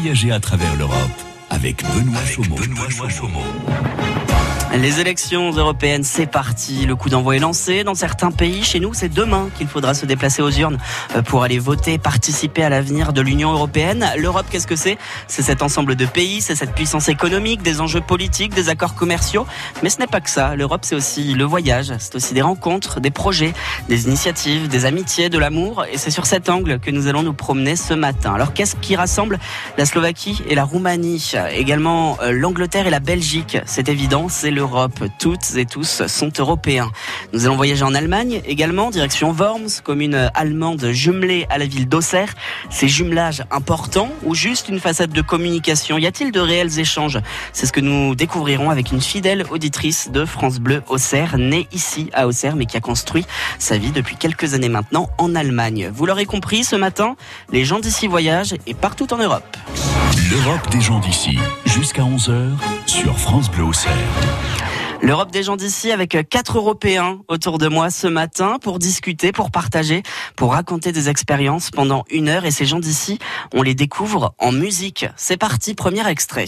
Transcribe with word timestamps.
Voyager 0.00 0.32
à 0.32 0.40
travers 0.40 0.76
l'Europe 0.76 0.96
avec 1.50 1.84
Benoît 1.94 2.24
Chaumont. 2.24 2.56
Les 4.72 5.00
élections 5.00 5.50
européennes, 5.50 6.04
c'est 6.04 6.28
parti. 6.28 6.86
Le 6.86 6.94
coup 6.94 7.08
d'envoi 7.08 7.34
est 7.34 7.40
lancé. 7.40 7.82
Dans 7.82 7.96
certains 7.96 8.30
pays, 8.30 8.62
chez 8.62 8.78
nous, 8.78 8.94
c'est 8.94 9.08
demain 9.08 9.48
qu'il 9.58 9.66
faudra 9.66 9.94
se 9.94 10.06
déplacer 10.06 10.42
aux 10.42 10.50
urnes 10.50 10.78
euh, 11.16 11.22
pour 11.22 11.42
aller 11.42 11.58
voter, 11.58 11.98
participer 11.98 12.62
à 12.62 12.68
l'avenir 12.68 13.12
de 13.12 13.20
l'Union 13.20 13.50
européenne. 13.52 14.08
L'Europe, 14.16 14.46
qu'est-ce 14.48 14.68
que 14.68 14.76
c'est? 14.76 14.96
C'est 15.26 15.42
cet 15.42 15.62
ensemble 15.62 15.96
de 15.96 16.06
pays, 16.06 16.40
c'est 16.40 16.54
cette 16.54 16.72
puissance 16.72 17.08
économique, 17.08 17.62
des 17.62 17.80
enjeux 17.80 18.00
politiques, 18.00 18.54
des 18.54 18.68
accords 18.68 18.94
commerciaux. 18.94 19.44
Mais 19.82 19.90
ce 19.90 19.98
n'est 19.98 20.06
pas 20.06 20.20
que 20.20 20.30
ça. 20.30 20.54
L'Europe, 20.54 20.82
c'est 20.84 20.94
aussi 20.94 21.34
le 21.34 21.44
voyage, 21.44 21.92
c'est 21.98 22.14
aussi 22.14 22.32
des 22.32 22.42
rencontres, 22.42 23.00
des 23.00 23.10
projets, 23.10 23.52
des 23.88 24.06
initiatives, 24.06 24.68
des 24.68 24.84
amitiés, 24.84 25.30
de 25.30 25.38
l'amour. 25.38 25.84
Et 25.92 25.98
c'est 25.98 26.12
sur 26.12 26.26
cet 26.26 26.48
angle 26.48 26.78
que 26.78 26.92
nous 26.92 27.08
allons 27.08 27.24
nous 27.24 27.34
promener 27.34 27.74
ce 27.74 27.92
matin. 27.92 28.34
Alors, 28.34 28.54
qu'est-ce 28.54 28.76
qui 28.76 28.94
rassemble 28.94 29.40
la 29.76 29.84
Slovaquie 29.84 30.42
et 30.48 30.54
la 30.54 30.62
Roumanie? 30.62 31.32
Également 31.52 32.18
euh, 32.22 32.30
l'Angleterre 32.30 32.86
et 32.86 32.90
la 32.90 33.00
Belgique. 33.00 33.58
C'est 33.66 33.88
évident, 33.88 34.28
c'est 34.28 34.52
le 34.52 34.59
Europe. 34.60 35.02
Toutes 35.18 35.56
et 35.56 35.66
tous 35.66 36.06
sont 36.06 36.30
européens. 36.38 36.90
Nous 37.32 37.46
allons 37.46 37.56
voyager 37.56 37.82
en 37.82 37.94
Allemagne 37.94 38.42
également, 38.46 38.90
direction 38.90 39.32
Worms, 39.32 39.80
commune 39.82 40.30
allemande 40.34 40.90
jumelée 40.92 41.46
à 41.50 41.58
la 41.58 41.66
ville 41.66 41.88
d'Auxerre. 41.88 42.34
Ces 42.68 42.88
jumelages 42.88 43.42
importants 43.50 44.10
ou 44.22 44.34
juste 44.34 44.68
une 44.68 44.78
façade 44.78 45.10
de 45.10 45.22
communication? 45.22 45.98
Y 45.98 46.06
a-t-il 46.06 46.30
de 46.30 46.40
réels 46.40 46.78
échanges? 46.78 47.18
C'est 47.52 47.66
ce 47.66 47.72
que 47.72 47.80
nous 47.80 48.14
découvrirons 48.14 48.70
avec 48.70 48.92
une 48.92 49.00
fidèle 49.00 49.44
auditrice 49.50 50.10
de 50.10 50.24
France 50.24 50.58
Bleu 50.58 50.82
Auxerre, 50.88 51.38
née 51.38 51.66
ici 51.72 52.10
à 52.12 52.26
Auxerre, 52.26 52.56
mais 52.56 52.66
qui 52.66 52.76
a 52.76 52.80
construit 52.80 53.24
sa 53.58 53.78
vie 53.78 53.92
depuis 53.92 54.16
quelques 54.16 54.54
années 54.54 54.68
maintenant 54.68 55.08
en 55.18 55.34
Allemagne. 55.34 55.90
Vous 55.94 56.06
l'aurez 56.06 56.26
compris, 56.26 56.64
ce 56.64 56.76
matin, 56.76 57.16
les 57.50 57.64
gens 57.64 57.80
d'ici 57.80 58.06
voyagent 58.06 58.54
et 58.66 58.74
partout 58.74 59.12
en 59.12 59.16
Europe. 59.16 59.56
L'Europe 60.30 60.70
des 60.70 60.80
gens 60.80 61.00
d'ici, 61.00 61.38
jusqu'à 61.64 62.02
11h 62.02 62.50
sur 62.86 63.18
France 63.18 63.50
Bleu 63.50 63.64
Auxerre. 63.64 63.90
L'Europe 65.02 65.30
des 65.32 65.42
gens 65.42 65.56
d'ici 65.56 65.90
avec 65.92 66.28
quatre 66.28 66.58
Européens 66.58 67.20
autour 67.28 67.56
de 67.56 67.68
moi 67.68 67.88
ce 67.90 68.06
matin 68.06 68.58
pour 68.60 68.78
discuter, 68.78 69.32
pour 69.32 69.50
partager, 69.50 70.02
pour 70.36 70.52
raconter 70.52 70.92
des 70.92 71.08
expériences 71.08 71.70
pendant 71.70 72.04
une 72.10 72.28
heure. 72.28 72.44
Et 72.44 72.50
ces 72.50 72.66
gens 72.66 72.80
d'ici, 72.80 73.18
on 73.54 73.62
les 73.62 73.74
découvre 73.74 74.34
en 74.38 74.52
musique. 74.52 75.06
C'est 75.16 75.38
parti, 75.38 75.74
premier 75.74 76.06
extrait. 76.06 76.44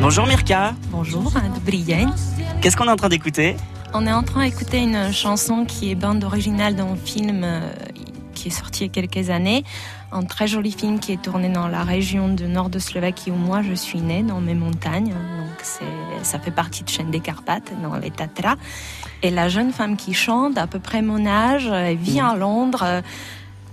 Bonjour 0.00 0.26
Mirka. 0.26 0.74
Bonjour, 0.90 1.32
Qu'est-ce 2.60 2.76
qu'on 2.76 2.86
est 2.86 2.90
en 2.90 2.96
train 2.96 3.08
d'écouter? 3.08 3.56
On 3.94 4.06
est 4.06 4.12
en 4.12 4.22
train 4.22 4.44
d'écouter 4.44 4.78
une 4.78 5.12
chanson 5.12 5.64
qui 5.64 5.90
est 5.90 5.94
bande 5.94 6.22
originale 6.24 6.76
d'un 6.76 6.94
film 6.94 7.42
euh, 7.42 7.72
qui 8.34 8.48
est 8.48 8.50
sorti 8.50 8.84
il 8.84 8.86
y 8.88 8.90
a 8.90 8.92
quelques 9.06 9.30
années. 9.30 9.64
Un 10.14 10.22
très 10.22 10.46
joli 10.46 10.70
film 10.70 11.00
qui 11.00 11.10
est 11.10 11.20
tourné 11.20 11.48
dans 11.48 11.66
la 11.66 11.82
région 11.82 12.28
du 12.28 12.44
nord 12.44 12.70
de 12.70 12.78
Slovaquie 12.78 13.32
où 13.32 13.34
moi 13.34 13.62
je 13.62 13.74
suis 13.74 14.00
née, 14.00 14.22
dans 14.22 14.40
mes 14.40 14.54
montagnes. 14.54 15.08
Donc 15.10 15.82
ça 16.22 16.38
fait 16.38 16.52
partie 16.52 16.84
de 16.84 16.88
chaîne 16.88 17.10
des 17.10 17.18
Carpates, 17.18 17.72
dans 17.82 17.96
les 17.96 18.12
Tatras. 18.12 18.54
Et 19.22 19.30
la 19.30 19.48
jeune 19.48 19.72
femme 19.72 19.96
qui 19.96 20.14
chante, 20.14 20.56
à 20.56 20.68
peu 20.68 20.78
près 20.78 21.02
mon 21.02 21.26
âge, 21.26 21.66
elle 21.66 21.96
vit 21.96 22.20
à 22.20 22.36
Londres. 22.36 23.02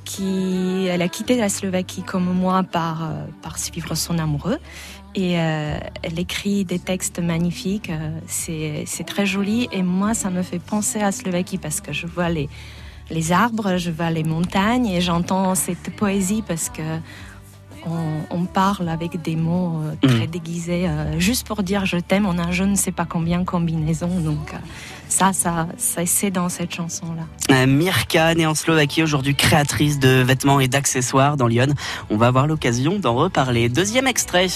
Qui, 0.03 0.88
elle 0.89 1.03
a 1.03 1.08
quitté 1.08 1.38
la 1.38 1.47
Slovaquie 1.47 2.02
comme 2.02 2.34
moi 2.34 2.64
par, 2.64 3.03
euh, 3.03 3.25
par 3.44 3.58
suivre 3.59 3.95
son 3.95 4.17
amoureux. 4.17 4.58
Et 5.14 5.39
euh, 5.39 5.78
elle 6.02 6.19
écrit 6.19 6.66
des 6.66 6.80
textes 6.80 7.19
magnifiques, 7.19 7.92
euh, 7.92 8.19
c'est 8.28 9.06
très 9.06 9.25
joli. 9.25 9.69
Et 9.72 9.84
moi, 9.84 10.14
ça 10.14 10.30
me 10.30 10.42
fait 10.42 10.59
penser 10.59 11.02
à 11.02 11.14
Slovaquie 11.14 11.59
parce 11.59 11.80
que 11.80 11.94
je 11.94 12.08
vois 12.08 12.28
les, 12.30 12.50
les 13.12 13.31
arbres, 13.31 13.78
je 13.78 13.92
vois 13.92 14.09
les 14.09 14.23
montagnes 14.23 14.88
et 14.88 15.02
j'entends 15.02 15.56
cette 15.56 15.95
poésie 15.95 16.44
parce 16.48 16.70
que 16.70 16.81
on, 18.30 18.45
parle 18.45 18.90
avec 18.90 19.23
des 19.23 19.36
mots 19.36 19.81
euh, 19.81 20.08
très 20.08 20.28
mm. 20.28 20.30
déguisés, 20.30 20.88
juste 21.18 21.47
pour 21.47 21.63
dire 21.63 21.86
je 21.88 21.97
t'aime. 21.97 22.28
On 22.28 22.38
a 22.38 22.52
je 22.52 22.63
ne 22.63 22.75
sais 22.75 22.91
pas 22.91 23.06
combien 23.06 23.44
combinaisons, 23.44 24.19
donc 24.19 24.53
ça, 25.08 25.34
ça, 25.34 25.68
ça 25.78 26.06
c'est 26.06 26.30
dans 26.30 26.47
cette 26.47 26.74
chanson-là. 26.74 27.66
Mirka, 27.66 28.36
née 28.36 28.46
en 28.46 28.53
Slovaquie, 28.53 29.02
aujourd'hui 29.02 29.36
créatrice 29.36 30.00
de 30.00 30.22
vêtements 30.22 30.59
et 30.59 30.68
d'accessoires 30.68 31.38
dans 31.38 31.47
Lyon. 31.47 31.74
On 32.12 32.18
va 32.18 32.28
avoir 32.28 32.46
l'occasion 32.46 33.00
d'en 33.00 33.16
reparler. 33.16 33.68
Deuxième 33.68 34.07
extrait. 34.07 34.47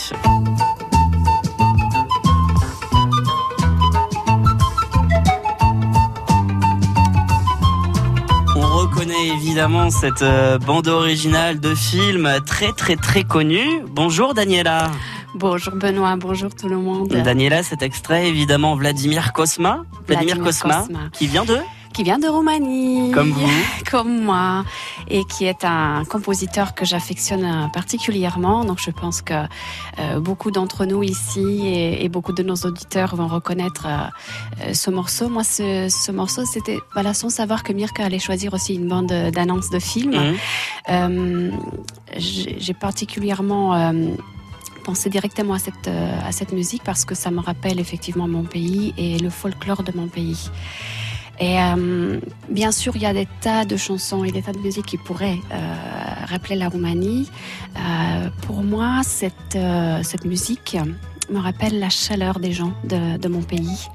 Évidemment 9.27 9.89
cette 9.89 10.21
euh, 10.21 10.57
bande 10.57 10.87
originale 10.87 11.59
de 11.59 11.73
film 11.75 12.29
très 12.45 12.71
très 12.71 12.95
très 12.95 13.23
connue. 13.23 13.81
Bonjour 13.87 14.33
Daniela. 14.33 14.91
Bonjour 15.33 15.75
Benoît, 15.75 16.15
bonjour 16.17 16.53
tout 16.53 16.69
le 16.69 16.77
monde. 16.77 17.09
Daniela, 17.09 17.63
cet 17.63 17.81
extrait 17.81 18.27
évidemment 18.27 18.75
Vladimir 18.75 19.33
Kosma. 19.33 19.83
Vladimir, 20.07 20.39
Kosma, 20.39 20.85
qui 21.11 21.27
vient 21.27 21.45
de 21.45 21.57
qui 21.95 22.03
vient 22.03 22.19
de 22.19 22.27
Roumanie. 22.27 23.11
Comme 23.11 23.29
vous. 23.29 23.47
Comme 23.89 24.23
moi. 24.23 24.65
Et 25.09 25.23
qui 25.23 25.45
est 25.45 25.63
un 25.63 26.03
compositeur 26.03 26.75
que 26.75 26.83
j'affectionne 26.83 27.69
particulièrement. 27.71 28.65
Donc 28.65 28.79
je 28.79 28.91
pense 28.91 29.21
que 29.21 29.33
euh, 29.99 30.19
beaucoup 30.19 30.51
d'entre 30.51 30.85
nous 30.85 31.03
ici 31.03 31.61
et, 31.65 32.09
beaucoup 32.09 32.33
de 32.33 32.43
nos 32.43 32.55
auditeurs 32.55 33.15
vont 33.15 33.27
reconnaître 33.27 33.87
euh, 33.87 34.73
ce 34.73 34.91
morceau. 34.91 35.29
Moi, 35.29 35.43
ce, 35.43 35.87
ce 35.89 36.11
morceau, 36.11 36.45
c'était 36.45 36.79
voilà, 36.93 37.13
sans 37.13 37.29
savoir 37.29 37.63
que 37.63 37.71
Mirka 37.71 38.03
allait 38.03 38.19
choisir 38.19 38.53
aussi 38.53 38.75
une 38.75 38.87
bande 38.87 39.13
d'annonces 39.31 39.69
de 39.69 39.79
films. 39.79 40.15
Mhm. 40.15 40.35
Euh, 40.89 41.51
j'ai 42.17 42.73
particulièrement 42.73 43.93
pensé 44.83 45.09
directement 45.09 45.53
à 45.53 45.59
cette, 45.59 45.87
à 45.87 46.31
cette 46.31 46.51
musique 46.51 46.83
parce 46.83 47.05
que 47.05 47.15
ça 47.15 47.31
me 47.31 47.39
rappelle 47.39 47.79
effectivement 47.79 48.27
mon 48.27 48.43
pays 48.43 48.93
et 48.97 49.17
le 49.17 49.29
folklore 49.29 49.83
de 49.83 49.91
mon 49.95 50.07
pays. 50.07 50.49
Et 51.39 51.59
euh, 51.59 52.19
bien 52.49 52.71
sûr, 52.71 52.95
il 52.95 53.01
y 53.01 53.05
a 53.05 53.13
des 53.13 53.27
tas 53.41 53.65
de 53.65 53.75
chansons 53.75 54.23
et 54.23 54.31
des 54.31 54.41
tas 54.41 54.53
de 54.53 54.59
musiques 54.59 54.85
qui 54.85 54.97
pourraient 54.97 55.39
euh, 55.51 55.75
rappeler 56.25 56.55
la 56.55 56.69
Roumanie. 56.69 57.29
Euh, 57.77 58.29
pour 58.43 58.63
moi, 58.63 59.01
cette, 59.03 59.55
euh, 59.55 60.01
cette 60.03 60.25
musique 60.25 60.77
me 61.29 61.39
rappelle 61.39 61.79
la 61.79 61.89
chaleur 61.89 62.39
des 62.39 62.53
gens 62.53 62.73
de, 62.83 63.17
de 63.17 63.27
mon 63.27 63.41
pays 63.41 63.89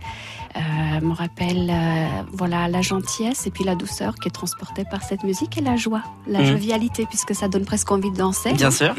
euh, 0.56 1.00
me 1.00 1.14
rappelle 1.14 1.70
euh, 1.70 2.22
voilà 2.32 2.66
la 2.66 2.82
gentillesse 2.82 3.46
et 3.46 3.50
puis 3.50 3.62
la 3.62 3.76
douceur 3.76 4.14
qui 4.16 4.28
est 4.28 4.32
transportée 4.32 4.84
par 4.90 5.02
cette 5.02 5.22
musique 5.22 5.56
et 5.58 5.60
la 5.60 5.76
joie, 5.76 6.02
la 6.26 6.40
mmh. 6.40 6.46
jovialité 6.46 7.06
puisque 7.06 7.36
ça 7.36 7.46
donne 7.46 7.64
presque 7.64 7.90
envie 7.92 8.10
de 8.10 8.16
danser. 8.16 8.52
Bien 8.54 8.72
sûr. 8.72 8.94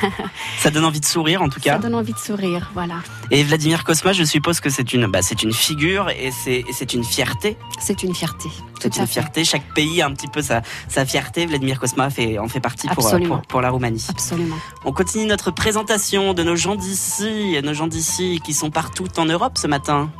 ça 0.58 0.70
donne 0.70 0.84
envie 0.84 1.00
de 1.00 1.04
sourire 1.04 1.42
en 1.42 1.48
tout 1.48 1.58
cas. 1.58 1.74
Ça 1.74 1.78
donne 1.78 1.96
envie 1.96 2.12
de 2.12 2.18
sourire, 2.18 2.70
voilà. 2.74 2.96
Et 3.32 3.42
Vladimir 3.42 3.82
Kosma, 3.82 4.12
je 4.12 4.22
suppose 4.22 4.60
que 4.60 4.70
c'est 4.70 4.92
une 4.92 5.06
bah, 5.06 5.22
c'est 5.22 5.42
une 5.42 5.52
figure 5.52 6.10
et 6.10 6.30
c'est 6.30 6.94
une 6.94 7.04
fierté. 7.04 7.56
C'est 7.80 8.02
une 8.04 8.14
fierté. 8.14 8.48
C'est 8.80 8.96
une 8.96 9.06
fierté. 9.06 9.44
Chaque 9.44 9.74
pays 9.74 10.02
a 10.02 10.06
un 10.06 10.12
petit 10.12 10.28
peu 10.28 10.42
sa, 10.42 10.62
sa 10.88 11.04
fierté. 11.04 11.46
Vladimir 11.46 11.80
Kosma 11.80 12.10
fait, 12.10 12.38
en 12.38 12.48
fait 12.48 12.60
partie 12.60 12.86
pour, 12.88 13.10
pour, 13.26 13.42
pour, 13.42 13.60
la 13.60 13.70
Roumanie. 13.70 14.06
Absolument. 14.10 14.56
On 14.84 14.92
continue 14.92 15.26
notre 15.26 15.50
présentation 15.50 16.34
de 16.34 16.42
nos 16.42 16.54
gens 16.54 16.76
d'ici, 16.76 17.58
nos 17.62 17.74
gens 17.74 17.86
d'ici 17.86 18.40
qui 18.44 18.52
sont 18.52 18.70
partout 18.70 19.08
en 19.16 19.24
Europe 19.24 19.58
ce 19.58 19.66
matin. 19.66 20.10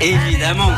Évidemment. 0.00 0.70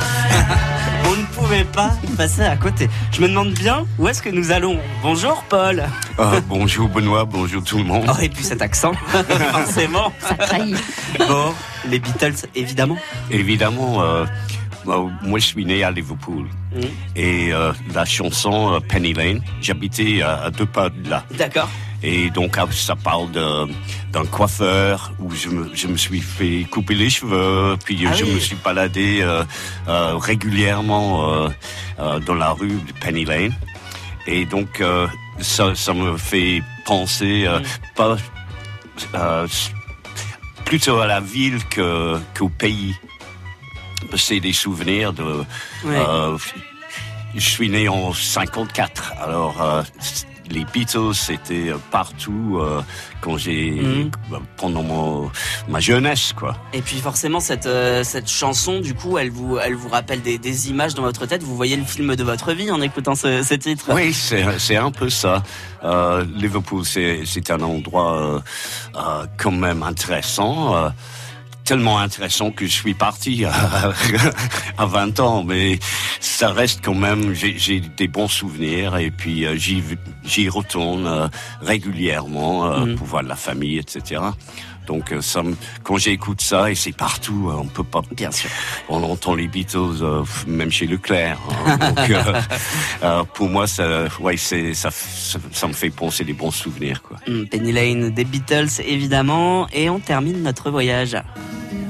On 1.06 1.16
ne 1.16 1.24
pouvait 1.26 1.64
pas 1.64 1.92
passer 2.16 2.42
à 2.42 2.56
côté. 2.56 2.88
Je 3.12 3.20
me 3.20 3.28
demande 3.28 3.52
bien 3.52 3.86
où 3.98 4.08
est-ce 4.08 4.20
que 4.20 4.28
nous 4.28 4.50
allons. 4.50 4.78
Bonjour 5.02 5.44
Paul. 5.48 5.84
Ah, 6.18 6.32
bonjour 6.48 6.88
Benoît, 6.88 7.24
bonjour 7.24 7.62
tout 7.62 7.78
le 7.78 7.84
monde. 7.84 8.04
Oh, 8.08 8.20
et 8.20 8.28
puis 8.28 8.42
cet 8.42 8.62
accent, 8.62 8.92
forcément. 9.52 10.12
Ça 10.20 10.34
trahit. 10.34 10.76
Bon, 11.18 11.54
les 11.88 12.00
Beatles, 12.00 12.48
évidemment. 12.54 12.98
Évidemment. 13.30 14.02
Euh, 14.02 14.24
moi, 14.84 15.38
je 15.38 15.46
suis 15.46 15.64
né 15.64 15.84
à 15.84 15.92
Liverpool. 15.92 16.46
Mmh. 16.74 16.80
Et 17.14 17.52
euh, 17.52 17.72
la 17.94 18.04
chanson 18.04 18.74
euh, 18.74 18.80
Penny 18.80 19.12
Lane, 19.12 19.40
j'habitais 19.60 20.22
à 20.22 20.50
deux 20.50 20.66
pas 20.66 20.88
de 20.88 21.08
là. 21.08 21.24
D'accord. 21.38 21.68
Et 22.02 22.30
donc, 22.30 22.56
ah, 22.58 22.66
ça 22.70 22.96
parle 22.96 23.30
d'un 23.30 24.24
coiffeur 24.26 25.12
où 25.20 25.30
je 25.32 25.48
me, 25.48 25.70
je 25.74 25.86
me, 25.86 25.96
suis 25.96 26.20
fait 26.20 26.66
couper 26.70 26.94
les 26.94 27.10
cheveux, 27.10 27.76
puis 27.84 28.04
ah 28.06 28.12
je 28.12 28.24
me 28.24 28.38
suis 28.40 28.56
baladé 28.56 29.20
euh, 29.22 29.44
euh, 29.88 30.16
régulièrement 30.16 31.48
euh, 31.98 32.20
dans 32.20 32.34
la 32.34 32.50
rue 32.50 32.80
de 32.86 32.92
Penny 33.00 33.24
Lane. 33.24 33.54
Et 34.26 34.44
donc, 34.46 34.82
ça, 35.40 35.74
ça 35.74 35.94
me 35.94 36.16
fait 36.16 36.62
penser 36.86 37.48
mm. 37.48 37.94
pas 37.94 38.16
plutôt 40.64 40.98
à 40.98 41.06
la 41.06 41.20
ville 41.20 41.64
que 41.68 42.18
qu'au 42.36 42.48
pays. 42.48 42.94
C'est 44.16 44.40
des 44.40 44.52
souvenirs 44.52 45.12
de. 45.12 45.44
je 47.34 47.48
suis 47.48 47.68
né 47.68 47.88
en 47.88 48.12
54, 48.12 49.14
alors 49.20 49.84
les 50.50 50.64
Beatles, 50.72 51.14
c'était 51.14 51.70
euh, 51.70 51.76
partout 51.90 52.58
euh, 52.60 52.82
quand 53.20 53.36
j'ai 53.36 53.70
Mhm. 53.70 54.10
pendant 54.56 54.82
mon, 54.82 55.30
ma 55.68 55.80
jeunesse, 55.80 56.32
quoi. 56.34 56.56
Et 56.72 56.82
puis 56.82 56.98
forcément 56.98 57.40
cette 57.40 57.66
euh, 57.66 58.02
cette 58.04 58.28
chanson 58.28 58.80
du 58.80 58.94
coup 58.94 59.18
elle 59.18 59.30
vous 59.30 59.58
elle 59.58 59.74
vous 59.74 59.88
rappelle 59.88 60.20
des, 60.22 60.38
des 60.38 60.68
images 60.70 60.94
dans 60.94 61.02
votre 61.02 61.26
tête. 61.26 61.42
Vous 61.42 61.56
voyez 61.56 61.76
le 61.76 61.84
film 61.84 62.14
de 62.16 62.24
votre 62.24 62.52
vie 62.52 62.70
en 62.70 62.80
écoutant 62.82 63.14
ce, 63.14 63.42
ce 63.42 63.54
titre. 63.54 63.86
Oui, 63.94 64.12
c'est 64.12 64.44
c'est 64.58 64.76
un 64.76 64.90
peu 64.90 65.08
ça. 65.10 65.42
Euh, 65.84 66.24
Liverpool, 66.36 66.84
c'est 66.84 67.22
c'est 67.24 67.50
un 67.50 67.60
endroit 67.60 68.42
quand 69.38 69.50
même 69.52 69.82
intéressant. 69.82 70.92
Tellement 71.64 71.98
intéressant 71.98 72.50
que 72.50 72.66
je 72.66 72.72
suis 72.72 72.94
parti 72.94 73.44
à, 73.46 73.52
à 74.78 74.86
20 74.86 75.20
ans, 75.20 75.44
mais 75.44 75.78
ça 76.20 76.52
reste 76.52 76.80
quand 76.84 76.94
même, 76.94 77.32
j'ai 77.34 77.80
des 77.80 78.08
bons 78.08 78.28
souvenirs 78.28 78.96
et 78.96 79.10
puis 79.10 79.46
euh, 79.46 79.56
j'y 79.56 80.48
retourne 80.48 81.06
euh, 81.06 81.28
régulièrement 81.60 82.62
Mhm. 82.78 82.96
pour 82.96 83.06
voir 83.06 83.22
la 83.22 83.36
famille, 83.36 83.78
etc. 83.78 84.20
Donc 84.86 85.12
euh, 85.12 85.20
ça, 85.22 85.42
me- 85.42 85.56
quand 85.84 85.96
j'écoute 85.96 86.40
ça 86.40 86.70
et 86.70 86.74
c'est 86.74 86.92
partout, 86.96 87.48
euh, 87.50 87.54
on 87.58 87.66
peut 87.66 87.84
pas 87.84 88.02
Bien 88.16 88.30
sûr. 88.30 88.50
on 88.88 89.02
entend 89.02 89.34
les 89.34 89.46
Beatles 89.48 89.78
euh, 90.02 90.24
même 90.46 90.70
chez 90.70 90.86
Leclerc. 90.86 91.38
hein. 91.66 91.76
Donc, 91.94 92.10
euh, 92.10 92.40
euh, 93.04 93.24
pour 93.34 93.48
moi, 93.48 93.66
ça, 93.66 94.04
ouais, 94.20 94.36
c'est, 94.36 94.74
ça, 94.74 94.90
ça, 94.90 95.38
ça 95.52 95.66
me 95.68 95.72
fait 95.72 95.90
penser 95.90 96.24
des 96.24 96.32
bons 96.32 96.50
souvenirs. 96.50 97.00
Quoi. 97.02 97.18
Hmm, 97.28 97.44
Penny 97.46 97.72
Lane 97.72 98.10
des 98.10 98.24
Beatles 98.24 98.80
évidemment 98.84 99.68
et 99.72 99.88
on 99.90 100.00
termine 100.00 100.42
notre 100.42 100.70
voyage. 100.70 101.16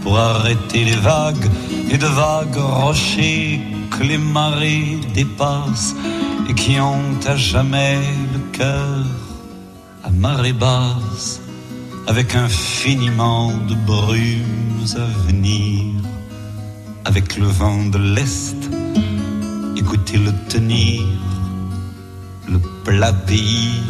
pour 0.02 0.18
arrêter 0.18 0.84
les 0.84 0.96
vagues 0.96 1.48
et 1.90 1.96
de 1.98 2.06
vagues 2.06 2.56
rochers 2.56 3.60
que 3.90 4.02
les 4.04 4.18
marées 4.18 4.98
dépassent 5.14 5.94
et 6.48 6.54
qui 6.54 6.78
ont 6.80 7.18
à 7.26 7.36
jamais 7.36 7.98
le 8.34 8.40
cœur 8.56 9.04
à 10.04 10.10
marée 10.10 10.52
basse 10.52 11.40
avec 12.06 12.34
infiniment 12.34 13.52
de 13.68 13.74
brumes 13.74 14.86
à 14.96 15.26
venir. 15.26 15.84
Avec 17.04 17.36
le 17.36 17.46
vent 17.46 17.84
de 17.86 17.98
l'Est 17.98 18.56
écoutez-le 19.76 20.32
tenir 20.48 21.02
le 22.48 22.58
plat 22.84 23.12
pays 23.12 23.82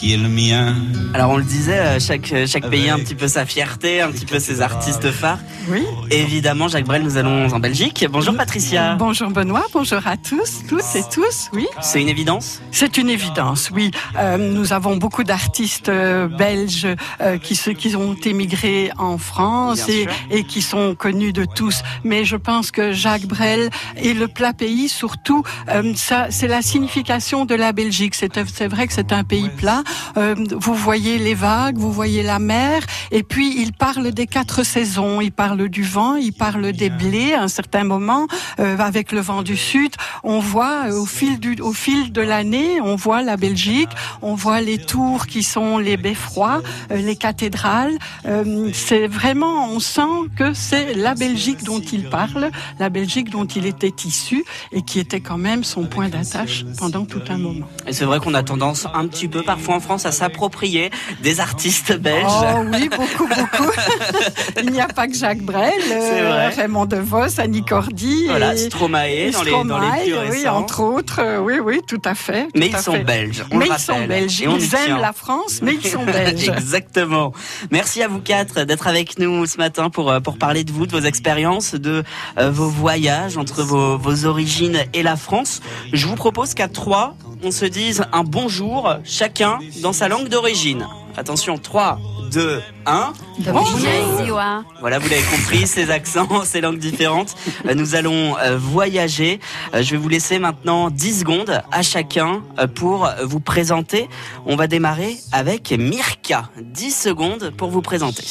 qui 0.00 0.14
est 0.14 0.16
le 0.16 0.30
mien 0.30 0.74
Alors 1.12 1.30
on 1.30 1.36
le 1.36 1.44
disait, 1.44 1.78
euh, 1.78 2.00
chaque 2.00 2.32
chaque 2.46 2.70
pays 2.70 2.88
a 2.88 2.94
un 2.94 2.98
petit 2.98 3.14
peu 3.14 3.28
sa 3.28 3.44
fierté, 3.44 4.00
un 4.00 4.10
petit 4.10 4.24
peu 4.24 4.38
ses 4.38 4.62
artistes 4.62 5.10
phares. 5.10 5.40
Oui. 5.68 5.84
Évidemment, 6.10 6.68
Jacques 6.68 6.86
Brel, 6.86 7.02
nous 7.02 7.18
allons 7.18 7.52
en 7.52 7.60
Belgique. 7.60 8.06
Bonjour 8.10 8.34
Patricia. 8.34 8.94
Bonjour 8.94 9.28
Benoît, 9.28 9.66
bonjour 9.74 10.00
à 10.06 10.16
tous, 10.16 10.62
toutes 10.66 10.94
et 10.94 11.02
tous, 11.12 11.50
oui. 11.52 11.66
C'est 11.82 12.00
une 12.00 12.08
évidence 12.08 12.62
C'est 12.72 12.96
une 12.96 13.10
évidence, 13.10 13.70
oui. 13.74 13.90
Euh, 14.16 14.38
nous 14.38 14.72
avons 14.72 14.96
beaucoup 14.96 15.22
d'artistes 15.22 15.90
euh, 15.90 16.28
belges 16.28 16.88
euh, 17.20 17.36
qui, 17.36 17.54
se, 17.54 17.68
qui 17.70 17.94
ont 17.94 18.14
émigré 18.24 18.90
en 18.96 19.18
France 19.18 19.86
et, 19.90 20.06
et 20.30 20.44
qui 20.44 20.62
sont 20.62 20.94
connus 20.94 21.34
de 21.34 21.44
tous. 21.44 21.82
Mais 22.04 22.24
je 22.24 22.36
pense 22.36 22.70
que 22.70 22.92
Jacques 22.92 23.26
Brel 23.26 23.68
et 24.02 24.14
le 24.14 24.28
plat 24.28 24.54
pays, 24.54 24.88
surtout, 24.88 25.42
euh, 25.68 25.92
ça, 25.94 26.28
c'est 26.30 26.48
la 26.48 26.62
signification 26.62 27.44
de 27.44 27.54
la 27.54 27.72
Belgique. 27.72 28.14
C'est, 28.14 28.40
c'est 28.48 28.68
vrai 28.68 28.86
que 28.86 28.94
c'est 28.94 29.12
un 29.12 29.24
pays 29.24 29.50
plat. 29.50 29.82
Euh, 30.16 30.34
vous 30.52 30.74
voyez 30.74 31.18
les 31.18 31.34
vagues, 31.34 31.78
vous 31.78 31.92
voyez 31.92 32.22
la 32.22 32.38
mer, 32.38 32.82
et 33.10 33.22
puis 33.22 33.60
il 33.60 33.72
parle 33.72 34.12
des 34.12 34.26
quatre 34.26 34.64
saisons. 34.64 35.20
Il 35.20 35.32
parle 35.32 35.68
du 35.68 35.82
vent, 35.82 36.16
il 36.16 36.32
parle 36.32 36.72
des 36.72 36.90
blés 36.90 37.32
à 37.34 37.42
un 37.42 37.48
certain 37.48 37.84
moment, 37.84 38.26
euh, 38.58 38.76
avec 38.78 39.12
le 39.12 39.20
vent 39.20 39.42
du 39.42 39.56
sud. 39.56 39.92
On 40.22 40.40
voit 40.40 40.86
euh, 40.86 41.00
au 41.00 41.06
fil 41.06 41.38
du, 41.38 41.56
au 41.60 41.72
fil 41.72 42.12
de 42.12 42.20
l'année, 42.20 42.80
on 42.80 42.96
voit 42.96 43.22
la 43.22 43.36
Belgique, 43.36 43.90
on 44.22 44.34
voit 44.34 44.60
les 44.60 44.78
tours 44.78 45.26
qui 45.26 45.42
sont 45.42 45.78
les 45.78 45.96
beffrois, 45.96 46.62
euh, 46.90 46.96
les 46.96 47.16
cathédrales. 47.16 47.98
Euh, 48.26 48.70
c'est 48.72 49.06
vraiment, 49.06 49.70
on 49.70 49.80
sent 49.80 50.28
que 50.36 50.54
c'est 50.54 50.94
la 50.94 51.14
Belgique 51.14 51.64
dont 51.64 51.80
il 51.80 52.08
parle, 52.08 52.50
la 52.78 52.88
Belgique 52.88 53.30
dont 53.30 53.46
il 53.46 53.66
était 53.66 53.94
issu 54.04 54.44
et 54.72 54.82
qui 54.82 54.98
était 54.98 55.20
quand 55.20 55.38
même 55.38 55.64
son 55.64 55.84
point 55.84 56.08
d'attache 56.08 56.64
pendant 56.78 57.04
tout 57.04 57.22
un 57.28 57.38
moment. 57.38 57.66
Et 57.86 57.92
c'est 57.92 58.04
vrai 58.04 58.18
qu'on 58.20 58.34
a 58.34 58.42
tendance 58.42 58.86
un 58.92 59.06
petit 59.06 59.28
peu 59.28 59.42
parfois 59.42 59.79
en 59.80 59.82
France 59.82 60.04
à 60.04 60.12
s'approprier 60.12 60.90
des 61.22 61.40
artistes 61.40 61.96
belges. 61.96 62.26
Oh 62.28 62.64
oui, 62.70 62.90
beaucoup, 62.90 63.26
beaucoup. 63.26 63.70
Il 64.62 64.70
n'y 64.72 64.80
a 64.80 64.88
pas 64.88 65.06
que 65.08 65.14
Jacques 65.14 65.40
Brel, 65.40 65.72
euh. 65.90 66.50
Raymond 66.54 66.84
DeVos, 66.84 67.40
Annie 67.40 67.64
Cordy. 67.64 68.26
Voilà, 68.26 68.52
et- 68.54 68.58
Stromae 68.58 69.30
dans 69.32 69.42
les, 69.42 69.50
dans 69.50 69.78
les 69.78 69.86
Stromae, 69.86 69.90
plus 70.02 70.12
oui, 70.12 70.18
récents. 70.28 70.56
entre 70.58 70.80
autres. 70.82 71.20
oui, 71.40 71.54
oui, 71.64 71.80
tout 71.86 72.02
à 72.04 72.14
fait. 72.14 72.44
tout 72.44 72.50
Mais 72.56 72.66
ils 72.66 72.76
sont 72.76 72.92
fait. 72.92 73.04
belges. 73.04 73.42
on 73.50 73.56
Mais 73.56 73.66
le 73.68 73.72
ils 73.74 73.78
sont 73.80 74.06
belges. 74.06 74.42
Et 74.42 74.48
on 74.48 74.56
Ils 74.58 74.64
aiment 74.74 74.84
tient. 74.84 74.98
la 74.98 75.12
France, 75.14 75.60
mais 75.62 75.74
ils 75.82 75.86
sont 75.88 76.04
belges. 76.04 76.48
Exactement. 76.50 77.32
Merci 77.70 78.02
à 78.02 78.08
vous 78.08 78.20
quatre 78.20 78.64
d'être 78.64 78.86
avec 78.86 79.18
nous 79.18 79.46
ce 79.46 79.56
matin 79.56 79.88
pour, 79.88 80.10
euh, 80.10 80.20
pour 80.20 80.36
parler 80.36 80.62
de 80.64 80.72
vous, 80.72 80.86
de 80.86 80.92
vos 80.92 81.00
expériences, 81.06 81.74
de 81.74 82.04
euh, 82.38 82.50
vos 82.50 82.68
voyages 82.68 83.38
entre 83.38 83.62
vos, 83.62 83.96
vos 83.96 84.26
origines 84.26 84.78
et 84.92 85.02
la 85.02 85.16
France. 85.16 85.62
Je 85.94 86.06
vous 86.06 86.16
propose 86.16 86.52
qu'à 86.52 86.68
trois, 86.68 87.16
on 87.42 87.50
se 87.50 87.64
dise 87.64 88.04
un 88.12 88.24
bonjour 88.24 88.96
chacun 89.04 89.58
dans 89.82 89.92
sa 89.92 90.08
langue 90.08 90.28
d'origine. 90.28 90.86
Attention, 91.16 91.58
3, 91.58 91.98
2, 92.32 92.62
1. 92.86 93.12
Bonjour. 93.52 94.40
Voilà, 94.80 94.98
vous 94.98 95.08
l'avez 95.08 95.22
compris, 95.22 95.66
ces 95.66 95.90
accents, 95.90 96.28
ces 96.44 96.60
langues 96.60 96.78
différentes. 96.78 97.34
Euh, 97.66 97.74
Nous 97.74 97.94
allons 97.94 98.36
euh, 98.38 98.56
voyager. 98.56 99.40
Euh, 99.74 99.82
Je 99.82 99.92
vais 99.92 99.96
vous 99.96 100.08
laisser 100.08 100.38
maintenant 100.38 100.88
10 100.90 101.20
secondes 101.20 101.62
à 101.72 101.82
chacun 101.82 102.42
pour 102.76 103.08
vous 103.24 103.40
présenter. 103.40 104.08
On 104.46 104.56
va 104.56 104.66
démarrer 104.66 105.16
avec 105.32 105.72
Mirka. 105.72 106.48
10 106.62 106.90
secondes 106.94 107.50
pour 107.56 107.70
vous 107.70 107.82
présenter. 107.82 108.24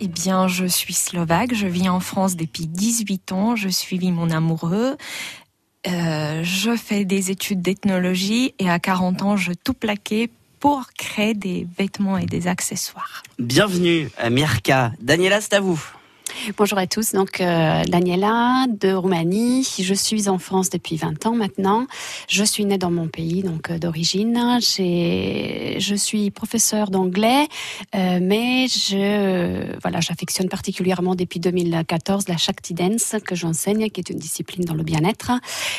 Eh 0.00 0.08
bien, 0.08 0.48
je 0.48 0.66
suis 0.66 0.92
slovaque, 0.94 1.54
je 1.54 1.66
vis 1.66 1.88
en 1.88 2.00
France 2.00 2.36
depuis 2.36 2.66
18 2.66 3.32
ans, 3.32 3.56
je 3.56 3.68
suivis 3.68 4.10
mon 4.10 4.30
amoureux. 4.30 4.96
Euh, 5.86 6.42
je 6.42 6.76
fais 6.76 7.04
des 7.04 7.30
études 7.30 7.62
d'ethnologie 7.62 8.54
et 8.58 8.70
à 8.70 8.78
40 8.78 9.22
ans, 9.22 9.36
je 9.36 9.52
tout 9.52 9.74
plaqué 9.74 10.30
pour 10.60 10.86
créer 10.96 11.34
des 11.34 11.66
vêtements 11.78 12.16
et 12.16 12.24
des 12.24 12.46
accessoires. 12.46 13.22
Bienvenue, 13.38 14.08
Mirka. 14.30 14.92
Daniela, 15.00 15.42
c'est 15.42 15.52
à 15.52 15.60
vous. 15.60 15.82
Bonjour 16.58 16.78
à 16.78 16.86
tous, 16.86 17.12
donc 17.12 17.40
euh, 17.40 17.84
Daniela 17.84 18.66
de 18.68 18.92
Roumanie. 18.92 19.66
Je 19.78 19.94
suis 19.94 20.28
en 20.28 20.38
France 20.38 20.68
depuis 20.68 20.96
20 20.96 21.26
ans 21.26 21.34
maintenant. 21.34 21.86
Je 22.28 22.44
suis 22.44 22.64
née 22.64 22.76
dans 22.76 22.90
mon 22.90 23.08
pays 23.08 23.42
donc 23.42 23.70
euh, 23.70 23.78
d'origine. 23.78 24.58
Je 24.60 25.94
suis 25.96 26.30
professeure 26.30 26.90
d'anglais, 26.90 27.46
euh, 27.94 28.18
mais 28.20 28.66
je 28.68 29.78
voilà, 29.80 30.00
j'affectionne 30.00 30.48
particulièrement 30.48 31.14
depuis 31.14 31.40
2014 31.40 32.28
la 32.28 32.36
Shakti 32.36 32.74
Dance 32.74 33.16
que 33.24 33.34
j'enseigne, 33.34 33.88
qui 33.90 34.00
est 34.00 34.10
une 34.10 34.18
discipline 34.18 34.64
dans 34.64 34.74
le 34.74 34.82
bien-être. 34.82 35.32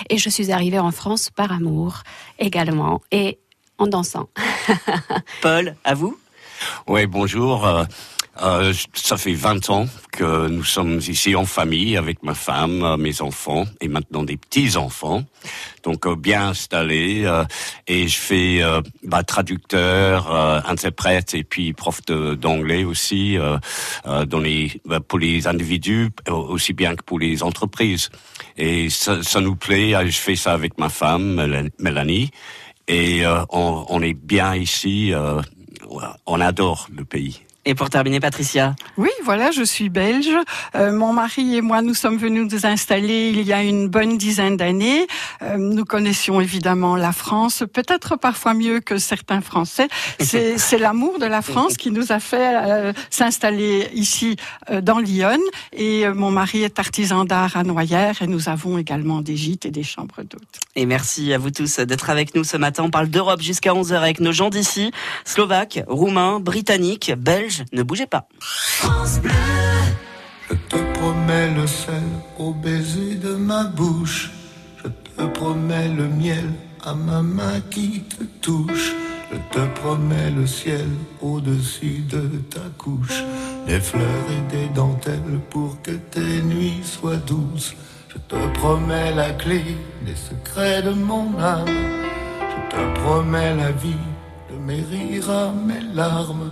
Et 0.10 0.18
je 0.18 0.30
suis 0.30 0.52
arrivée 0.52 0.80
en 0.80 0.92
France 0.92 1.30
par 1.30 1.52
amour 1.52 2.02
également 2.40 3.02
et 3.12 3.40
en 3.78 3.88
dansant. 3.88 4.30
Paul, 5.42 5.76
à 5.84 5.94
vous? 5.94 6.18
Oui, 6.88 7.06
bonjour. 7.06 7.86
Euh, 8.42 8.74
ça 8.94 9.16
fait 9.16 9.34
20 9.34 9.70
ans 9.70 9.88
que 10.12 10.48
nous 10.48 10.64
sommes 10.66 10.98
ici 11.00 11.36
en 11.36 11.46
famille 11.46 11.96
avec 11.96 12.22
ma 12.22 12.34
femme, 12.36 12.84
euh, 12.84 12.98
mes 12.98 13.22
enfants 13.22 13.66
et 13.80 13.88
maintenant 13.88 14.24
des 14.24 14.36
petits-enfants. 14.36 15.24
Donc 15.84 16.06
euh, 16.06 16.16
bien 16.16 16.50
installés 16.50 17.24
euh, 17.26 17.46
et 17.88 18.08
je 18.10 18.18
fais 18.18 18.62
euh, 18.62 18.82
bah, 19.04 19.24
traducteur, 19.24 20.30
interprète 20.68 21.34
et 21.34 21.44
puis 21.46 21.72
prof 21.74 22.02
d'anglais 22.06 22.84
aussi 22.84 23.38
dans 24.06 24.40
les, 24.40 24.82
bah, 24.86 25.00
pour 25.00 25.20
les 25.20 25.48
individus 25.48 26.10
aussi 26.30 26.74
bien 26.74 26.96
que 26.96 27.04
pour 27.04 27.20
les 27.20 27.42
entreprises. 27.42 28.10
Et 28.58 28.90
ça, 28.90 29.24
ça 29.24 29.40
nous 29.40 29.56
plaît. 29.56 29.94
Je 30.10 30.18
fais 30.18 30.36
ça 30.36 30.54
avec 30.54 30.78
ma 30.78 30.90
femme 30.90 31.36
Mélan- 31.36 31.70
Mélanie 31.80 32.32
et 32.88 33.24
on, 33.50 33.86
on 33.88 34.02
est 34.02 34.14
bien 34.14 34.56
ici. 34.56 35.14
on 36.26 36.42
adore 36.42 36.88
le 36.94 37.06
pays. 37.06 37.45
Et 37.66 37.76
pour 37.76 37.90
terminer, 37.90 38.20
Patricia. 38.20 38.76
Oui, 38.98 39.10
voilà, 39.24 39.52
je 39.52 39.64
suis 39.64 39.90
belge. 39.90 40.30
Euh, 40.76 40.92
mon 40.92 41.14
mari 41.14 41.56
et 41.56 41.62
moi, 41.62 41.82
nous 41.82 41.94
sommes 41.94 42.18
venus 42.18 42.52
nous 42.52 42.66
installer 42.66 43.30
il 43.30 43.42
y 43.42 43.54
a 43.54 43.64
une 43.64 43.88
bonne 43.88 44.18
dizaine 44.18 44.58
d'années. 44.58 45.08
Euh, 45.42 45.58
nous 45.58 45.86
connaissions 45.86 46.42
évidemment 46.42 46.96
la 46.96 47.12
France, 47.12 47.64
peut-être 47.74 48.16
parfois 48.18 48.54
mieux 48.54 48.80
que 48.80 48.98
certains 48.98 49.42
Français. 49.42 49.88
C'est 50.20 50.58
c'est 50.58 50.78
l'amour 50.78 51.20
de 51.20 51.26
la 51.26 51.42
France 51.42 51.78
qui 51.78 51.92
nous 51.92 52.12
a 52.12 52.20
fait 52.20 52.56
euh, 52.56 52.94
s'installer 53.10 53.90
ici 53.94 54.36
euh, 54.70 54.82
dans 54.82 55.00
Lyon. 55.00 55.40
Et 55.74 56.06
euh, 56.06 56.14
mon 56.14 56.32
mari 56.32 56.64
est 56.64 56.80
artisan 56.80 57.26
d'art 57.26 57.56
à 57.56 57.64
Noyères 57.64 58.22
et 58.22 58.28
nous 58.28 58.50
avons 58.50 58.78
également 58.78 59.22
des 59.22 59.38
gîtes 59.38 59.66
et 59.66 59.72
des 59.72 59.84
chambres 59.84 60.24
d'hôtes. 60.24 60.60
Et 60.76 60.86
merci 60.86 61.34
à 61.34 61.38
vous 61.38 61.52
tous 61.52 61.80
d'être 61.80 62.10
avec 62.10 62.36
nous 62.36 62.44
ce 62.44 62.58
matin. 62.58 62.84
On 62.84 62.90
parle 62.90 63.08
d'Europe 63.08 63.42
jusqu'à 63.42 63.74
11h 63.74 63.94
avec 63.96 64.20
nos 64.20 64.32
gens 64.32 64.50
d'ici, 64.50 64.92
slovaques, 65.24 65.84
roumains, 65.88 66.40
britanniques, 66.40 67.14
belges. 67.18 67.55
Ne 67.72 67.84
bougez 67.84 68.08
pas. 68.08 68.28
Je 70.50 70.56
te 70.70 70.78
promets 70.94 71.54
le 71.54 71.68
sel 71.68 72.04
au 72.38 72.54
baiser 72.54 73.16
de 73.16 73.36
ma 73.36 73.64
bouche. 73.64 74.32
Je 74.84 74.90
te 74.90 75.24
promets 75.28 75.90
le 75.90 76.08
miel 76.08 76.52
à 76.84 76.94
ma 76.94 77.22
main 77.22 77.60
qui 77.72 78.04
te 78.04 78.24
touche. 78.42 78.94
Je 79.32 79.38
te 79.52 79.66
promets 79.80 80.30
le 80.30 80.46
ciel 80.46 80.88
au-dessus 81.22 82.04
de 82.10 82.22
ta 82.50 82.62
couche, 82.78 83.24
des 83.68 83.80
fleurs 83.80 84.28
et 84.30 84.56
des 84.56 84.68
dentelles 84.74 85.40
pour 85.50 85.82
que 85.82 85.92
tes 85.92 86.42
nuits 86.44 86.82
soient 86.84 87.18
douces. 87.18 87.74
Je 88.08 88.18
te 88.30 88.48
promets 88.60 89.14
la 89.14 89.32
clé 89.32 89.64
des 90.06 90.16
secrets 90.16 90.84
de 90.84 90.92
mon 90.92 91.38
âme. 91.40 91.68
Je 91.68 92.76
te 92.76 93.00
promets 93.00 93.56
la 93.56 93.72
vie 93.72 94.06
de 94.52 94.58
mes 94.58 94.82
rires 94.82 95.30
à 95.30 95.52
mes 95.52 95.82
larmes. 95.94 96.52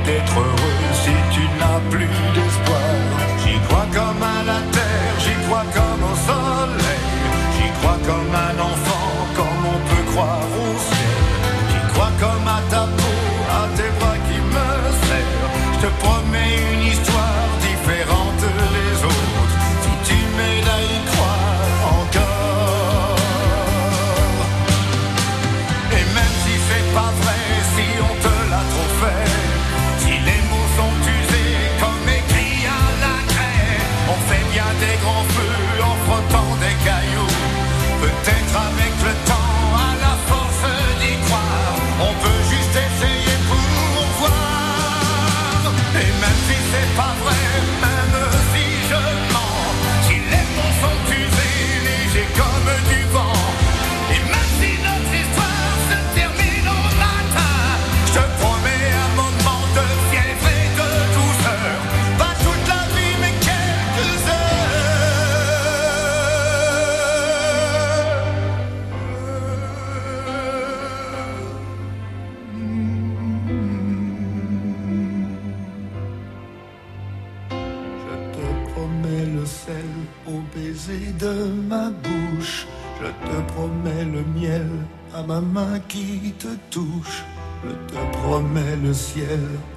plus 1.89 2.07
d'espoir. 2.35 2.91
J'y 3.43 3.59
crois 3.67 3.87
comme 3.93 4.23
à 4.23 4.43
la 4.49 4.59
terre, 4.75 5.15
j'y 5.19 5.35
crois 5.45 5.65
comme 5.75 6.03
au 6.11 6.15
soleil. 6.27 7.03
J'y 7.55 7.69
crois 7.79 7.99
comme 8.07 8.33
un 8.47 8.57
enfant, 8.71 9.09
comme 9.37 9.63
on 9.73 9.79
peut 9.89 10.05
croire 10.11 10.47
au 10.63 10.71
ciel. 10.87 11.21
J'y 11.69 11.81
crois 11.93 12.11
comme 12.19 12.47
à 12.47 12.61
ta 12.69 12.83
peau, 12.97 13.17
à 13.59 13.63
tes 13.77 13.91
bras 13.99 14.17
qui 14.27 14.37
me 14.53 14.67
serrent. 15.07 15.51
Je 15.73 15.87
te 15.87 15.91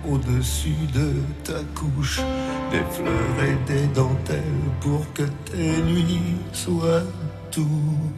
au-dessus 0.08 0.86
de 0.94 1.12
ta 1.42 1.60
couche. 1.74 2.20
Des 2.70 2.84
fleurs 2.90 3.44
et 3.44 3.72
des 3.72 3.86
dentelles 3.88 4.42
pour 4.80 5.12
que 5.12 5.22
tes 5.50 5.82
nuits 5.82 6.36
soient 6.52 7.02
douces. 7.52 8.13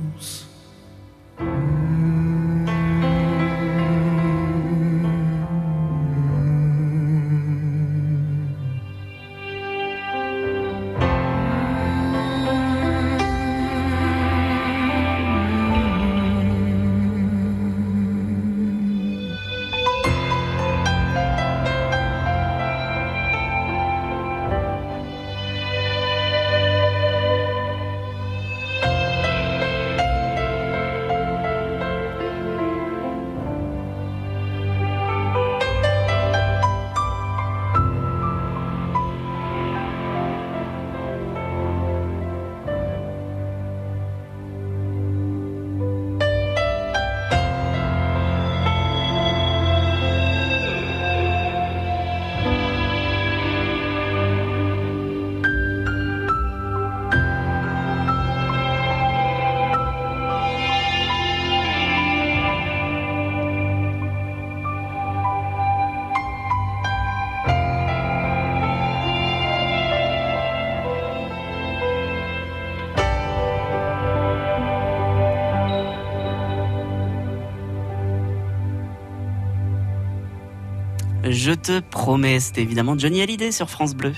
Je 81.46 81.52
te 81.52 81.78
promets, 81.78 82.40
c'était 82.40 82.62
évidemment 82.62 82.98
Johnny 82.98 83.22
Hallyday 83.22 83.52
sur 83.52 83.70
France 83.70 83.94
Bleu. 83.94 84.12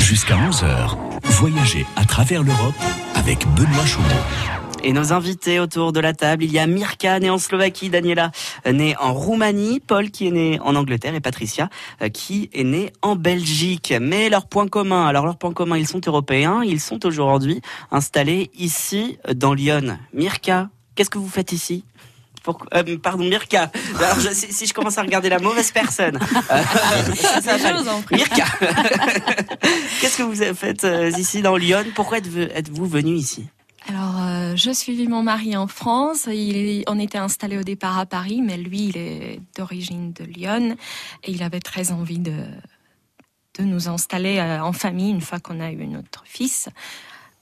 Jusqu'à 0.00 0.34
11h, 0.34 0.96
voyagez 1.22 1.86
à 1.94 2.04
travers 2.04 2.42
l'Europe 2.42 2.74
avec 3.14 3.46
Benoît 3.54 3.86
Chaumont. 3.86 4.08
Et 4.82 4.92
nos 4.92 5.12
invités 5.12 5.60
autour 5.60 5.92
de 5.92 6.00
la 6.00 6.14
table, 6.14 6.42
il 6.42 6.50
y 6.50 6.58
a 6.58 6.66
Mirka, 6.66 7.20
née 7.20 7.30
en 7.30 7.38
Slovaquie, 7.38 7.88
Daniela, 7.88 8.32
née 8.66 8.96
en 8.98 9.14
Roumanie, 9.14 9.78
Paul 9.78 10.10
qui 10.10 10.26
est 10.26 10.32
né 10.32 10.58
en 10.58 10.74
Angleterre 10.74 11.14
et 11.14 11.20
Patricia 11.20 11.70
euh, 12.02 12.08
qui 12.08 12.50
est 12.52 12.64
née 12.64 12.92
en 13.00 13.14
Belgique. 13.14 13.94
Mais 14.00 14.28
leur 14.28 14.48
point 14.48 14.66
commun, 14.66 15.06
alors 15.06 15.24
leur 15.24 15.38
point 15.38 15.52
commun, 15.52 15.76
ils 15.76 15.86
sont 15.86 16.00
européens, 16.04 16.64
ils 16.64 16.80
sont 16.80 17.06
aujourd'hui 17.06 17.60
installés 17.92 18.50
ici 18.58 19.18
dans 19.36 19.54
Lyon. 19.54 19.96
Mirka, 20.12 20.68
qu'est-ce 20.96 21.10
que 21.10 21.18
vous 21.18 21.28
faites 21.28 21.52
ici? 21.52 21.84
Euh, 22.74 22.96
pardon, 22.98 23.24
Mirka. 23.24 23.70
Alors, 23.98 24.20
je- 24.20 24.34
si, 24.34 24.52
si 24.52 24.66
je 24.66 24.74
commence 24.74 24.98
à 24.98 25.02
regarder 25.02 25.28
la 25.28 25.38
mauvaise 25.38 25.70
personne. 25.72 26.18
euh. 26.50 26.62
Mirka, 28.10 28.44
qu'est-ce 30.00 30.18
que 30.18 30.22
vous 30.22 30.54
faites 30.54 30.84
euh, 30.84 31.10
ici 31.18 31.42
dans 31.42 31.56
Lyon? 31.56 31.84
Pourquoi 31.94 32.18
êtes-vous 32.18 32.86
venu 32.86 33.14
ici? 33.14 33.46
Alors, 33.88 34.16
euh, 34.20 34.52
je 34.56 34.70
suivis 34.70 35.08
mon 35.08 35.22
mari 35.22 35.56
en 35.56 35.66
France. 35.66 36.28
Il, 36.30 36.84
on 36.88 36.98
était 36.98 37.18
installé 37.18 37.56
au 37.56 37.62
départ 37.62 37.98
à 37.98 38.04
Paris, 38.06 38.42
mais 38.44 38.56
lui, 38.58 38.88
il 38.88 38.96
est 38.98 39.40
d'origine 39.56 40.12
de 40.12 40.24
Lyon 40.24 40.76
et 41.24 41.30
il 41.30 41.42
avait 41.42 41.60
très 41.60 41.90
envie 41.90 42.18
de, 42.18 42.34
de 43.58 43.64
nous 43.64 43.88
installer 43.88 44.38
euh, 44.38 44.62
en 44.62 44.72
famille 44.72 45.10
une 45.10 45.22
fois 45.22 45.38
qu'on 45.40 45.60
a 45.60 45.70
eu 45.70 45.86
notre 45.86 46.22
fils 46.26 46.68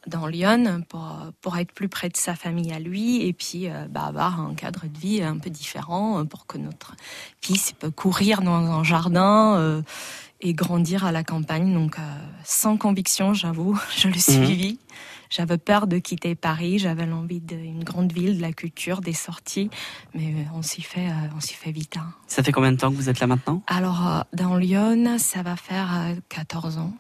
dans 0.07 0.27
Lyon 0.27 0.83
pour, 0.89 1.17
pour 1.41 1.57
être 1.59 1.73
plus 1.73 1.89
près 1.89 2.09
de 2.09 2.17
sa 2.17 2.35
famille 2.35 2.73
à 2.73 2.79
lui 2.79 3.23
et 3.27 3.33
puis 3.33 3.69
euh, 3.69 3.87
bah, 3.89 4.05
avoir 4.07 4.41
un 4.41 4.55
cadre 4.55 4.87
de 4.87 4.99
vie 4.99 5.23
un 5.23 5.39
peu 5.39 5.51
différent 5.51 6.25
pour 6.27 6.47
que 6.47 6.59
notre 6.59 6.95
fils 7.41 7.73
peut 7.73 7.91
courir 7.91 8.43
dans 8.43 8.55
un 8.55 8.85
jardin 8.85 9.83
et 10.41 10.53
grandir 10.55 11.05
à 11.05 11.13
la 11.13 11.25
campagne. 11.25 11.73
Donc 11.73 11.97
sans 12.45 12.77
conviction, 12.77 13.35
j'avoue, 13.35 13.79
je 13.97 14.09
le 14.09 14.15
Mhm. 14.15 14.21
suivis. 14.21 14.79
J'avais 15.29 15.59
peur 15.59 15.89
de 15.89 15.99
quitter 15.99 16.37
Paris, 16.37 16.79
j'avais 16.79 17.05
l'envie 17.05 17.41
d'une 17.41 17.83
grande 17.83 18.13
ville, 18.13 18.37
de 18.37 18.43
la 18.43 18.53
culture, 18.53 19.01
des 19.01 19.13
sorties, 19.13 19.71
mais 20.15 20.33
euh, 20.33 20.45
on 20.55 20.63
s'y 20.63 20.83
fait, 20.83 21.09
euh, 21.09 21.35
on 21.37 21.41
s'y 21.41 21.55
fait 21.55 21.73
vite. 21.73 21.97
hein. 21.97 22.13
Ça 22.29 22.45
fait 22.45 22.53
combien 22.53 22.71
de 22.71 22.77
temps 22.77 22.91
que 22.93 22.95
vous 22.97 23.09
êtes 23.09 23.19
là 23.19 23.27
maintenant? 23.27 23.61
Alors 23.67 24.07
euh, 24.07 24.21
dans 24.35 24.57
Lyon, 24.57 25.17
ça 25.19 25.43
va 25.43 25.57
faire 25.57 25.93
euh, 25.99 26.15
14 26.29 26.79
ans. 26.79 26.93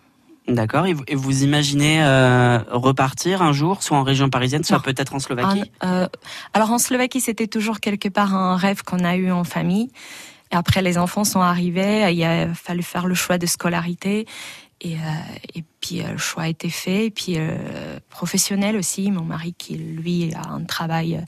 D'accord. 0.48 0.86
Et 0.86 1.14
vous, 1.14 1.42
imaginez 1.42 2.02
euh, 2.02 2.58
repartir 2.70 3.42
un 3.42 3.52
jour, 3.52 3.82
soit 3.82 3.96
en 3.96 4.04
région 4.04 4.30
parisienne, 4.30 4.62
soit 4.62 4.80
peut-être 4.80 5.14
en 5.14 5.18
Slovaquie? 5.18 5.70
Euh, 5.82 6.06
alors 6.54 6.70
en 6.70 6.78
Slovaquie, 6.78 7.20
c'était 7.20 7.48
toujours 7.48 7.80
quelque 7.80 8.08
part 8.08 8.34
un 8.34 8.56
rêve 8.56 8.82
qu'on 8.82 9.04
a 9.04 9.16
eu 9.16 9.30
en 9.32 9.44
famille. 9.44 9.90
Et 10.52 10.56
après, 10.56 10.82
les 10.82 10.98
enfants 10.98 11.24
sont 11.24 11.40
arrivés, 11.40 12.08
il 12.12 12.22
a 12.22 12.54
fallu 12.54 12.84
faire 12.84 13.06
le 13.06 13.14
choix 13.14 13.38
de 13.38 13.46
scolarité. 13.46 14.26
Et, 14.80 14.94
euh, 14.94 14.98
et 15.54 15.64
puis 15.80 16.02
le 16.02 16.18
choix 16.18 16.44
a 16.44 16.48
été 16.48 16.70
fait. 16.70 17.06
Et 17.06 17.10
puis 17.10 17.38
professionnel 18.08 18.76
aussi, 18.76 19.10
mon 19.10 19.24
mari 19.24 19.52
qui 19.58 19.76
lui 19.76 20.32
a 20.34 20.48
un 20.48 20.62
travail 20.62 21.24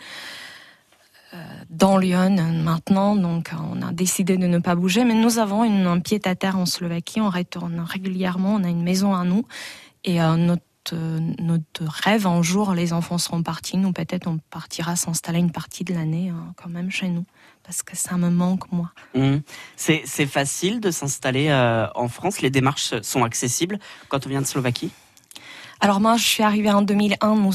dans 1.70 1.98
Lyon 1.98 2.36
maintenant, 2.64 3.14
donc 3.14 3.52
euh, 3.52 3.56
on 3.72 3.82
a 3.82 3.92
décidé 3.92 4.36
de 4.36 4.46
ne 4.46 4.58
pas 4.58 4.74
bouger. 4.74 5.04
Mais 5.04 5.14
nous 5.14 5.38
avons 5.38 5.62
un 5.62 6.00
pied 6.00 6.20
à 6.24 6.34
terre 6.34 6.58
en 6.58 6.66
Slovaquie, 6.66 7.20
on 7.20 7.30
retourne 7.30 7.80
régulièrement, 7.80 8.54
on 8.54 8.64
a 8.64 8.68
une 8.68 8.82
maison 8.82 9.14
à 9.14 9.24
nous. 9.24 9.44
Et 10.04 10.22
euh, 10.22 10.36
notre, 10.36 10.62
euh, 10.92 11.20
notre 11.38 11.84
rêve, 11.84 12.26
un 12.26 12.42
jour, 12.42 12.72
les 12.72 12.92
enfants 12.92 13.18
seront 13.18 13.42
partis, 13.42 13.76
nous 13.76 13.92
peut-être 13.92 14.26
on 14.26 14.38
partira 14.50 14.96
s'installer 14.96 15.38
une 15.38 15.52
partie 15.52 15.84
de 15.84 15.92
l'année 15.92 16.30
hein, 16.30 16.54
quand 16.56 16.70
même 16.70 16.90
chez 16.90 17.08
nous, 17.08 17.24
parce 17.62 17.82
que 17.82 17.96
ça 17.96 18.16
me 18.16 18.30
manque 18.30 18.70
moi. 18.72 18.92
Mhm. 19.14 19.42
C'est 19.76 20.26
facile 20.26 20.80
de 20.80 20.90
s'installer 20.90 21.48
euh, 21.48 21.86
en 21.94 22.08
France? 22.08 22.40
Les 22.40 22.50
démarches 22.50 23.00
sont 23.02 23.24
accessibles 23.24 23.78
quand 24.08 24.26
on 24.26 24.30
vient 24.30 24.40
de 24.40 24.46
Slovaquie? 24.46 24.90
Alors 25.80 26.00
moi, 26.00 26.16
je 26.16 26.24
suis 26.24 26.42
arrivée 26.42 26.70
en 26.70 26.82
2001, 26.82 27.34
nous 27.36 27.52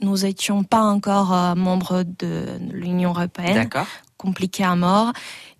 nous 0.00 0.24
étions 0.24 0.64
pas 0.64 0.82
encore 0.82 1.34
euh, 1.34 1.54
membres 1.54 2.02
de 2.18 2.58
l'Union 2.72 3.10
européenne, 3.10 3.54
D'accord. 3.54 3.86
compliqué 4.16 4.64
à 4.64 4.74
mort, 4.74 5.12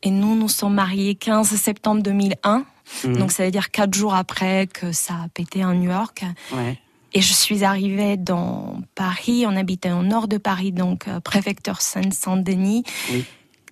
et 0.02 0.10
nous 0.10 0.34
nous 0.34 0.48
sommes 0.48 0.74
mariés 0.74 1.14
15 1.14 1.48
septembre 1.48 2.02
2001. 2.02 2.64
Mhm. 3.04 3.16
Donc 3.18 3.32
ça 3.32 3.44
veut 3.44 3.50
dire 3.50 3.70
quatre 3.70 3.92
jours 3.92 4.14
après 4.14 4.66
que 4.66 4.92
ça 4.92 5.14
a 5.24 5.28
pété 5.28 5.62
à 5.62 5.72
New 5.74 5.90
York. 5.90 6.24
Ouais. 6.52 6.78
Et 7.14 7.20
je 7.20 7.32
suis 7.32 7.64
arrivée 7.64 8.16
dans 8.16 8.80
Paris, 8.94 9.44
on 9.46 9.56
habitait 9.56 9.92
au 9.92 10.02
nord 10.02 10.28
de 10.28 10.38
Paris, 10.38 10.72
donc 10.72 11.08
euh, 11.08 11.20
préfecture 11.20 11.80
Seine-Saint-Denis. 11.80 12.84
Oui. 13.10 13.24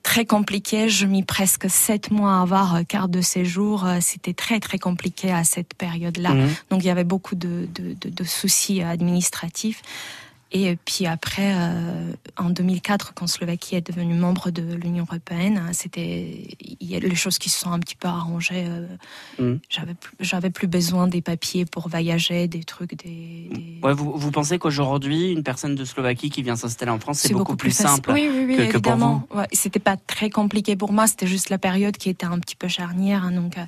Très 0.07 0.25
compliqué, 0.25 0.89
je 0.89 1.05
mis 1.05 1.25
presque 1.25 1.69
sept 1.69 2.13
mois 2.13 2.35
à 2.37 2.43
avoir 2.43 2.77
euh, 2.77 2.83
carte 2.85 3.11
de 3.11 3.21
séjour. 3.21 3.85
Euh, 3.85 3.99
C'était 4.01 4.35
très 4.35 4.61
très 4.61 4.79
compliqué 4.79 5.33
à 5.33 5.43
cette 5.43 5.75
période-là. 5.75 6.33
Mhm. 6.33 6.49
Donc 6.71 6.85
il 6.85 6.87
y 6.87 6.91
avait 6.91 7.03
beaucoup 7.03 7.35
de, 7.35 7.67
de, 7.75 7.97
de, 8.01 8.09
de 8.09 8.25
soucis 8.25 8.83
administratifs. 8.83 9.83
Et 10.65 10.77
puis 10.77 11.07
après, 11.07 11.53
euh, 11.55 12.13
en 12.37 12.51
2004, 12.51 13.13
quand 13.15 13.27
Slovaquie 13.27 13.77
est 13.77 13.87
devenue 13.87 14.15
membre 14.15 14.51
de 14.51 14.75
l'Union 14.75 15.05
européenne, 15.09 15.59
hein, 15.59 15.73
c'était 15.73 16.47
il 16.81 16.89
y 16.89 16.97
a 16.97 16.99
les 17.01 17.15
choses 17.15 17.39
qui 17.39 17.49
se 17.51 17.59
sont 17.61 17.71
un 17.73 17.79
petit 17.79 17.97
peu 17.97 18.09
arrangées. 18.09 18.65
euh, 18.67 18.87
Mhm. 19.39 19.61
J'avais 19.69 19.95
plus, 19.95 20.13
j'avais 20.21 20.51
plus 20.51 20.67
besoin 20.69 21.09
des 21.09 21.21
papiers 21.21 21.65
pour 21.67 21.89
voyager, 21.89 22.49
des 22.49 22.65
trucs, 22.65 22.95
des. 22.97 23.49
des- 23.51 23.81
Ouais, 23.83 23.93
vous, 23.93 24.13
vous 24.17 24.31
pensez 24.31 24.59
qu'aujourd'hui, 24.59 25.33
une 25.33 25.43
personne 25.43 25.75
de 25.75 25.85
Slovaquie 25.85 26.31
qui 26.31 26.43
vient 26.43 26.57
s'installer 26.57 26.91
en 26.91 26.99
France, 27.01 27.19
c'est 27.19 27.33
beaucoup, 27.35 27.57
plus 27.57 27.71
facile. 27.71 27.89
simple 27.97 28.13
Oui, 28.13 28.29
oui, 28.31 28.45
oui, 28.47 28.57
que, 28.57 28.63
que 28.63 28.79
pour 28.79 28.93
évidemment. 28.93 29.27
Ouais, 29.35 29.47
c'était 29.53 29.79
pas 29.81 29.97
très 29.97 30.31
compliqué 30.31 30.77
pour 30.77 30.93
moi. 30.93 31.07
C'était 31.07 31.27
juste 31.27 31.51
la 31.51 31.59
période 31.59 31.97
qui 31.97 32.09
était 32.09 32.27
un 32.27 32.39
petit 32.39 32.57
peu 32.57 32.69
charnière. 32.69 33.25
hein, 33.25 33.33
donc 33.33 33.59
euh, 33.59 33.65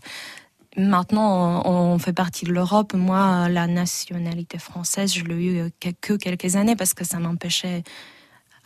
maintenant, 0.79 1.63
on, 1.67 1.99
fait 1.99 2.13
partie 2.13 2.45
de 2.45 2.53
l'Europe. 2.53 2.95
Moi, 2.95 3.49
la 3.49 3.67
nationalité 3.67 4.59
française, 4.59 5.13
je 5.15 5.25
l'ai 5.25 5.35
eu 5.35 5.59
euh, 5.59 5.69
que, 5.81 5.91
que 6.01 6.13
quelques 6.15 6.57
années 6.57 6.77
parce 6.77 6.95
que 6.95 7.05
ça 7.05 7.19
m'empêchait 7.19 7.83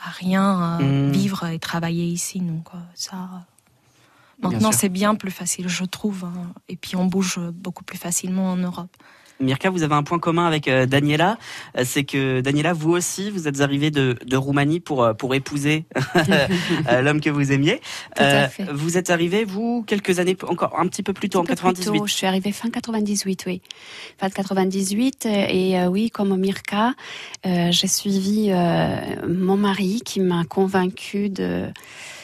à 0.04 0.10
rien 0.10 0.80
euh, 0.80 1.08
Mm. 1.08 1.12
vivre 1.12 1.46
et 1.46 1.58
travailler 1.58 2.04
ici. 2.04 2.40
Donc 2.40 2.68
ça. 2.94 3.16
euh, 3.16 3.38
Maintenant, 4.42 4.72
c'est 4.72 4.88
bien 4.88 5.14
plus 5.14 5.30
facile, 5.30 5.68
je 5.68 5.84
trouve. 5.84 6.24
hein. 6.24 6.52
Et 6.68 6.76
puis, 6.76 6.96
on 6.96 7.06
bouge 7.06 7.38
beaucoup 7.52 7.84
plus 7.84 7.98
facilement 7.98 8.50
en 8.52 8.56
Europe. 8.56 8.94
Mirka, 9.40 9.70
vous 9.70 9.82
avez 9.82 9.94
un 9.94 10.02
point 10.02 10.18
commun 10.18 10.46
avec 10.46 10.68
euh, 10.68 10.86
Daniela, 10.86 11.38
euh, 11.76 11.82
c'est 11.84 12.04
que 12.04 12.40
Daniela, 12.40 12.72
vous 12.72 12.92
aussi, 12.92 13.30
vous 13.30 13.48
êtes 13.48 13.60
arrivée 13.60 13.90
de, 13.90 14.16
de 14.24 14.36
Roumanie 14.36 14.80
pour 14.80 15.02
euh, 15.02 15.14
pour 15.14 15.34
épouser 15.34 15.84
l'homme 17.02 17.20
que 17.20 17.30
vous 17.30 17.52
aimiez. 17.52 17.80
Tout 18.16 18.22
à 18.22 18.48
fait. 18.48 18.64
vous 18.72 18.96
êtes 18.96 19.10
arrivée, 19.10 19.44
vous, 19.44 19.84
quelques 19.86 20.18
années, 20.18 20.36
encore 20.46 20.78
un 20.78 20.86
petit 20.86 21.02
peu 21.02 21.12
plus 21.12 21.28
tôt, 21.28 21.38
en 21.38 21.42
Un 21.42 21.46
peu 21.46 21.54
plus 21.54 21.62
98. 21.62 21.98
tôt, 21.98 22.06
Je 22.06 22.14
suis 22.14 22.26
arrivée 22.26 22.52
fin 22.52 22.70
98, 22.70 23.44
oui. 23.46 23.62
Fin 24.18 24.30
98, 24.30 25.26
et 25.26 25.78
euh, 25.78 25.86
oui, 25.86 26.10
comme 26.10 26.36
Mirka, 26.36 26.94
euh, 27.46 27.68
j'ai 27.70 27.88
suivi 27.88 28.48
euh, 28.50 28.96
mon 29.28 29.56
mari 29.56 30.02
qui 30.04 30.20
m'a 30.20 30.44
convaincue 30.44 31.28
de 31.28 31.68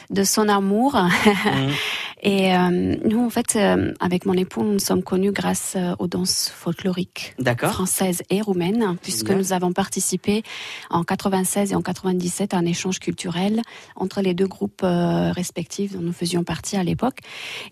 de 0.09 0.23
son 0.23 0.49
amour. 0.49 0.95
Mhm. 0.95 1.71
Et 2.21 2.53
euh, 2.53 2.95
nous, 3.05 3.25
en 3.25 3.29
fait, 3.29 3.55
euh, 3.55 3.93
avec 3.99 4.25
mon 4.25 4.33
époux, 4.33 4.63
nous 4.63 4.79
sommes 4.79 5.03
connus 5.03 5.31
grâce 5.31 5.75
euh, 5.77 5.95
aux 5.99 6.07
danses 6.07 6.49
folkloriques 6.49 7.35
françaises 7.57 8.23
et 8.29 8.41
roumaines, 8.41 8.97
puisque 9.01 9.31
nous 9.31 9.53
avons 9.53 9.71
participé 9.71 10.43
en 10.89 11.03
96 11.03 11.71
et 11.71 11.75
en 11.75 11.81
97 11.81 12.53
à 12.53 12.57
un 12.57 12.65
échange 12.65 12.99
culturel 12.99 13.61
entre 13.95 14.21
les 14.21 14.33
deux 14.33 14.47
groupes 14.47 14.81
euh, 14.83 15.31
respectifs 15.31 15.93
dont 15.93 16.01
nous 16.01 16.13
faisions 16.13 16.43
partie 16.43 16.75
à 16.75 16.83
l'époque. 16.83 17.19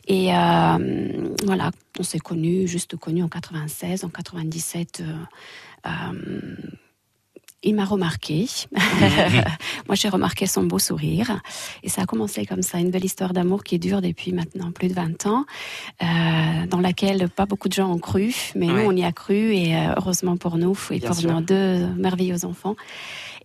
Et 0.07 0.27
voilà, 1.45 1.71
on 1.99 2.03
s'est 2.03 2.19
connus, 2.19 2.67
juste 2.67 2.95
connus 2.95 3.23
en 3.23 3.29
96, 3.29 4.03
en 4.03 4.09
97. 4.09 5.03
Il 7.67 7.75
m'a 7.75 7.85
remarqué. 7.85 8.47
Moi, 9.87 9.95
j'ai 9.95 10.09
remarqué 10.09 10.47
son 10.47 10.63
beau 10.63 10.79
sourire. 10.79 11.41
Et 11.83 11.89
ça 11.89 12.01
a 12.03 12.05
commencé 12.05 12.45
comme 12.45 12.61
ça, 12.61 12.79
une 12.79 12.89
belle 12.91 13.05
histoire 13.05 13.33
d'amour 13.33 13.63
qui 13.63 13.79
dure 13.79 14.01
depuis 14.01 14.31
maintenant 14.33 14.71
plus 14.71 14.87
de 14.87 14.93
20 14.93 15.25
ans, 15.27 15.45
euh, 16.01 16.65
dans 16.67 16.79
laquelle 16.79 17.29
pas 17.29 17.45
beaucoup 17.45 17.67
de 17.69 17.73
gens 17.73 17.91
ont 17.91 17.97
cru, 17.99 18.33
mais 18.55 18.67
Ouais. 18.71 18.83
nous, 18.83 18.89
on 18.89 18.95
y 18.95 19.03
a 19.03 19.11
cru, 19.11 19.53
et 19.55 19.75
euh, 19.75 19.93
heureusement 19.97 20.37
pour 20.37 20.57
nous, 20.57 20.77
et 20.91 20.99
Bien 20.99 21.07
pour 21.09 21.17
sûr. 21.17 21.31
nos 21.31 21.41
deux 21.41 21.87
merveilleux 21.95 22.43
enfants. 22.45 22.75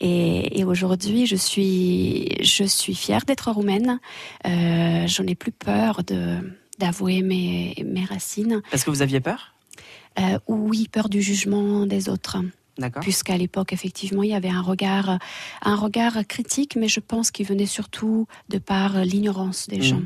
Et, 0.01 0.59
et 0.59 0.65
aujourd'hui, 0.65 1.27
je 1.27 1.37
suis, 1.37 2.29
je 2.43 2.65
suis 2.65 2.95
fière 2.95 3.25
d'être 3.25 3.51
roumaine. 3.53 4.01
Euh, 4.47 5.07
J'en 5.07 5.27
ai 5.27 5.35
plus 5.35 5.53
peur 5.53 6.03
de 6.05 6.39
d'avouer 6.79 7.23
mes, 7.23 7.75
mes 7.87 8.05
racines. 8.05 8.61
Parce 8.71 8.83
que 8.83 8.91
vous 8.91 9.03
aviez 9.03 9.21
peur? 9.21 9.55
Euh, 10.19 10.39
oui, 10.49 10.89
peur 10.91 11.09
du 11.09 11.23
jugement 11.23 11.87
des 11.87 12.09
autres. 12.09 12.39
Puisqu'à 13.03 13.37
l'époque 13.37 13.73
effectivement 13.73 14.23
il 14.23 14.31
y 14.31 14.35
avait 14.35 14.49
un 14.49 14.63
regard 14.63 15.19
un 15.63 15.77
regard 15.77 16.27
critique 16.27 16.77
mais 16.77 16.89
je 16.89 17.01
pense 17.01 17.31
qu'il 17.31 17.47
venait 17.47 17.67
surtout 17.67 18.27
de 18.49 18.59
par 18.59 19.05
l'ignorance 19.05 19.67
des 19.69 19.77
Mhm. 19.79 19.83
gens 19.83 20.03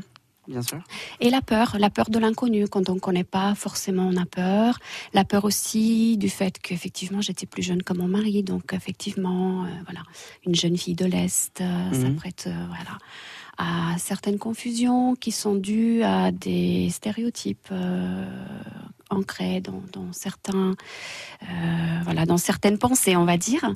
Bien 0.47 0.61
sûr. 0.61 0.79
et 1.19 1.29
la 1.29 1.41
peur 1.41 1.75
la 1.77 1.89
peur 1.89 2.09
de 2.09 2.19
l'inconnu 2.19 2.67
quand 2.69 2.89
on 2.89 2.95
ne 2.95 2.99
connaît 2.99 3.25
pas 3.25 3.53
forcément 3.55 4.07
on 4.07 4.15
a 4.15 4.25
peur 4.25 4.79
la 5.13 5.25
peur 5.25 5.43
aussi 5.43 6.15
du 6.17 6.29
fait 6.29 6.57
qu'effectivement 6.59 7.19
j'étais 7.21 7.45
plus 7.45 7.63
jeune 7.63 7.83
que 7.83 7.93
mon 7.93 8.07
mari 8.07 8.43
donc 8.43 8.71
effectivement 8.73 9.65
euh, 9.65 9.67
voilà 9.85 10.03
une 10.45 10.55
jeune 10.55 10.77
fille 10.77 10.95
de 10.95 11.05
l'est 11.05 11.59
euh, 11.59 11.91
ça 11.91 12.07
Mhm. 12.09 12.15
prête 12.15 12.45
euh, 12.47 12.65
voilà 12.67 12.97
à 13.57 13.97
certaines 13.97 14.37
confusions 14.37 15.15
qui 15.15 15.31
sont 15.31 15.55
dues 15.55 16.01
à 16.03 16.31
des 16.31 16.89
stéréotypes 16.91 17.69
ancrés 19.09 19.61
dans, 19.61 20.11
certains 20.11 20.73
euh, 21.43 21.45
voilà 22.03 22.25
dans 22.25 22.37
certaines 22.37 22.77
pensées 22.77 23.15
on 23.15 23.25
va 23.25 23.37
dire. 23.37 23.73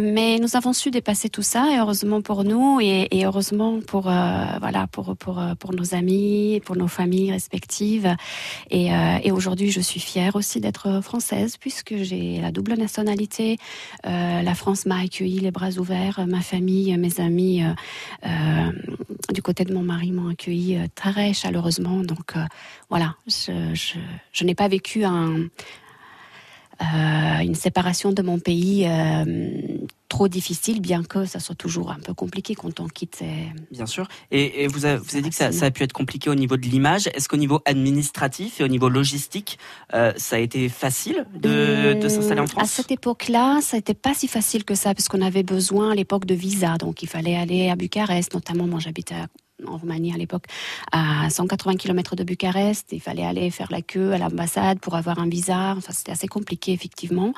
Mais 0.00 0.38
nous 0.38 0.56
avons 0.56 0.72
su 0.72 0.90
dépasser 0.90 1.28
tout 1.28 1.42
ça 1.42 1.70
et 1.72 1.78
heureusement 1.78 2.20
pour 2.20 2.44
nous 2.44 2.80
et, 2.80 3.08
heureusement 3.24 3.80
pour 3.80 4.08
euh, 4.08 4.44
voilà 4.60 4.86
pour 4.86 5.16
pour 5.16 5.38
euh, 5.38 5.54
pour 5.54 5.74
nos 5.74 5.94
amis 5.94 6.60
pour 6.64 6.76
nos 6.76 6.88
familles 6.88 7.32
respectives. 7.32 8.14
Et, 8.70 8.88
aujourd'hui 9.32 9.70
je 9.70 9.80
suis 9.80 10.00
fière 10.00 10.36
aussi 10.36 10.58
d'être 10.60 11.00
française 11.02 11.56
puisque 11.58 11.96
j'ai 11.96 12.40
la 12.40 12.50
double 12.50 12.74
nationalité. 12.74 13.58
La 14.04 14.54
France 14.54 14.86
m'a 14.86 15.00
accueilli 15.00 15.40
les 15.40 15.50
bras 15.50 15.72
ouverts 15.78 16.26
ma 16.26 16.40
famille 16.40 16.96
mes 16.96 17.20
amis 17.20 17.62
du 19.32 19.42
côté 19.42 19.64
de 19.64 19.74
mon 19.74 19.82
mari 19.82 20.12
m'ont 20.12 20.30
accueilli 20.30 20.76
euh, 20.76 20.86
très 20.94 21.32
chaleureusement. 21.32 22.02
Donc 22.02 22.34
voilà 22.88 23.16
je, 23.26 23.74
je, 23.74 23.98
je 24.32 24.44
n'ai 24.44 24.54
pas 24.54 24.67
vécu 24.68 25.04
un 25.04 25.48
une 27.42 27.56
séparation 27.56 28.12
de 28.12 28.22
mon 28.22 28.38
pays 28.38 28.86
trop 30.08 30.28
difficile, 30.28 30.80
bien 30.80 31.02
que 31.02 31.24
ça 31.24 31.38
soit 31.38 31.54
toujours 31.54 31.90
un 31.90 31.98
peu 31.98 32.14
compliqué 32.14 32.54
quand 32.54 32.80
on 32.80 32.88
quitte. 32.88 33.22
Bien 33.70 33.86
sûr. 33.86 34.08
Et, 34.30 34.66
vous, 34.66 34.84
avez, 34.84 34.98
vous 34.98 35.14
avez 35.14 35.22
dit 35.22 35.30
que 35.30 35.34
ça, 35.34 35.46
a 35.46 35.70
pu 35.70 35.82
être 35.82 35.92
compliqué 35.92 36.30
au 36.30 36.34
niveau 36.34 36.56
de 36.56 36.66
l'image. 36.66 37.08
Est-ce 37.14 37.28
qu'au 37.28 37.36
niveau 37.36 37.60
administratif 37.64 38.60
et 38.60 38.64
au 38.64 38.68
niveau 38.68 38.88
logistique, 38.88 39.58
euh, 39.94 40.12
ça 40.16 40.36
a 40.36 40.38
été 40.38 40.68
facile 40.68 41.26
de, 41.34 41.94
de 42.00 42.08
s'installer 42.08 42.40
en 42.40 42.46
France 42.46 42.62
À 42.62 42.66
cette 42.66 42.90
époque-là, 42.90 43.60
ça 43.60 43.76
n'était 43.76 43.94
pas 43.94 44.14
si 44.14 44.28
facile 44.28 44.64
que 44.64 44.74
ça, 44.74 44.94
parce 44.94 45.08
qu'on 45.08 45.22
avait 45.22 45.42
besoin 45.42 45.92
à 45.92 45.94
l'époque 45.94 46.24
de 46.24 46.34
visa. 46.34 46.78
Donc 46.78 47.02
il 47.02 47.08
fallait 47.08 47.36
aller 47.36 47.68
à 47.68 47.76
Bucarest, 47.76 48.34
notamment 48.34 48.66
moi 48.66 48.80
j'habitais 48.80 49.14
à 49.14 49.26
en 49.66 49.76
Roumanie 49.76 50.12
à 50.12 50.16
l'époque, 50.16 50.44
à 50.92 51.28
180 51.30 51.76
km 51.76 52.16
de 52.16 52.24
Bucarest. 52.24 52.88
Il 52.92 53.00
fallait 53.00 53.24
aller 53.24 53.50
faire 53.50 53.70
la 53.70 53.82
queue 53.82 54.12
à 54.12 54.18
l'ambassade 54.18 54.78
pour 54.80 54.94
avoir 54.94 55.18
un 55.18 55.28
visa. 55.28 55.74
Enfin, 55.76 55.92
c'était 55.92 56.12
assez 56.12 56.28
compliqué, 56.28 56.72
effectivement. 56.72 57.32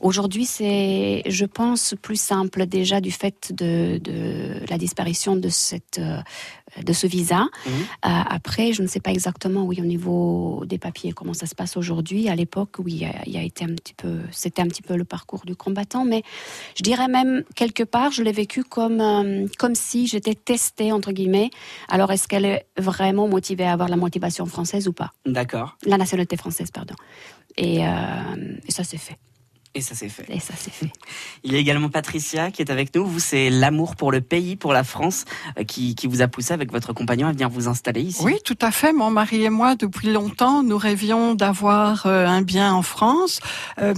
Aujourd'hui, 0.00 0.44
c'est, 0.44 1.22
je 1.26 1.44
pense, 1.44 1.94
plus 2.00 2.20
simple 2.20 2.66
déjà 2.66 3.00
du 3.00 3.10
fait 3.10 3.52
de, 3.52 4.00
la 4.68 4.78
disparition 4.78 5.36
de 5.36 5.48
cette 5.48 5.98
euh, 5.98 6.20
de 6.82 6.92
ce 6.92 7.06
visa. 7.06 7.42
Mhm. 7.66 7.72
Euh, 7.72 7.82
après, 8.04 8.72
je 8.72 8.82
ne 8.82 8.86
sais 8.86 9.00
pas 9.00 9.10
exactement, 9.10 9.64
oui, 9.64 9.80
au 9.80 9.84
niveau 9.84 10.62
des 10.66 10.78
papiers, 10.78 11.12
comment 11.12 11.34
ça 11.34 11.46
se 11.46 11.54
passe 11.54 11.76
aujourd'hui. 11.76 12.28
À 12.28 12.36
l'époque, 12.36 12.76
oui, 12.78 13.04
il 13.26 13.32
y 13.32 13.38
a 13.38 13.42
été 13.42 13.64
un 13.64 13.74
petit 13.74 13.94
peu, 13.94 14.20
c'était 14.30 14.62
un 14.62 14.68
petit 14.68 14.82
peu 14.82 14.96
le 14.96 15.04
parcours 15.04 15.42
du 15.44 15.56
combattant, 15.56 16.04
mais 16.04 16.22
je 16.76 16.82
dirais 16.82 17.08
même 17.08 17.44
quelque 17.54 17.82
part, 17.82 18.12
je 18.12 18.22
l'ai 18.22 18.32
vécu 18.32 18.64
comme 18.64 19.00
euh, 19.00 19.46
comme 19.58 19.74
si 19.74 20.06
j'étais 20.06 20.34
testée 20.34 20.92
entre 20.92 21.12
guillemets. 21.12 21.50
Alors, 21.88 22.10
est-ce 22.12 22.28
qu'elle 22.28 22.44
est 22.44 22.66
vraiment 22.78 23.28
motivée 23.28 23.64
à 23.64 23.72
avoir 23.72 23.88
la 23.88 23.96
motivation 23.96 24.46
française 24.46 24.88
ou 24.88 24.92
pas? 24.92 25.12
D'accord. 25.26 25.76
La 25.86 25.96
nationalité 25.96 26.36
française, 26.36 26.70
pardon. 26.70 26.94
et 27.56 27.86
euh, 27.86 27.90
ça 28.68 28.84
s'est 28.84 28.98
fait. 28.98 29.18
Et 29.72 29.82
ça 29.82 29.94
s'est 29.94 30.08
fait. 30.08 30.26
Et 30.28 30.40
ça 30.40 30.56
s'est 30.56 30.72
fait. 30.72 30.90
Il 31.44 31.52
y 31.52 31.56
a 31.56 31.58
également 31.58 31.90
Patricia 31.90 32.50
qui 32.50 32.60
est 32.60 32.72
avec 32.72 32.92
nous. 32.96 33.06
Vous, 33.06 33.20
c'est 33.20 33.50
l'amour 33.50 33.94
pour 33.94 34.10
le 34.10 34.20
pays, 34.20 34.56
pour 34.56 34.72
la 34.72 34.82
France, 34.82 35.26
euh, 35.58 35.62
qui, 35.62 35.94
qui, 35.94 36.08
vous 36.08 36.22
a 36.22 36.26
poussé 36.28 36.52
avec 36.52 36.72
votre 36.72 36.92
compagnon 36.92 37.28
à 37.28 37.32
venir 37.32 37.48
vous 37.48 37.68
installer 37.68 38.00
ici. 38.00 38.20
Oui, 38.24 38.38
tout 38.44 38.58
à 38.60 38.72
fait. 38.72 38.92
Mon 38.92 39.12
mari 39.12 39.44
et 39.44 39.50
moi, 39.50 39.76
depuis 39.76 40.12
longtemps, 40.12 40.64
nous 40.64 40.76
rêvions 40.76 41.36
d'avoir 41.36 42.06
euh, 42.06 42.26
un 42.26 42.42
bien 42.42 42.74
en 42.74 42.82
France. 42.82 43.38
Euh, 43.80 43.94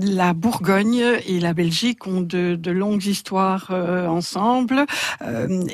la 0.00 0.34
Bourgogne 0.34 1.02
et 1.26 1.40
la 1.40 1.52
Belgique 1.52 2.06
ont 2.06 2.20
de, 2.20 2.54
de 2.54 2.70
longues 2.70 3.06
histoires 3.06 3.70
ensemble, 3.70 4.86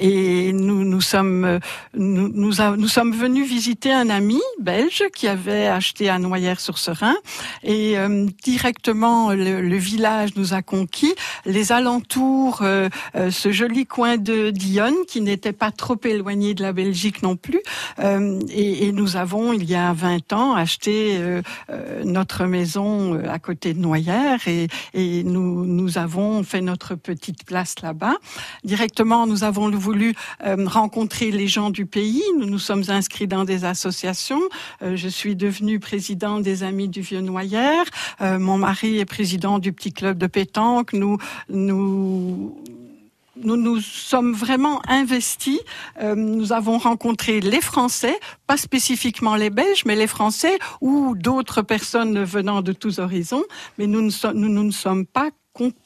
et 0.00 0.52
nous 0.52 0.84
nous 0.84 1.00
sommes 1.00 1.60
nous 1.94 2.28
nous, 2.28 2.52
nous, 2.76 2.88
sommes 2.88 3.12
venus 3.12 3.46
visiter 3.46 3.92
un 3.92 4.08
ami 4.08 4.40
belge 4.60 5.04
qui 5.14 5.28
avait 5.28 5.66
acheté 5.66 6.08
à 6.08 6.18
Noyères-sur-Serein, 6.18 7.14
et 7.62 7.96
directement 8.42 9.33
le, 9.34 9.76
village 9.76 10.30
nous 10.36 10.54
a 10.54 10.62
conquis, 10.62 11.14
les 11.44 11.72
alentours, 11.72 12.60
euh, 12.62 12.88
euh, 13.16 13.30
ce 13.30 13.52
joli 13.52 13.86
coin 13.86 14.16
de 14.16 14.50
Dionne 14.50 14.94
qui 15.06 15.20
n'était 15.20 15.52
pas 15.52 15.70
trop 15.70 15.98
éloigné 16.04 16.54
de 16.54 16.62
la 16.62 16.72
Belgique 16.72 17.22
non 17.22 17.36
plus. 17.36 17.60
Euh, 17.98 18.40
et, 18.50 18.92
nous 18.92 19.16
avons, 19.16 19.52
il 19.52 19.64
y 19.64 19.74
a 19.74 19.92
20 19.92 20.32
ans, 20.32 20.54
acheté 20.54 21.18
notre 22.04 22.44
maison 22.44 23.20
à 23.28 23.38
côté 23.38 23.74
de 23.74 23.80
Noyères 23.80 24.46
et, 24.46 24.68
nous 25.24 25.98
avons 25.98 26.42
fait 26.44 26.60
notre 26.60 26.94
petite 26.94 27.44
place 27.44 27.74
là-bas. 27.82 28.14
Directement, 28.62 29.26
nous 29.26 29.42
avons 29.42 29.70
voulu 29.70 30.14
rencontrer 30.66 31.30
les 31.30 31.48
gens 31.48 31.70
du 31.70 31.86
pays. 31.86 32.22
Nous 32.38 32.46
nous 32.46 32.58
sommes 32.58 32.84
inscrits 32.88 33.26
dans 33.26 33.44
des 33.44 33.64
associations. 33.64 34.42
je 34.82 35.08
suis 35.08 35.34
devenue 35.34 35.80
présidente 35.80 36.42
des 36.42 36.62
Amis 36.62 36.88
du 36.88 37.00
Vieux 37.00 37.20
Noyères. 37.20 37.86
mon 38.20 38.58
mari 38.58 38.98
est 38.98 39.04
président 39.04 39.23
président 39.24 39.58
du 39.58 39.72
petit 39.72 39.90
club 39.90 40.18
de 40.18 40.26
pétanque. 40.26 40.92
Nous, 40.92 41.16
nous, 41.48 42.62
nous 43.36 43.56
nous 43.56 43.80
sommes 43.80 44.34
vraiment 44.34 44.82
investis. 44.86 45.60
Euh, 46.02 46.14
nous 46.14 46.52
avons 46.52 46.76
rencontré 46.76 47.40
les 47.40 47.62
Français, 47.62 48.14
pas 48.46 48.58
spécifiquement 48.58 49.34
les 49.34 49.48
Belges, 49.48 49.86
mais 49.86 49.96
les 49.96 50.06
Français 50.06 50.58
ou 50.82 51.14
d'autres 51.16 51.62
personnes 51.62 52.22
venant 52.22 52.60
de 52.60 52.74
tous 52.74 52.98
horizons. 52.98 53.44
Mais 53.78 53.86
nous 53.86 54.02
ne, 54.02 54.32
nous, 54.34 54.48
nous 54.50 54.64
ne 54.64 54.70
sommes 54.70 55.06
pas 55.06 55.30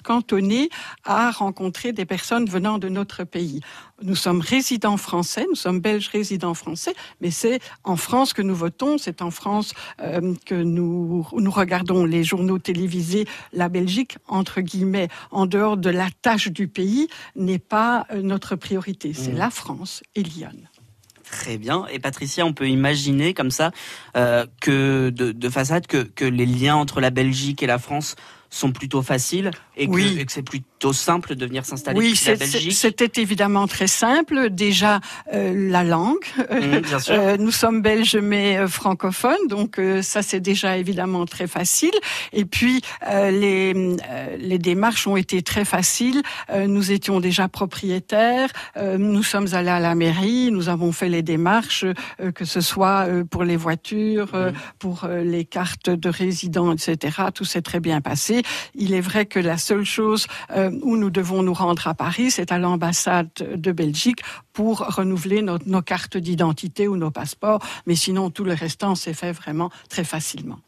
cantonnés 0.04 0.70
à 1.04 1.30
rencontrer 1.30 1.92
des 1.92 2.04
personnes 2.04 2.46
venant 2.46 2.78
de 2.78 2.88
notre 2.88 3.24
pays. 3.24 3.60
Nous 4.02 4.14
sommes 4.14 4.40
résidents 4.40 4.96
français, 4.96 5.44
nous 5.48 5.56
sommes 5.56 5.80
belges 5.80 6.08
résidents 6.08 6.54
français, 6.54 6.94
mais 7.20 7.30
c'est 7.30 7.60
en 7.84 7.96
France 7.96 8.32
que 8.32 8.42
nous 8.42 8.54
votons, 8.54 8.96
c'est 8.98 9.22
en 9.22 9.30
France 9.30 9.74
euh, 10.00 10.34
que 10.46 10.54
nous, 10.54 11.26
nous 11.32 11.50
regardons 11.50 12.04
les 12.04 12.24
journaux 12.24 12.58
télévisés. 12.58 13.26
La 13.52 13.68
Belgique, 13.68 14.18
entre 14.28 14.60
guillemets, 14.60 15.08
en 15.30 15.46
dehors 15.46 15.76
de 15.76 15.90
la 15.90 16.08
tâche 16.22 16.48
du 16.48 16.68
pays, 16.68 17.08
n'est 17.36 17.58
pas 17.58 18.06
euh, 18.10 18.22
notre 18.22 18.56
priorité. 18.56 19.12
C'est 19.14 19.32
mmh. 19.32 19.38
la 19.38 19.50
France 19.50 20.02
et 20.14 20.22
Lyon. 20.22 20.52
Très 21.30 21.58
bien. 21.58 21.86
Et 21.92 21.98
Patricia, 21.98 22.46
on 22.46 22.52
peut 22.52 22.68
imaginer 22.68 23.34
comme 23.34 23.50
ça 23.50 23.70
euh, 24.16 24.46
que 24.60 25.10
de, 25.10 25.32
de 25.32 25.48
façade 25.50 25.86
que, 25.86 26.02
que 26.02 26.24
les 26.24 26.46
liens 26.46 26.76
entre 26.76 27.00
la 27.00 27.10
Belgique 27.10 27.62
et 27.62 27.66
la 27.66 27.78
France 27.78 28.16
sont 28.50 28.72
plutôt 28.72 29.02
faciles 29.02 29.50
et 29.78 29.88
que, 29.88 30.24
que 30.24 30.32
c'est 30.32 30.42
plutôt 30.42 30.92
simple 30.92 31.34
de 31.34 31.46
venir 31.46 31.64
s'installer 31.64 31.98
oui, 31.98 32.20
la 32.26 32.34
Belgique. 32.36 32.72
C'était 32.72 33.20
évidemment 33.20 33.66
très 33.66 33.86
simple. 33.86 34.50
Déjà 34.50 35.00
euh, 35.32 35.70
la 35.70 35.84
langue. 35.84 36.16
Mmh, 36.38 36.78
bien 36.80 36.98
sûr. 36.98 37.14
Euh, 37.14 37.36
nous 37.36 37.50
sommes 37.50 37.80
belges 37.80 38.16
mais 38.16 38.58
euh, 38.58 38.68
francophones, 38.68 39.46
donc 39.48 39.80
ça 40.02 40.22
c'est 40.22 40.40
déjà 40.40 40.76
évidemment 40.76 41.24
très 41.26 41.46
facile. 41.46 41.92
Et 42.32 42.44
puis 42.44 42.80
les 43.08 43.74
les 44.38 44.58
démarches 44.58 45.06
ont 45.06 45.16
été 45.16 45.42
très 45.42 45.64
faciles. 45.64 46.22
nous 46.66 46.90
étions 46.90 47.20
déjà 47.20 47.48
propriétaires. 47.48 48.50
nous 48.76 49.22
sommes 49.22 49.48
allés 49.52 49.70
à 49.70 49.80
la 49.80 49.94
mairie. 49.94 50.50
Nous 50.50 50.68
avons 50.68 50.92
fait 50.92 51.08
les 51.08 51.22
démarches, 51.22 51.84
que 52.34 52.44
ce 52.44 52.60
soit 52.60 53.06
pour 53.30 53.44
les 53.44 53.56
voitures, 53.56 54.34
mmh. 54.34 54.52
pour 54.78 55.08
les 55.08 55.44
cartes 55.44 55.90
de 55.90 56.08
résidents, 56.08 56.72
etc. 56.72 57.22
Tout 57.34 57.44
s'est 57.44 57.62
très 57.62 57.80
bien 57.80 58.00
passé. 58.00 58.42
Il 58.74 58.94
est 58.94 59.00
vrai 59.00 59.26
que 59.26 59.38
la 59.38 59.56
seule 59.68 59.84
chose 59.84 60.26
euh, 60.50 60.70
où 60.82 60.96
nous 60.96 61.10
devons 61.10 61.42
nous 61.42 61.52
rendre 61.52 61.86
à 61.86 61.94
Paris, 61.94 62.30
c'est 62.30 62.52
à 62.52 62.58
l'ambassade 62.58 63.28
de 63.38 63.72
Belgique 63.72 64.20
pour 64.54 64.78
renouveler 64.78 65.42
nos, 65.42 65.82
cartes 65.82 66.16
d'identité 66.16 66.88
ou 66.88 66.96
nos 66.96 67.10
passeports. 67.10 67.60
Mais 67.86 67.94
sinon, 67.94 68.30
tout 68.30 68.44
le 68.44 68.54
restant 68.54 68.94
s'est 68.94 69.12
fait 69.12 69.32
vraiment 69.32 69.70
très 69.90 70.04
facilement. 70.04 70.58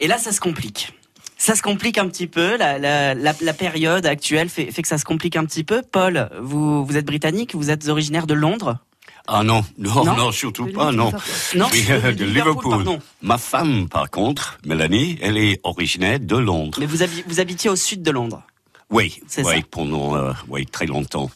Et 0.00 0.08
là, 0.08 0.18
ça 0.18 0.32
se 0.32 0.40
complique. 0.40 0.92
Ça 1.38 1.54
se 1.54 1.62
complique 1.62 1.98
un 1.98 2.08
petit 2.08 2.26
peu. 2.26 2.56
La, 2.56 3.54
période 3.56 4.06
actuelle 4.06 4.48
fait, 4.48 4.66
que 4.66 4.88
ça 4.88 4.98
se 4.98 5.04
complique 5.04 5.36
un 5.36 5.44
petit 5.44 5.62
peu. 5.62 5.82
Paul, 5.82 6.28
vous, 6.40 6.84
vous 6.84 6.96
êtes 6.96 7.06
britannique, 7.06 7.54
vous 7.54 7.70
êtes 7.70 7.88
originaire 7.88 8.26
de 8.26 8.34
Londres 8.34 8.78
ah 9.26 9.42
non, 9.42 9.64
non, 9.78 10.04
non, 10.04 10.32
surtout 10.32 10.66
pas, 10.66 10.92
non. 10.92 11.10
Non, 11.54 11.68
de, 11.68 12.24
Liverpool. 12.24 12.98
Ma 13.22 13.38
femme, 13.38 13.88
par 13.88 14.10
contre, 14.10 14.58
Mélanie, 14.66 15.18
elle 15.22 15.38
est 15.38 15.60
originaire 15.62 16.20
de 16.20 16.36
Londres. 16.36 16.78
Mais 16.78 16.86
vous, 16.86 16.98
vous 17.26 17.40
habitiez 17.40 17.70
au 17.70 17.76
sud 17.76 18.02
de 18.02 18.10
Londres 18.10 18.42
Oui, 18.90 19.22
oui, 19.38 19.64
pendant 19.70 20.14
euh, 20.14 20.32
oui, 20.48 20.66
très 20.66 20.86
longtemps. 20.86 21.30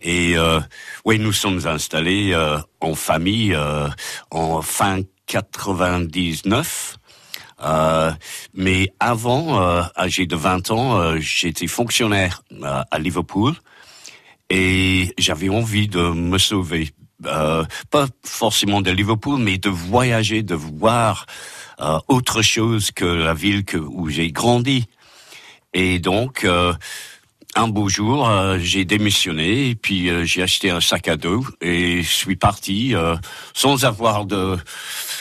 Et 0.00 0.36
euh, 0.36 0.60
oui, 1.04 1.18
nous 1.18 1.32
sommes 1.32 1.66
installés 1.66 2.32
euh, 2.32 2.58
en 2.80 2.94
famille 2.94 3.54
euh, 3.54 3.88
en 4.30 4.60
fin 4.62 5.00
99. 5.26 6.96
Euh, 7.60 8.12
mais 8.54 8.92
avant, 8.98 9.62
euh, 9.62 9.82
âgé 9.96 10.26
de 10.26 10.36
20 10.36 10.70
ans, 10.72 11.16
j'étais 11.18 11.66
fonctionnaire 11.68 12.42
à 12.62 12.98
Liverpool 12.98 13.54
et 14.50 15.14
j'avais 15.18 15.48
envie 15.48 15.88
de 15.88 16.00
me 16.00 16.38
sauver. 16.38 16.90
Euh, 17.26 17.64
pas 17.90 18.06
forcément 18.24 18.80
de 18.80 18.90
Liverpool, 18.90 19.40
mais 19.40 19.58
de 19.58 19.68
voyager, 19.68 20.42
de 20.42 20.54
voir 20.54 21.26
euh, 21.80 21.98
autre 22.08 22.42
chose 22.42 22.90
que 22.92 23.04
la 23.04 23.34
ville 23.34 23.64
que, 23.64 23.76
où 23.76 24.08
j'ai 24.08 24.30
grandi. 24.30 24.86
Et 25.74 25.98
donc, 25.98 26.44
euh, 26.44 26.72
un 27.54 27.68
beau 27.68 27.88
jour, 27.88 28.28
euh, 28.28 28.58
j'ai 28.60 28.84
démissionné 28.84 29.70
et 29.70 29.74
puis 29.74 30.08
euh, 30.08 30.24
j'ai 30.24 30.42
acheté 30.42 30.70
un 30.70 30.80
sac 30.80 31.08
à 31.08 31.16
dos 31.16 31.44
et 31.60 32.02
je 32.02 32.08
suis 32.08 32.36
parti 32.36 32.94
sans 33.54 33.84
avoir 33.84 34.24
de, 34.24 34.56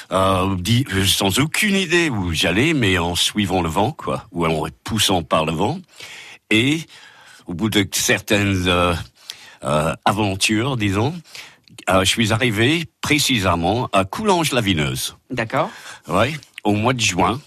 sans 0.10 1.40
aucune 1.40 1.76
idée 1.76 2.10
où 2.10 2.34
j'allais, 2.34 2.74
mais 2.74 2.98
en 2.98 3.16
suivant 3.16 3.62
le 3.62 3.70
vent, 3.70 3.92
quoi, 3.92 4.26
ou 4.32 4.46
en 4.46 4.68
poussant 4.84 5.24
par 5.24 5.46
le 5.46 5.52
vent. 5.52 5.80
Et 6.50 6.82
au 7.46 7.54
bout 7.54 7.70
de 7.70 7.88
certaines 7.92 8.70
euh, 9.64 9.94
aventure, 10.06 10.78
disons, 10.78 11.14
euh, 11.90 12.00
je 12.02 12.10
suis 12.10 12.34
arrivé 12.34 12.86
précisément 13.02 13.90
à 13.94 14.06
Coulanges-la-Vineuse. 14.06 15.16
D'accord. 15.30 15.70
Oui, 16.08 16.36
au 16.64 16.74
mois 16.74 16.94
de 16.94 17.00
juin 17.02 17.40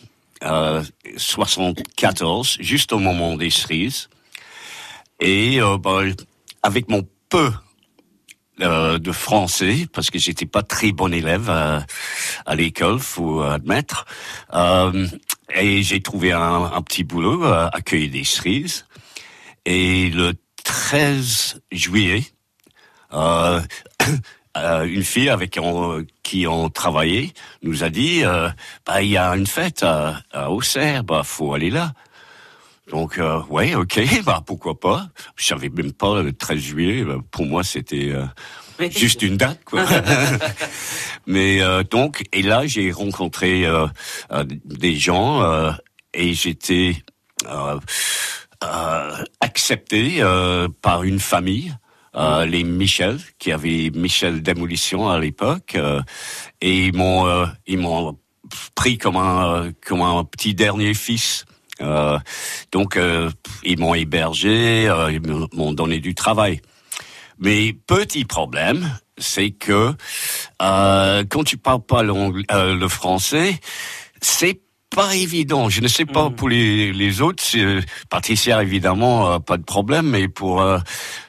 euh, 0.43 0.83
74, 1.19 2.57
juste 2.61 2.95
au 2.95 2.99
moment 2.99 3.37
des 3.37 3.51
cerises. 3.51 4.09
Et 5.21 5.61
euh, 5.61 5.77
bah, 5.77 6.01
avec 6.63 6.89
mon 6.89 7.07
peu 7.29 7.53
euh, 8.63 8.99
de 8.99 9.13
français 9.13 9.87
parce 9.93 10.09
que 10.09 10.19
j'étais 10.19 10.47
pas 10.47 10.63
très 10.63 10.93
bon 10.93 11.13
élève 11.13 11.51
à, 11.51 11.85
à 12.47 12.55
l'école, 12.55 13.01
faut 13.01 13.43
admettre. 13.43 14.07
Et 15.55 15.83
j'ai 15.83 16.01
trouvé 16.01 16.33
un, 16.33 16.65
un, 16.73 16.83
petit 16.83 17.05
boulot 17.05 17.45
à 17.45 17.67
accueillir 17.77 18.11
des 18.11 18.25
cerises. 18.25 18.87
Et 19.67 20.09
le 20.09 20.33
13 20.65 21.61
juillet, 21.73 22.25
euh, 23.13 23.61
euh, 24.57 24.85
une 24.85 25.05
fille 25.05 25.29
avec 25.29 25.59
qui 26.23 26.47
on 26.47 26.71
travaillait 26.71 27.33
nous 27.63 27.85
a 27.85 27.91
dit 27.91 28.25
euh, 28.25 28.49
bah 28.87 29.03
il 29.03 29.11
y 29.11 29.17
a 29.17 29.31
une 29.31 29.47
fête 29.47 29.83
à, 29.83 30.21
à 30.33 30.51
Auxerre, 30.51 31.05
bah 31.05 31.23
faut 31.25 31.55
aller 31.55 31.71
là. 31.71 31.93
Donc 32.91 33.19
euh, 33.19 33.41
ouais, 33.49 33.75
ok, 33.75 34.01
bah 34.25 34.43
pourquoi 34.45 34.79
pas. 34.79 35.09
Je 35.37 35.47
savais 35.47 35.69
même 35.69 35.93
pas 35.93 36.23
le 36.23 36.33
13 36.33 36.59
juillet. 36.59 37.05
Bah, 37.05 37.19
pour 37.31 37.47
moi, 37.47 37.63
c'était 37.63 38.11
euh, 38.11 38.25
juste 38.91 39.23
une 39.23 39.37
date, 39.37 39.61
quoi. 39.65 39.85
Mais 41.27 41.63
euh, 41.63 41.83
donc 41.85 42.25
et 42.33 42.43
là, 42.43 42.67
j'ai 42.67 42.91
rencontré 42.91 43.65
des 44.65 44.97
gens 44.97 45.73
et 46.13 46.35
j'étais 46.35 46.97
accepté 49.41 50.23
par 50.83 51.03
une 51.03 51.21
famille. 51.21 51.75
Euh, 52.17 52.45
les 52.45 52.65
Michel, 52.65 53.19
qui 53.39 53.53
avaient 53.53 53.91
Michel 53.95 54.43
Démolition 54.43 55.09
à 55.09 55.21
l'époque, 55.21 55.77
euh, 55.77 56.03
et 56.61 56.87
ils 56.87 56.95
m'ont 56.95 57.27
euh, 57.27 57.47
ils 57.69 57.79
m'ont 57.79 58.19
pris 58.75 58.99
comme 58.99 59.17
un 59.17 59.71
comme 59.87 60.03
un 60.03 60.25
petit 60.25 60.55
dernier 60.55 60.95
fils. 60.95 61.45
Euh, 61.81 62.19
donc 62.73 62.99
ils 63.63 63.79
m'ont 63.79 63.95
hébergé, 63.95 64.93
ils 65.13 65.23
m'ont 65.55 65.73
donné 65.73 66.01
du 66.01 66.15
travail. 66.15 66.61
Mais 67.39 67.73
petit 67.73 68.25
problème, 68.25 68.91
c'est 69.17 69.53
que 69.53 69.95
quand 70.59 71.45
tu 71.45 71.57
parles 71.59 71.87
pas 71.87 72.03
le 72.03 72.89
français, 72.89 73.59
c'est 74.21 74.61
pas 74.91 75.15
évident. 75.15 75.69
Je 75.69 75.81
ne 75.81 75.89
sais 75.89 76.05
pas 76.05 76.29
mmh. 76.29 76.35
pour 76.35 76.49
les, 76.49 76.93
les 76.93 77.21
autres. 77.21 77.45
Euh, 77.57 77.81
Patricia, 78.09 78.63
évidemment, 78.63 79.33
euh, 79.33 79.39
pas 79.39 79.57
de 79.57 79.63
problème, 79.63 80.11
mais 80.11 80.29
pour 80.29 80.61
euh, 80.61 80.79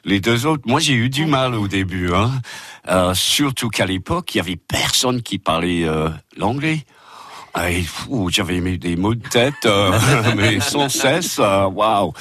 les 0.04 0.20
deux 0.20 0.46
autres, 0.46 0.64
moi 0.66 0.80
j'ai 0.80 0.94
eu 0.94 1.10
du 1.10 1.26
mal 1.26 1.54
au 1.54 1.68
début. 1.68 2.12
Hein. 2.14 2.32
Euh, 2.90 3.14
surtout 3.14 3.70
qu'à 3.70 3.86
l'époque, 3.86 4.34
il 4.34 4.40
y 4.40 4.42
avait 4.42 4.56
personne 4.56 5.22
qui 5.22 5.38
parlait 5.38 5.84
euh, 5.84 6.10
l'anglais. 6.36 6.84
J'avais 8.30 8.62
mis 8.62 8.78
des 8.78 8.96
mots 8.96 9.14
de 9.14 9.28
tête, 9.28 9.68
mais 10.38 10.62
sans 10.62 10.88
cesse. 10.88 11.38
Waouh. 11.38 12.14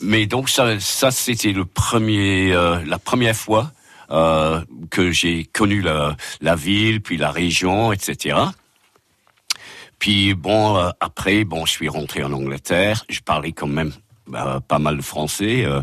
mais 0.00 0.26
donc 0.26 0.48
ça, 0.48 0.78
ça 0.78 1.10
c'était 1.10 1.50
le 1.52 1.64
premier, 1.64 2.52
la 2.52 2.98
première 3.00 3.34
fois 3.34 3.72
que 4.08 5.10
j'ai 5.10 5.46
connu 5.52 5.80
la, 5.80 6.16
la 6.40 6.54
ville, 6.54 7.00
puis 7.00 7.16
la 7.16 7.32
région, 7.32 7.92
etc. 7.92 8.36
Puis 9.98 10.34
bon, 10.34 10.76
euh, 10.76 10.90
après, 11.00 11.44
bon, 11.44 11.66
je 11.66 11.72
suis 11.72 11.88
rentré 11.88 12.22
en 12.22 12.32
Angleterre. 12.32 13.04
Je 13.08 13.20
parlais 13.20 13.52
quand 13.52 13.66
même 13.66 13.92
euh, 14.34 14.58
pas 14.58 14.80
mal 14.80 14.96
de 14.96 15.02
français. 15.02 15.64
Euh, 15.64 15.82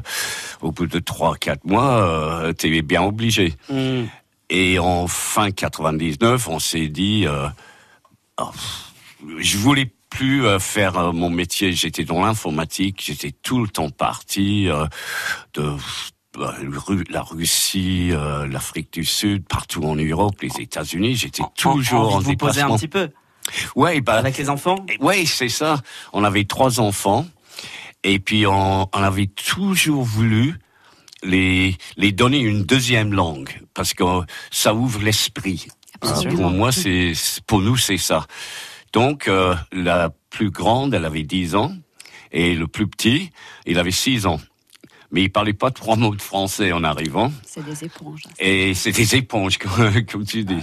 au 0.61 0.71
bout 0.71 0.85
de 0.85 0.99
trois, 0.99 1.37
quatre 1.37 1.63
mois, 1.65 2.03
euh, 2.03 2.51
t'es 2.51 2.81
bien 2.81 3.01
obligé. 3.01 3.53
Mm. 3.69 4.03
Et 4.49 4.79
en 4.79 5.07
fin 5.07 5.51
99, 5.51 6.49
on 6.49 6.59
s'est 6.59 6.89
dit, 6.89 7.25
oh, 8.37 8.51
je 9.37 9.57
voulais 9.57 9.89
plus 10.09 10.43
faire 10.59 11.13
mon 11.13 11.29
métier. 11.29 11.71
J'étais 11.71 12.03
dans 12.03 12.23
l'informatique. 12.23 13.01
J'étais 13.03 13.31
tout 13.31 13.61
le 13.61 13.67
temps 13.67 13.89
parti 13.89 14.67
de 15.55 15.75
la 17.09 17.21
Russie, 17.21 18.11
l'Afrique 18.47 18.93
du 18.93 19.05
Sud, 19.05 19.47
partout 19.47 19.83
en 19.85 19.95
Europe, 19.95 20.39
les 20.41 20.61
États-Unis. 20.61 21.15
J'étais 21.15 21.43
toujours 21.57 22.13
en, 22.13 22.17
en 22.17 22.21
déplacement. 22.21 22.67
Vous 22.67 22.73
un 22.73 22.77
petit 22.77 22.87
peu. 22.87 23.09
Ouais, 23.75 24.01
bah, 24.01 24.15
avec 24.15 24.37
les 24.37 24.49
enfants? 24.49 24.85
Ouais, 24.99 25.25
c'est 25.25 25.49
ça. 25.49 25.81
On 26.13 26.23
avait 26.23 26.45
trois 26.45 26.79
enfants 26.79 27.25
et 28.03 28.19
puis 28.19 28.45
on, 28.45 28.83
on 28.83 29.03
avait 29.03 29.27
toujours 29.27 30.03
voulu 30.03 30.59
les 31.23 31.77
les 31.97 32.11
donner 32.11 32.39
une 32.39 32.63
deuxième 32.63 33.13
langue 33.13 33.61
parce 33.73 33.93
que 33.93 34.03
ça 34.51 34.73
ouvre 34.73 35.01
l'esprit. 35.01 35.67
Pour 36.01 36.49
moi, 36.49 36.71
c'est 36.71 37.13
pour 37.47 37.61
nous 37.61 37.77
c'est 37.77 37.97
ça. 37.97 38.27
Donc 38.91 39.27
euh, 39.27 39.55
la 39.71 40.11
plus 40.29 40.51
grande, 40.51 40.93
elle 40.93 41.05
avait 41.05 41.23
10 41.23 41.55
ans 41.55 41.73
et 42.31 42.55
le 42.55 42.67
plus 42.67 42.87
petit, 42.87 43.31
il 43.65 43.79
avait 43.79 43.91
6 43.91 44.25
ans 44.25 44.39
mais 45.13 45.23
il 45.23 45.29
parlait 45.29 45.53
pas 45.53 45.71
trois 45.71 45.95
mots 45.95 46.13
de 46.13 46.21
français 46.21 46.73
en 46.73 46.83
arrivant. 46.83 47.31
C'est 47.45 47.63
des 47.63 47.85
éponges. 47.85 48.23
Et 48.39 48.73
c'est 48.73 48.91
des 48.91 49.15
éponges, 49.15 49.57
comme, 50.11 50.25
tu 50.25 50.43
dis. 50.43 50.59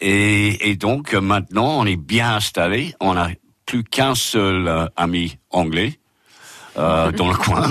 Et, 0.00 0.70
et, 0.70 0.76
donc 0.76 1.12
maintenant, 1.12 1.78
on 1.78 1.84
est 1.84 1.96
bien 1.96 2.36
installé. 2.36 2.94
On 3.00 3.12
n'a 3.12 3.28
plus 3.66 3.84
qu'un 3.84 4.14
seul 4.14 4.66
euh, 4.66 4.86
ami 4.96 5.36
anglais. 5.50 5.98
Euh, 6.76 7.10
dans 7.10 7.28
le 7.28 7.34
coin. 7.34 7.68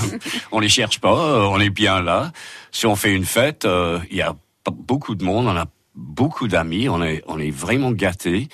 on 0.52 0.58
les 0.58 0.68
cherche 0.68 0.98
pas, 0.98 1.14
euh, 1.14 1.44
on 1.44 1.60
est 1.60 1.70
bien 1.70 2.02
là. 2.02 2.32
Si 2.72 2.86
on 2.86 2.96
fait 2.96 3.14
une 3.14 3.24
fête, 3.24 3.64
euh, 3.64 4.00
il 4.10 4.16
y 4.16 4.22
a 4.22 4.34
beaucoup 4.68 5.14
de 5.14 5.24
monde, 5.24 5.46
on 5.46 5.56
a 5.56 5.66
beaucoup 5.94 6.48
d'amis, 6.48 6.88
on 6.88 7.02
est 7.02 7.22
on 7.26 7.38
est 7.38 7.52
vraiment 7.52 7.92
gâtés 7.92 8.48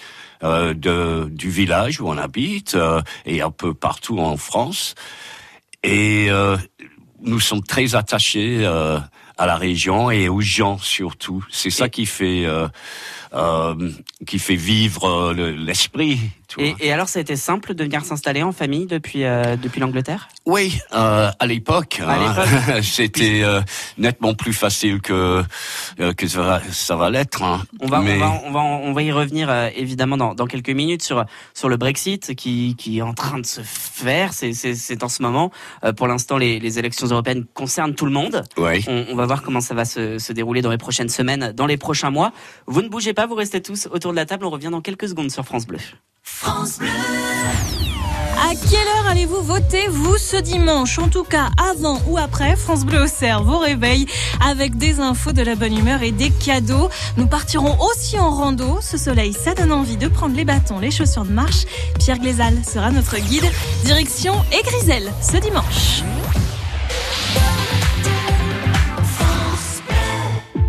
euh, 0.45 0.75
de 0.75 1.29
du 1.31 1.49
village 1.49 2.01
où 2.01 2.09
on 2.09 2.19
habite 2.19 2.75
euh, 2.75 3.01
et 3.25 3.41
un 3.41 3.51
peu 3.51 3.73
partout 3.73 4.19
en 4.19 4.37
France. 4.37 4.95
Et 5.83 6.29
nous 7.21 7.41
sommes 7.41 7.63
très 7.63 7.95
attachés 7.95 8.61
euh, 8.63 8.99
à 9.39 9.47
la 9.47 9.57
région 9.57 10.11
et 10.11 10.29
aux 10.29 10.41
gens 10.41 10.79
surtout. 10.79 11.45
C'est 11.51 11.71
ça 11.71 11.89
qui 11.89 12.07
fait 12.07 12.45
euh, 12.45 12.69
euh, 13.35 13.91
qui 14.27 14.39
fait 14.39 14.57
vivre 14.57 15.33
l'esprit. 15.33 16.19
Et, 16.57 16.75
et, 16.81 16.93
alors, 16.93 17.09
ça 17.11 17.19
a 17.19 17.23
été 17.23 17.37
simple 17.37 17.75
de 17.75 17.85
venir 17.85 18.05
s'installer 18.05 18.43
en 18.43 18.53
famille 18.53 18.87
depuis 18.87 19.25
euh, 19.25 19.57
depuis 19.57 19.81
l'Angleterre? 19.81 20.29
Oui, 20.47 20.79
euh, 20.95 21.31
à 21.39 21.47
l'époque, 21.47 22.01
hein, 22.03 22.37
c'était 22.83 23.43
euh, 23.43 23.61
nettement 23.99 24.35
plus 24.35 24.55
facile 24.55 25.03
que 25.03 25.45
euh, 26.01 26.13
que 26.15 26.27
ça 26.27 26.41
va, 26.41 26.63
ça 26.71 26.97
va 26.97 27.11
l'être. 27.11 27.43
Hein. 27.43 27.63
On 27.81 27.87
va, 27.87 28.01
Mais... 28.01 28.17
on 28.17 28.19
va 28.19 28.43
on 28.47 28.51
va 28.53 28.61
on 28.61 28.93
va 28.95 29.03
y 29.03 29.13
revenir 29.13 29.51
euh, 29.51 29.69
évidemment 29.77 30.17
dans, 30.17 30.35
dans 30.35 30.47
quelques 30.47 30.71
minutes 30.71 31.03
sur 31.03 31.23
sur 31.53 31.69
le 31.69 31.77
Brexit 31.77 32.35
qui 32.35 32.77
qui 32.79 32.99
est 32.99 33.03
en 33.03 33.13
train 33.13 33.39
de 33.39 33.47
se 33.47 33.61
faire. 33.63 34.33
C'est 34.33 34.55
c'est 34.55 35.03
en 35.05 35.09
ce 35.11 35.23
moment. 35.23 35.53
pour 35.97 36.07
l'instant, 36.07 36.39
les, 36.39 36.61
les 36.61 36.79
élections 36.79 37.07
européennes 37.09 37.45
concernent 37.53 37.95
tout 37.95 38.07
le 38.07 38.13
monde. 38.13 38.43
Oui. 38.57 38.85
On, 38.89 39.05
on 39.11 39.17
va 39.17 39.27
voir 39.29 39.43
comment 39.43 39.61
ça 39.61 39.75
va 39.75 39.85
se, 39.85 40.33
dérouler 40.33 40.63
dans 40.63 40.71
les 40.71 40.79
prochaines 40.79 41.09
semaines, 41.09 41.53
dans 41.53 41.67
les 41.67 41.77
prochains 41.77 42.11
mois. 42.11 42.33
Vous 42.67 42.83
ne 42.83 42.89
bougez 42.89 43.15
pas, 43.15 43.27
vous 43.27 43.37
restez 43.37 43.63
tous 43.63 43.87
autour 43.93 44.11
de 44.11 44.17
la 44.17 44.27
table. 44.27 44.45
On 44.45 44.51
revient 44.51 44.71
dans 44.71 44.81
quelques 44.81 45.09
secondes 45.09 45.31
sur 45.31 45.45
France 45.45 45.67
Bleu. 45.67 45.79
France 46.23 46.79
Bleu. 46.79 46.89
À 48.41 48.55
quelle 48.55 48.87
heure 48.87 49.07
allez-vous 49.09 49.43
voter, 49.43 49.89
vous, 49.89 50.17
ce 50.17 50.37
dimanche? 50.37 50.99
En 50.99 51.09
tout 51.09 51.25
cas, 51.25 51.51
avant 51.59 52.01
ou 52.07 52.19
après, 52.19 52.57
France 52.57 52.85
Bleu 52.85 53.03
Auxerre 53.03 53.43
vous 53.43 53.59
réveille 53.59 54.07
avec 54.45 54.77
des 54.77 55.01
infos, 55.01 55.33
de 55.33 55.43
la 55.43 55.55
bonne 55.55 55.77
humeur 55.77 56.03
et 56.03 56.13
des 56.13 56.31
cadeaux. 56.31 56.89
Nous 57.17 57.27
partirons 57.27 57.77
aussi 57.81 58.19
en 58.19 58.31
rando. 58.31 58.79
Ce 58.81 58.97
soleil, 58.97 59.33
ça 59.33 59.55
donne 59.55 59.73
envie 59.73 59.97
de 59.97 60.09
prendre 60.09 60.37
les 60.37 60.45
bâtons, 60.45 60.79
les 60.79 60.91
chaussures 60.91 61.25
de 61.25 61.33
marche. 61.33 61.65
Pierre 61.99 62.19
Glézal 62.19 62.65
sera 62.65 62.91
notre 62.91 63.19
guide. 63.19 63.51
Direction 63.85 64.35
et 64.53 64.63
Griselle 64.63 65.13
ce 65.21 65.37
dimanche. 65.37 66.03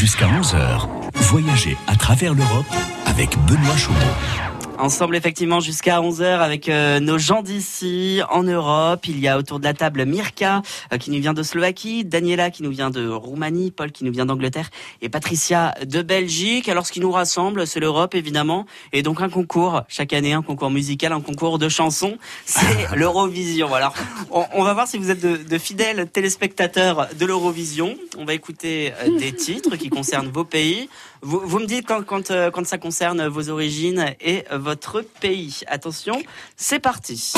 Jusqu'à 0.00 0.28
11h, 0.28 0.88
voyagez 1.12 1.76
à 1.86 1.94
travers 1.94 2.32
l'Europe 2.32 2.64
avec 3.04 3.36
Benoît 3.46 3.76
Chaumont. 3.76 4.49
Ensemble 4.80 5.14
effectivement 5.14 5.60
jusqu'à 5.60 6.00
11h 6.00 6.38
avec 6.38 6.70
euh, 6.70 7.00
nos 7.00 7.18
gens 7.18 7.42
d'ici 7.42 8.22
en 8.30 8.42
Europe. 8.44 9.06
Il 9.06 9.20
y 9.20 9.28
a 9.28 9.36
autour 9.36 9.58
de 9.58 9.64
la 9.64 9.74
table 9.74 10.06
Mirka 10.06 10.62
euh, 10.90 10.96
qui 10.96 11.10
nous 11.10 11.20
vient 11.20 11.34
de 11.34 11.42
Slovaquie, 11.42 12.06
Daniela 12.06 12.50
qui 12.50 12.62
nous 12.62 12.70
vient 12.70 12.88
de 12.88 13.06
Roumanie, 13.06 13.72
Paul 13.72 13.92
qui 13.92 14.04
nous 14.04 14.10
vient 14.10 14.24
d'Angleterre 14.24 14.70
et 15.02 15.10
Patricia 15.10 15.74
de 15.84 16.00
Belgique. 16.00 16.66
Alors 16.70 16.86
ce 16.86 16.92
qui 16.92 17.00
nous 17.00 17.10
rassemble, 17.10 17.66
c'est 17.66 17.78
l'Europe 17.78 18.14
évidemment 18.14 18.64
et 18.94 19.02
donc 19.02 19.20
un 19.20 19.28
concours 19.28 19.82
chaque 19.86 20.14
année, 20.14 20.32
un 20.32 20.40
concours 20.40 20.70
musical, 20.70 21.12
un 21.12 21.20
concours 21.20 21.58
de 21.58 21.68
chansons, 21.68 22.16
c'est 22.46 22.88
l'Eurovision. 22.96 23.74
Alors 23.74 23.92
on, 24.30 24.46
on, 24.54 24.64
va 24.64 24.72
voir 24.72 24.88
si 24.88 24.96
vous 24.96 25.10
êtes 25.10 25.20
de, 25.20 25.36
de 25.36 25.58
fidèles 25.58 26.08
téléspectateurs 26.08 27.08
de 27.18 27.26
l'Eurovision. 27.26 27.98
On 28.16 28.24
va 28.24 28.32
écouter 28.32 28.94
euh, 29.02 29.18
des 29.18 29.34
titres 29.34 29.76
qui 29.76 29.90
concernent 29.90 30.30
vos 30.30 30.44
pays. 30.44 30.88
Vous, 31.22 31.58
me 31.58 31.66
dites 31.66 31.90
euh, 31.90 32.50
quand 32.50 32.66
ça 32.66 32.78
concerne 32.78 33.26
vos 33.26 33.50
origines 33.50 34.14
et 34.20 34.44
votre 34.52 35.02
pays. 35.20 35.60
Attention, 35.66 36.22
c'est 36.56 36.80
parti. 36.80 37.32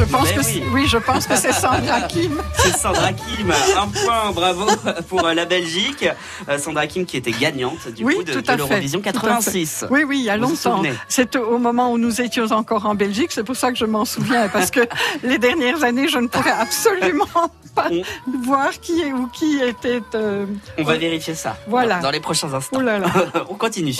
Je 0.00 0.04
pense 0.06 0.32
que 0.32 0.40
oui. 0.40 0.62
oui. 0.72 0.86
je 0.88 0.96
pense 0.96 1.26
que 1.26 1.36
c'est 1.36 1.52
Sandra 1.52 2.00
Kim. 2.08 2.40
C'est 2.56 2.74
Sandra 2.74 3.12
Kim. 3.12 3.52
Un 3.76 3.86
point, 3.88 4.32
bravo 4.32 4.64
pour 5.08 5.20
la 5.22 5.44
Belgique. 5.44 6.08
Euh, 6.48 6.56
Sandra 6.56 6.86
Kim 6.86 7.04
qui 7.04 7.18
était 7.18 7.32
gagnante 7.32 7.86
du 7.88 8.04
oui, 8.04 8.16
coup 8.16 8.22
de, 8.22 8.40
de 8.40 8.52
l'Eurovision 8.52 9.02
86. 9.02 9.84
Oui, 9.90 10.04
oui, 10.04 10.20
il 10.20 10.24
y 10.24 10.30
a 10.30 10.38
longtemps. 10.38 10.82
C'est 11.06 11.36
au 11.36 11.58
moment 11.58 11.92
où 11.92 11.98
nous 11.98 12.22
étions 12.22 12.50
encore 12.50 12.86
en 12.86 12.94
Belgique. 12.94 13.30
C'est 13.32 13.44
pour 13.44 13.56
ça 13.56 13.70
que 13.72 13.76
je 13.76 13.84
m'en 13.84 14.06
souviens 14.06 14.48
parce 14.48 14.70
que 14.70 14.80
les 15.22 15.36
dernières 15.36 15.84
années, 15.84 16.08
je 16.08 16.18
ne 16.18 16.28
pourrais 16.28 16.50
absolument 16.50 17.26
pas 17.74 17.88
On... 17.90 18.02
voir 18.42 18.70
qui 18.80 19.02
est 19.02 19.12
ou 19.12 19.26
qui 19.26 19.60
était. 19.60 20.00
Euh... 20.14 20.46
On 20.78 20.82
va 20.82 20.96
vérifier 20.96 21.34
ça. 21.34 21.58
Voilà. 21.66 21.98
Dans 21.98 22.10
les 22.10 22.20
prochains 22.20 22.54
instants. 22.54 22.80
Là 22.80 22.98
là. 22.98 23.10
On 23.50 23.54
continue. 23.54 23.94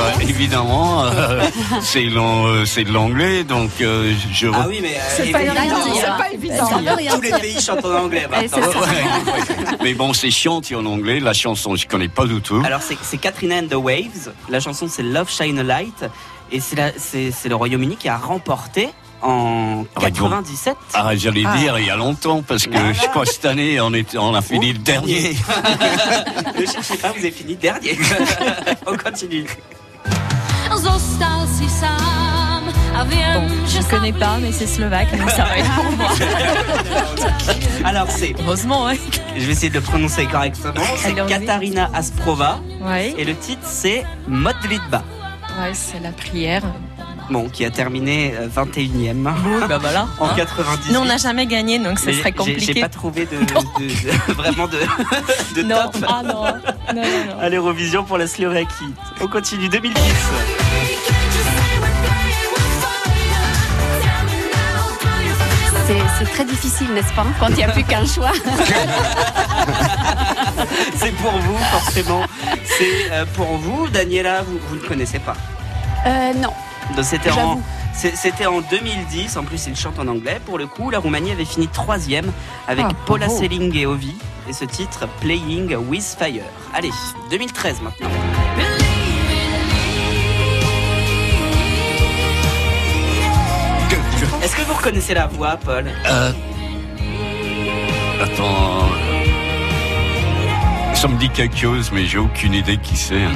Bah, 0.00 0.12
évidemment, 0.22 1.04
euh, 1.04 1.44
c'est 1.82 2.84
de 2.84 2.92
l'anglais, 2.92 3.44
donc 3.44 3.70
euh, 3.80 4.14
je. 4.32 4.48
Ah 4.52 4.64
oui, 4.66 4.78
mais 4.80 4.96
c'est 5.08 5.30
pas, 5.30 5.40
pas, 5.40 6.32
évident. 6.32 6.68
Tous 7.14 7.20
les 7.20 7.32
pays 7.32 7.60
chantent 7.60 7.84
en 7.84 8.04
anglais. 8.04 8.26
mais 9.82 9.92
bon, 9.92 10.14
c'est 10.14 10.30
chanté 10.30 10.74
en 10.74 10.86
anglais. 10.86 11.20
La 11.20 11.34
chanson, 11.34 11.76
je 11.76 11.86
connais 11.86 12.08
pas 12.08 12.24
du 12.24 12.40
tout. 12.40 12.62
Alors 12.64 12.80
c'est 12.82 13.18
Katrina 13.18 13.56
and 13.56 13.68
the 13.68 13.74
Waves. 13.74 14.32
La 14.48 14.60
chanson 14.60 14.88
c'est 14.88 15.02
Love 15.02 15.30
Shine 15.30 15.58
a 15.58 15.62
Light, 15.62 16.04
et 16.50 16.60
c'est 16.60 17.48
le 17.48 17.54
Royaume-Uni 17.54 17.96
qui 17.96 18.08
a 18.08 18.16
remporté 18.16 18.88
en 19.22 19.84
97. 20.00 20.76
Ah, 20.94 21.14
j'allais 21.14 21.42
ah. 21.46 21.56
dire 21.58 21.78
il 21.78 21.86
y 21.86 21.90
a 21.90 21.96
longtemps 21.96 22.42
parce 22.42 22.64
que 22.64 22.74
ah. 22.74 22.92
je 22.94 23.06
crois 23.08 23.26
que 23.26 23.32
cette 23.32 23.44
année 23.44 23.78
on, 23.80 23.92
est, 23.92 24.16
on 24.16 24.34
a 24.34 24.40
fini 24.40 24.70
oh, 24.70 24.72
le 24.72 24.78
dernier. 24.78 25.30
ne 26.58 26.64
cherchez 26.64 26.96
pas, 26.96 27.12
vous 27.12 27.18
avez 27.18 27.30
fini 27.30 27.52
le 27.52 27.58
dernier. 27.58 27.98
on 28.86 28.96
continue. 28.96 29.46
Bon, 33.34 33.48
je 33.66 33.88
connais 33.88 34.12
pas, 34.12 34.38
mais 34.40 34.52
c'est 34.52 34.66
slovaque, 34.66 35.16
donc 35.16 35.30
ça 35.30 35.44
va 35.44 35.58
être 35.58 35.74
pour 35.74 35.90
moi. 35.92 36.08
Alors 37.84 38.10
c'est. 38.10 38.34
Heureusement, 38.40 38.84
ouais. 38.86 38.98
Je 39.36 39.46
vais 39.46 39.52
essayer 39.52 39.70
de 39.70 39.74
le 39.74 39.80
prononcer 39.80 40.26
correctement. 40.26 40.74
C'est 40.96 41.14
Katarina 41.14 41.90
Asprova. 41.94 42.60
Ouais. 42.82 43.14
Et 43.16 43.24
le 43.24 43.34
titre 43.34 43.62
c'est 43.64 44.04
Modlitba. 44.28 45.02
Ouais, 45.60 45.72
c'est 45.72 46.00
la 46.00 46.12
prière. 46.12 46.62
Bon, 47.30 47.48
qui 47.48 47.64
a 47.64 47.70
terminé 47.70 48.34
21e 48.54 48.88
oui, 48.88 49.66
bah 49.68 49.78
voilà, 49.78 50.08
en 50.18 50.26
hein. 50.26 50.32
90. 50.36 50.92
Nous, 50.92 50.98
on 50.98 51.04
n'a 51.04 51.16
jamais 51.16 51.46
gagné, 51.46 51.78
donc 51.78 52.00
ce 52.00 52.12
serait 52.12 52.32
compliqué. 52.32 52.72
J'ai 52.74 52.80
pas 52.80 52.88
trouvé 52.88 53.24
de, 53.26 53.36
de, 53.38 53.46
de 53.46 54.32
vraiment 54.32 54.66
de, 54.66 54.78
de 55.54 55.62
non. 55.62 55.76
top 55.92 56.04
ah, 56.08 56.22
non. 56.24 56.42
Non, 56.42 56.52
non, 56.94 57.02
non. 57.02 57.40
à 57.40 57.48
l'Eurovision 57.48 58.02
pour 58.02 58.18
la 58.18 58.26
Slovaquie. 58.26 58.94
On 59.20 59.28
continue 59.28 59.68
2010. 59.68 60.00
C'est 66.20 66.30
très 66.32 66.44
difficile, 66.44 66.92
n'est-ce 66.92 67.14
pas, 67.14 67.24
quand 67.38 67.48
il 67.48 67.56
n'y 67.56 67.64
a 67.64 67.68
plus 67.70 67.82
qu'un 67.82 68.04
choix 68.04 68.32
C'est 70.94 71.12
pour 71.12 71.32
vous, 71.32 71.56
forcément. 71.56 72.24
C'est 72.64 73.10
euh, 73.10 73.24
pour 73.34 73.56
vous. 73.56 73.88
Daniela, 73.88 74.42
vous, 74.42 74.58
vous 74.68 74.76
ne 74.76 74.82
connaissez 74.82 75.18
pas 75.18 75.34
euh, 76.06 76.34
Non. 76.34 76.52
C'était 77.02 77.30
en, 77.30 77.62
c'était 77.94 78.44
en 78.44 78.60
2010. 78.60 79.38
En 79.38 79.44
plus, 79.44 79.66
il 79.66 79.74
chante 79.74 79.98
en 79.98 80.08
anglais. 80.08 80.38
Pour 80.44 80.58
le 80.58 80.66
coup, 80.66 80.90
la 80.90 80.98
Roumanie 80.98 81.30
avait 81.32 81.46
fini 81.46 81.68
troisième 81.68 82.30
avec 82.68 82.84
ah, 82.86 82.94
Paula. 83.06 83.30
Selling 83.30 83.74
et 83.74 83.86
Ovi. 83.86 84.14
Et 84.46 84.52
ce 84.52 84.66
titre, 84.66 85.08
Playing 85.22 85.74
with 85.74 86.16
Fire. 86.18 86.44
Allez, 86.74 86.92
2013 87.30 87.80
maintenant. 87.80 88.10
Vous 94.70 94.76
reconnaissez 94.76 95.14
la 95.14 95.26
voix, 95.26 95.56
Paul 95.56 95.84
euh... 95.88 96.32
Attends. 98.22 98.88
Ça 100.94 101.08
me 101.08 101.18
dit 101.18 101.30
quelque 101.30 101.56
chose, 101.56 101.90
mais 101.92 102.04
j'ai 102.04 102.18
aucune 102.18 102.54
idée 102.54 102.76
qui 102.76 102.96
c'est. 102.96 103.26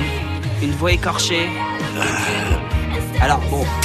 Une 0.62 0.72
voix 0.72 0.92
écorchée. 0.92 1.48
Alors 3.20 3.40
bon. 3.50 3.64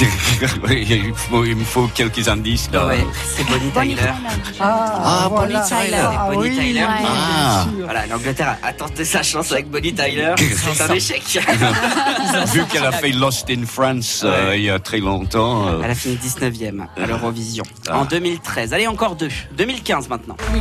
il, 0.70 1.14
faut, 1.14 1.44
il 1.44 1.56
me 1.56 1.64
faut 1.64 1.86
quelques 1.94 2.28
indices 2.28 2.70
là. 2.72 2.86
Ouais, 2.86 3.06
c'est 3.24 3.44
Bonnie 3.46 3.70
Tyler. 3.70 4.12
Ah, 4.60 5.24
ah 5.24 5.28
Bonnie 5.28 5.54
Tyler. 5.66 5.96
Ah, 6.02 6.28
Bonnie 6.32 6.48
oui, 6.50 6.58
Tyler. 6.58 6.80
Ouais, 6.80 6.86
ah. 7.06 7.66
Voilà, 7.84 8.06
l'Angleterre 8.06 8.56
a 8.62 8.72
tenté 8.72 9.04
sa 9.04 9.22
chance 9.22 9.52
avec 9.52 9.70
Bonnie 9.70 9.94
Tyler. 9.94 10.34
C'est 10.38 10.82
un 10.82 10.94
échec. 10.94 11.22
Vu 12.52 12.64
qu'elle 12.66 12.84
a 12.84 12.92
fait 12.92 13.12
Lost 13.12 13.48
in 13.50 13.64
France 13.66 14.22
ouais. 14.24 14.30
euh, 14.30 14.56
il 14.56 14.62
y 14.64 14.70
a 14.70 14.78
très 14.78 14.98
longtemps. 14.98 15.68
Euh... 15.68 15.80
Elle 15.84 15.90
a 15.90 15.94
fini 15.94 16.16
19e 16.16 16.86
à 16.96 17.06
l'Eurovision 17.06 17.64
ah. 17.88 18.00
en 18.00 18.04
2013. 18.04 18.74
Allez, 18.74 18.86
encore 18.86 19.16
deux. 19.16 19.30
2015 19.56 20.08
maintenant. 20.08 20.36
Oui, 20.52 20.60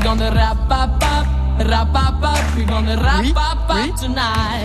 oui. 3.19 3.34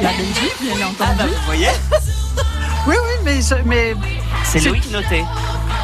La 0.03 0.11
Belgique, 0.11 0.55
bien 0.61 0.87
entendu. 0.87 0.99
Ah 1.01 1.14
bah, 1.19 1.25
vous 1.27 1.47
voyez 1.47 1.69
Mais. 3.25 3.95
c'est 4.45 4.61
Loïc 4.61 4.91
Noté. 4.91 5.25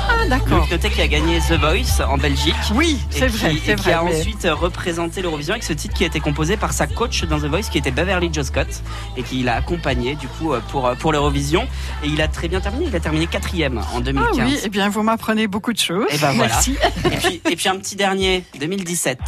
Ah, 0.09 0.27
d'accord. 0.29 0.59
Loïc 0.59 0.71
Noté 0.71 0.91
qui 0.91 1.01
a 1.01 1.09
gagné 1.09 1.39
The 1.41 1.53
Voice 1.53 2.05
en 2.07 2.19
Belgique. 2.19 2.55
Oui, 2.75 2.99
c'est 3.09 3.29
vrai. 3.29 3.55
Qui, 3.55 3.71
et 3.71 3.75
vrai, 3.75 3.83
qui 3.83 3.91
a 3.93 4.03
mais... 4.03 4.19
ensuite 4.19 4.47
représenté 4.51 5.23
l'Eurovision 5.23 5.55
avec 5.55 5.65
ce 5.65 5.73
titre 5.73 5.95
qui 5.95 6.05
a 6.05 6.07
été 6.07 6.21
composé 6.21 6.57
par 6.57 6.73
sa 6.73 6.87
coach 6.87 7.25
dans 7.25 7.39
The 7.39 7.47
Voice 7.47 7.71
qui 7.71 7.79
était 7.79 7.91
Beverly 7.91 8.31
Joe 8.33 8.45
Scott 8.45 8.69
et 9.17 9.23
qui 9.23 9.43
l'a 9.43 9.57
accompagné 9.57 10.17
du 10.17 10.29
coup 10.29 10.53
pour, 10.69 10.91
pour 10.99 11.13
l'Eurovision. 11.13 11.67
Et 12.05 12.09
il 12.09 12.21
a 12.21 12.29
très 12.29 12.49
bien 12.49 12.61
terminé. 12.61 12.87
Il 12.89 12.97
a 12.97 13.01
terminé 13.01 13.27
quatrième 13.27 13.81
en 13.95 14.01
2015. 14.01 14.39
Ah 14.39 14.45
oui, 14.45 14.55
et 14.55 14.61
eh 14.65 14.69
bien 14.69 14.89
vous 14.91 15.03
m'apprenez 15.03 15.47
beaucoup 15.47 15.73
de 15.73 15.79
choses. 15.79 16.07
Et 16.11 16.19
ben 16.19 16.33
voilà. 16.33 16.53
Merci. 16.53 16.77
Et 17.07 17.17
puis, 17.17 17.41
et 17.51 17.57
puis 17.57 17.69
un 17.69 17.77
petit 17.77 17.97
dernier, 17.97 18.45
2017. 18.59 19.19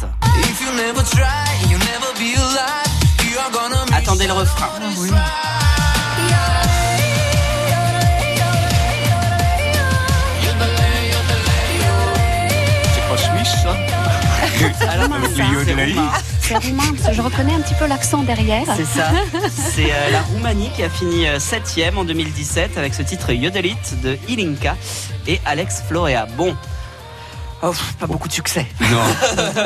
Attendez 3.91 4.27
le 4.27 4.33
refrain. 4.33 4.69
Ah, 4.75 4.79
oui. 4.99 5.09
Alors, 14.89 15.09
c'est 16.41 16.55
roumain, 16.55 16.83
je 17.11 17.21
reconnais 17.21 17.53
un 17.53 17.59
petit 17.61 17.73
peu 17.73 17.87
l'accent 17.87 18.23
derrière. 18.23 18.65
C'est 18.75 18.85
ça. 18.85 19.11
C'est 19.49 19.91
euh, 19.91 20.11
la 20.11 20.21
Roumanie 20.21 20.69
qui 20.75 20.83
a 20.83 20.89
fini 20.89 21.25
7ème 21.25 21.97
en 21.97 22.03
2017 22.05 22.77
avec 22.77 22.93
ce 22.93 23.01
titre 23.01 23.31
Yodelit 23.33 23.75
de 24.03 24.17
Ilinka 24.29 24.75
et 25.27 25.39
Alex 25.45 25.83
Florea. 25.87 26.25
Bon. 26.37 26.55
Oh, 27.63 27.71
pas 27.99 28.07
beaucoup 28.07 28.27
de 28.27 28.33
succès. 28.33 28.65
Non, 28.81 28.97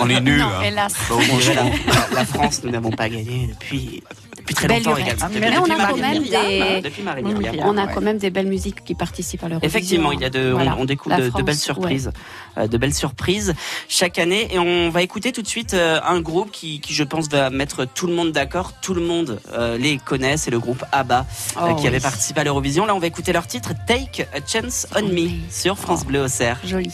on 0.02 0.10
est 0.10 0.22
nuls. 0.22 0.42
Hein. 0.42 0.62
Hélas. 0.64 0.94
Bon, 1.10 1.20
la, 1.56 2.16
la 2.16 2.26
France, 2.26 2.62
nous 2.64 2.70
n'avons 2.70 2.92
pas 2.92 3.10
gagné 3.10 3.56
depuis 3.60 4.04
depuis 4.48 4.56
très 4.56 4.68
Belle 4.68 4.84
longtemps 4.84 4.98
également. 4.98 5.28
Mais 5.34 5.40
depuis 5.52 5.60
on 5.60 5.80
a 5.80 5.88
quand 5.88 5.98
même 5.98 6.22
Myriam, 6.22 6.46
des, 6.48 6.82
depuis 6.82 7.02
Marie 7.04 7.22
oui, 7.24 7.34
Myriam. 7.34 7.68
on 7.68 7.78
a 7.78 7.88
quand 7.88 8.02
même 8.02 8.18
des 8.18 8.30
belles 8.30 8.48
musiques 8.48 8.84
qui 8.84 8.96
participent 8.96 9.44
à 9.44 9.50
l'Eurovision. 9.50 9.68
Effectivement, 9.78 10.12
il 10.12 10.22
y 10.22 10.26
a 10.26 10.30
de, 10.30 10.52
Voilà. 10.52 10.76
on, 10.78 10.82
on 10.82 10.86
découvre 10.86 11.18
de, 11.18 11.42
belles 11.44 11.56
surprises, 11.56 12.12
euh, 12.58 12.68
de 12.68 12.78
belles 12.78 12.94
surprises 12.94 13.54
chaque 13.88 14.20
année, 14.20 14.48
et 14.54 14.60
on 14.60 14.90
va 14.90 15.02
écouter 15.02 15.32
tout 15.32 15.42
de 15.42 15.48
suite 15.48 15.74
euh, 15.74 16.00
un 16.08 16.22
groupe 16.22 16.52
qui, 16.52 16.80
qui, 16.80 16.94
je 16.94 17.04
pense, 17.04 17.28
va 17.30 17.50
mettre 17.50 17.86
tout 17.86 18.08
le 18.08 18.14
monde 18.14 18.32
d'accord. 18.32 18.74
Tout 18.82 18.94
le 18.94 19.02
monde 19.02 19.40
euh, 19.54 19.78
les 19.78 19.98
connaît, 19.98 20.38
c'est 20.38 20.52
le 20.52 20.60
groupe 20.60 20.84
ABBA 20.92 21.20
euh, 21.58 21.62
Oh, 21.62 21.76
qui 21.76 21.82
oui. 21.82 21.88
avait 21.88 22.00
participé 22.00 22.42
à 22.42 22.44
l'Eurovision. 22.44 22.86
Là, 22.86 22.96
on 22.96 23.00
va 23.00 23.08
écouter 23.08 23.34
leur 23.34 23.48
titre 23.48 23.72
Take 23.88 24.28
a 24.34 24.40
Chance 24.46 24.88
on 24.96 25.04
Me 25.04 25.30
sur 25.52 25.78
France 25.78 26.06
Bleu 26.06 26.22
Auxerre. 26.24 26.60
Joli. 26.64 26.92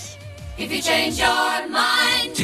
If 0.60 0.72
you 0.72 0.82
change 0.84 1.18
your 1.18 1.68
mind, 1.70 2.33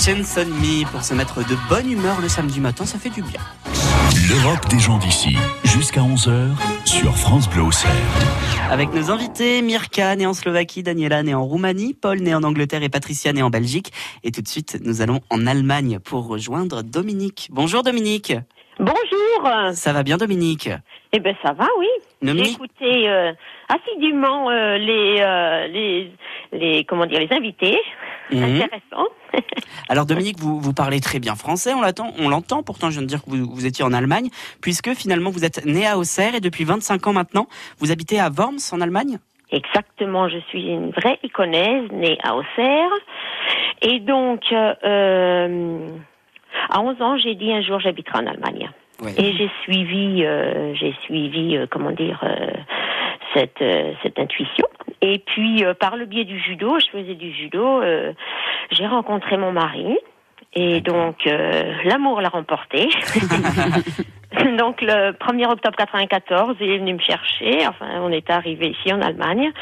Take 0.00 0.18
a 0.18 0.22
chance 0.22 0.38
on 0.38 0.46
me 0.46 0.90
pour 0.90 1.02
se 1.02 1.14
mettre 1.14 1.40
de 1.40 1.56
bonne 1.68 1.90
humeur 1.90 2.20
le 2.20 2.28
samedi 2.28 2.60
matin, 2.60 2.84
ça 2.84 2.98
fait 2.98 3.10
du 3.10 3.22
bien. 3.22 3.40
L'Europe 4.28 4.66
des 4.70 4.78
gens 4.78 4.98
d'ici, 4.98 5.36
jusqu'à 5.64 6.00
11h 6.00 6.50
sur 6.86 7.14
France 7.16 7.48
Bleu 7.50 7.62
Auxerre. 7.62 7.90
Avec 8.70 8.92
nos 8.94 9.10
invités, 9.10 9.62
Mirka, 9.62 10.16
née 10.16 10.26
en 10.26 10.32
Slovaquie, 10.32 10.82
Daniela, 10.82 11.22
née 11.22 11.34
en 11.34 11.44
Roumanie, 11.44 11.94
Paul, 11.94 12.20
né 12.20 12.34
en 12.34 12.42
Angleterre 12.42 12.82
et 12.82 12.88
Patricia, 12.88 13.32
née 13.32 13.42
en 13.42 13.50
Belgique. 13.50 13.92
Et 14.24 14.30
tout 14.30 14.42
de 14.42 14.48
suite, 14.48 14.78
nous 14.84 15.02
allons 15.02 15.20
en 15.30 15.46
Allemagne 15.46 15.98
pour 15.98 16.26
rejoindre 16.28 16.82
Dominique. 16.82 17.48
Bonjour 17.50 17.82
Dominique. 17.82 18.32
Bonjour. 18.78 19.72
Ça 19.72 19.92
va 19.92 20.02
bien 20.02 20.16
Dominique? 20.16 20.70
Eh 21.12 21.18
ben 21.18 21.34
ça 21.42 21.52
va, 21.52 21.66
oui. 21.78 21.88
J'ai 22.22 22.52
écouté 22.52 23.08
euh, 23.08 23.32
assidûment 23.68 24.50
euh, 24.50 24.78
les, 24.78 25.16
euh, 25.20 25.66
les 25.68 26.12
les 26.52 26.84
comment 26.84 27.06
dire 27.06 27.20
les 27.20 27.32
invités. 27.32 27.78
Mhm. 28.32 28.62
Intéressant. 28.62 29.08
Alors 29.88 30.06
Dominique, 30.06 30.38
vous, 30.38 30.60
vous 30.60 30.72
parlez 30.72 31.00
très 31.00 31.18
bien 31.18 31.34
français, 31.34 31.74
on 31.74 31.80
l'attend, 31.80 32.12
on 32.18 32.28
l'entend. 32.28 32.62
Pourtant, 32.62 32.90
je 32.90 32.94
viens 32.94 33.02
de 33.02 33.06
dire 33.06 33.24
que 33.24 33.30
vous, 33.30 33.50
vous 33.50 33.66
étiez 33.66 33.84
en 33.84 33.92
Allemagne, 33.92 34.30
puisque 34.60 34.94
finalement 34.94 35.30
vous 35.30 35.44
êtes 35.44 35.64
né 35.64 35.86
à 35.86 35.98
Auxerre 35.98 36.34
et 36.34 36.40
depuis 36.40 36.64
25 36.64 37.06
ans 37.06 37.12
maintenant, 37.12 37.46
vous 37.78 37.90
habitez 37.90 38.20
à 38.20 38.30
Worms 38.30 38.60
en 38.72 38.80
Allemagne? 38.80 39.18
Exactement, 39.52 40.28
je 40.28 40.38
suis 40.48 40.68
une 40.68 40.90
vraie 40.90 41.18
iconaise 41.24 41.90
née 41.90 42.18
à 42.22 42.36
Auxerre. 42.36 42.90
Et 43.82 43.98
donc, 43.98 44.42
euh, 44.52 44.74
euh, 44.84 45.88
à 46.68 46.80
11 46.80 47.02
ans, 47.02 47.18
j'ai 47.18 47.34
dit 47.34 47.52
un 47.52 47.62
jour 47.62 47.80
j'habiterai 47.80 48.18
en 48.18 48.26
Allemagne. 48.26 48.70
Et 49.16 49.32
j'ai 49.32 49.50
suivi, 49.62 50.24
euh, 50.24 50.74
j'ai 50.74 50.94
suivi, 51.04 51.56
euh, 51.56 51.66
comment 51.70 51.90
dire, 51.90 52.20
euh, 52.22 52.50
cette, 53.34 53.62
euh, 53.62 53.92
cette 54.02 54.18
intuition. 54.18 54.66
Et 55.00 55.18
puis, 55.18 55.64
euh, 55.64 55.74
par 55.74 55.96
le 55.96 56.06
biais 56.06 56.24
du 56.24 56.38
judo, 56.38 56.78
je 56.78 56.86
faisais 56.90 57.14
du 57.14 57.32
judo, 57.32 57.82
euh, 57.82 58.12
j'ai 58.70 58.86
rencontré 58.86 59.36
mon 59.36 59.52
mari. 59.52 59.98
Et 60.54 60.80
donc, 60.80 61.26
euh, 61.26 61.74
l'amour 61.84 62.20
l'a 62.20 62.28
remporté. 62.28 62.88
donc, 64.58 64.82
le 64.82 65.12
1er 65.12 65.46
octobre 65.46 65.76
94, 65.76 66.56
il 66.60 66.70
est 66.70 66.78
venu 66.78 66.94
me 66.94 67.00
chercher. 67.00 67.66
Enfin, 67.66 67.86
on 68.00 68.10
est 68.10 68.28
arrivé 68.30 68.68
ici 68.68 68.92
en 68.92 69.00
Allemagne. 69.00 69.52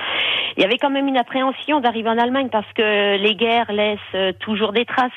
Il 0.57 0.63
y 0.63 0.65
avait 0.65 0.79
quand 0.79 0.91
même 0.91 1.07
une 1.07 1.19
appréhension 1.19 1.81
d'arriver 1.81 2.09
en 2.09 2.19
Allemagne 2.19 2.49
parce 2.51 2.71
que 2.75 3.17
les 3.17 3.35
guerres 3.37 3.71
laissent 3.71 4.37
toujours 4.41 4.73
des 4.73 4.87
traces. 4.87 5.13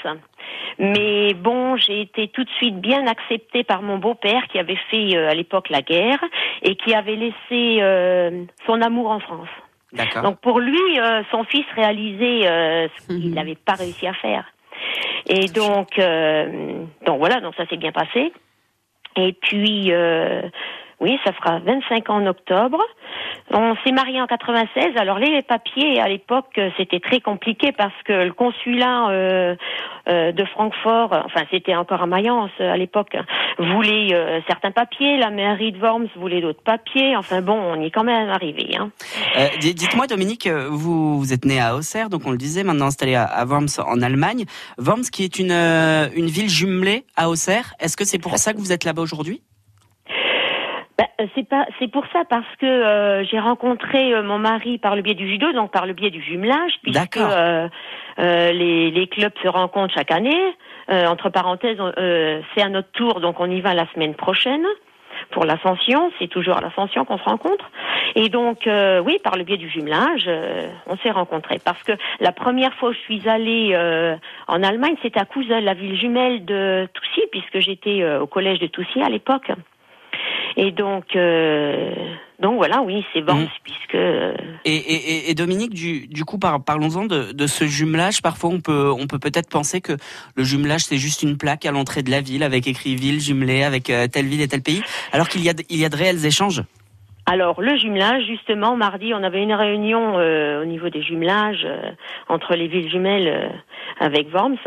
Mais 0.80 1.34
bon, 1.34 1.76
j'ai 1.78 2.02
été 2.02 2.28
tout 2.30 2.43
de 2.43 2.49
suite 2.52 2.80
bien 2.80 3.06
acceptée 3.08 3.64
par 3.64 3.82
mon 3.82 3.97
beau-père 3.97 4.47
qui 4.47 4.58
avait 4.58 4.80
fait 4.89 5.16
euh, 5.16 5.30
à 5.30 5.34
l'époque 5.34 5.70
la 5.70 5.82
guerre 5.82 6.24
et 6.62 6.76
qui 6.76 6.93
avait 6.93 7.16
laissé 7.16 7.82
euh, 7.82 8.45
son 8.66 8.82
amour 8.82 9.12
en 9.12 9.20
France. 9.20 9.49
Donc 10.24 10.39
pour 10.39 10.60
lui, 10.60 10.99
euh, 10.99 11.22
son 11.32 11.43
fils 11.43 11.66
réalisait 11.76 12.89
ce 12.97 13.08
qu'il 13.08 13.34
n'avait 13.34 13.56
pas 13.56 13.74
réussi 13.74 14.08
à 14.08 14.14
faire. 14.14 14.45
Et 15.28 15.47
donc, 15.47 15.99
donc 17.06 17.20
voilà, 17.20 17.41
donc 17.41 17.54
ça 17.56 17.68
s'est 17.68 17.78
bien 17.78 17.91
passé. 17.91 18.32
Et 19.18 19.34
puis, 19.34 19.91
oui, 21.02 21.20
ça 21.26 21.34
fera 21.34 21.60
25 21.60 22.10
ans 22.10 22.16
en 22.22 22.26
octobre. 22.28 22.80
On 23.54 23.76
s'est 23.84 23.91
marié 23.91 24.22
en 24.22 24.28
96. 24.28 24.95
Alors 24.95 25.20
les 25.20 25.41
papiers 25.41 25.99
à 25.99 26.08
l'époque, 26.08 26.58
euh, 26.58 26.70
c'était 26.78 26.99
très 27.02 27.20
compliqué 27.20 27.72
parce 27.74 27.93
que 28.06 28.14
le 28.14 28.32
consulat 28.32 29.10
euh, 29.10 29.56
euh, 30.08 30.32
de 30.32 30.45
Francfort, 30.45 31.12
enfin 31.26 31.41
c'était 31.52 31.76
encore 31.76 32.02
à 32.02 32.06
Mayence 32.06 32.52
à 32.60 32.78
l'époque, 32.78 33.18
voulait 33.60 34.14
euh, 34.14 34.39
certains 34.47 34.72
papiers. 34.72 35.18
La 35.18 35.32
mairie 35.32 35.72
de 35.74 35.80
Worms 35.80 36.08
voulait 36.16 36.39
d'autres 36.39 36.64
papiers. 36.64 37.18
Enfin 37.18 37.41
bon, 37.41 37.54
on 37.60 37.82
y 37.82 37.88
est 37.88 37.91
quand 37.91 38.04
même 38.06 38.30
arrivé. 38.30 38.70
Hein. 38.80 38.91
Di- 39.60 39.74
Dites-moi, 39.74 40.08
Dominique, 40.08 40.47
vous, 40.47 41.34
êtes 41.34 41.45
né 41.45 41.60
à 41.60 41.76
Auxerre, 41.76 42.10
donc 42.10 42.22
on 42.26 42.32
le 42.32 42.38
disait, 42.38 42.64
maintenant 42.64 42.86
installé 42.86 43.16
à, 43.16 43.24
à 43.24 43.43
Worms 43.45 43.68
en 43.86 44.02
Allemagne. 44.02 44.45
Worms 44.78 45.10
qui 45.12 45.24
est 45.24 45.39
une, 45.39 45.52
une 45.52 46.28
ville 46.28 46.49
jumelée 46.49 47.04
à 47.18 47.30
Auxerre. 47.30 47.74
Est-ce 47.80 47.97
que 47.97 48.06
c'est 48.06 48.20
pour 48.20 48.38
ça 48.38 48.54
que 48.54 48.60
vous 48.60 48.72
êtes 48.72 48.86
là-bas 48.86 49.02
aujourd'hui? 49.02 49.41
Ben, 50.97 51.07
euh, 51.19 51.27
c'est 51.35 51.47
pas, 51.47 51.65
c'est 51.79 51.89
pour 51.89 52.05
ça 52.13 52.23
parce 52.29 52.55
que 52.59 52.65
euh, 52.65 53.23
j'ai 53.23 53.39
rencontré 53.39 54.13
euh, 54.13 54.23
mon 54.23 54.37
mari 54.37 54.77
par 54.77 54.95
le 54.95 55.01
biais 55.01 55.13
du 55.13 55.27
judo, 55.27 55.51
donc 55.53 55.71
par 55.71 55.85
le 55.85 55.93
biais 55.93 56.09
du 56.09 56.21
jumelage, 56.21 56.73
puisque 56.83 57.17
euh, 57.17 57.67
euh, 58.19 58.51
les, 58.51 58.91
les 58.91 59.07
clubs 59.07 59.33
se 59.41 59.47
rencontrent 59.47 59.93
chaque 59.93 60.11
année. 60.11 60.41
Euh, 60.89 61.05
entre 61.07 61.29
parenthèses, 61.29 61.77
euh, 61.79 62.41
c'est 62.53 62.61
à 62.61 62.69
notre 62.69 62.91
tour, 62.91 63.21
donc 63.21 63.39
on 63.39 63.49
y 63.49 63.61
va 63.61 63.73
la 63.73 63.87
semaine 63.93 64.15
prochaine 64.15 64.65
pour 65.29 65.45
l'ascension. 65.45 66.11
C'est 66.19 66.27
toujours 66.27 66.57
à 66.57 66.61
l'ascension 66.61 67.05
qu'on 67.05 67.17
se 67.17 67.23
rencontre. 67.23 67.69
Et 68.15 68.29
donc, 68.29 68.67
euh, 68.67 68.99
oui, 68.99 69.17
par 69.23 69.37
le 69.37 69.43
biais 69.43 69.57
du 69.57 69.69
jumelage, 69.69 70.25
euh, 70.27 70.67
on 70.87 70.97
s'est 70.97 71.11
rencontrés. 71.11 71.59
Parce 71.63 71.81
que 71.83 71.93
la 72.19 72.31
première 72.31 72.73
fois 72.75 72.89
où 72.89 72.93
je 72.93 72.99
suis 72.99 73.29
allée 73.29 73.71
euh, 73.73 74.15
en 74.47 74.63
Allemagne, 74.63 74.95
c'était 75.01 75.19
à 75.19 75.25
Couzel, 75.25 75.63
la 75.63 75.73
ville 75.73 75.97
jumelle 75.97 76.43
de 76.45 76.87
Toussy, 76.93 77.21
puisque 77.31 77.59
j'étais 77.59 78.01
euh, 78.01 78.21
au 78.21 78.27
collège 78.27 78.59
de 78.59 78.67
Toussy 78.67 79.01
à 79.01 79.09
l'époque. 79.09 79.51
Et 80.58 80.72
donc, 80.72 81.16
euh, 81.16 81.93
donc 82.39 82.56
voilà, 82.58 82.82
oui, 82.82 83.06
c'est 83.14 83.22
Worms, 83.22 83.41
Mhm. 83.41 83.47
puisque 83.64 83.95
euh, 83.95 84.34
et, 84.66 84.76
et, 84.76 84.93
et- 85.28 85.32
et 85.32 85.34
Dominique, 85.36 85.74
du, 85.74 86.08
du 86.08 86.26
coup, 86.26 86.38
par, 86.38 86.64
parlons-en 86.64 87.06
de, 87.06 87.32
de 87.32 87.47
ce 87.47 87.66
jumelage. 87.66 88.22
Parfois, 88.22 88.49
on 88.49 88.60
peut, 88.60 88.91
on 88.91 89.08
peut 89.08 89.20
peut-être 89.20 89.49
penser 89.49 89.82
que 89.82 89.93
le 90.36 90.43
jumelage, 90.43 90.82
c'est 90.82 90.97
juste 90.97 91.24
une 91.24 91.38
plaque 91.38 91.66
à 91.66 91.72
l'entrée 91.72 92.04
de 92.04 92.12
la 92.12 92.22
ville 92.22 92.43
avec 92.43 92.68
écrit 92.68 92.95
ville 92.95 93.20
jumelée 93.22 93.64
avec 93.64 93.89
euh, 93.89 94.08
telle 94.08 94.26
ville 94.26 94.41
et 94.41 94.47
tel 94.47 94.62
pays, 94.62 94.82
alors 95.14 95.30
qu'il 95.30 95.43
y 95.43 95.49
a, 95.49 95.54
il 95.70 95.78
y 95.80 95.86
a 95.86 95.89
de 95.89 95.95
réels 95.97 96.26
échanges. 96.26 96.64
Alors 97.28 97.62
le 97.62 97.78
jumelage, 97.78 98.24
justement, 98.26 98.76
mardi, 98.76 99.14
on 99.14 99.24
avait 99.24 99.43
une 99.43 99.54
réunion 99.54 100.18
euh, 100.18 100.64
au 100.64 100.66
niveau 100.66 100.89
des 100.89 101.04
jumelages 101.04 101.64
euh, 101.66 101.91
entre 102.30 102.56
les 102.56 102.68
villes 102.68 102.89
jumelles 102.89 103.28
euh, 103.28 103.49
avec 104.06 104.34
Worms. 104.34 104.58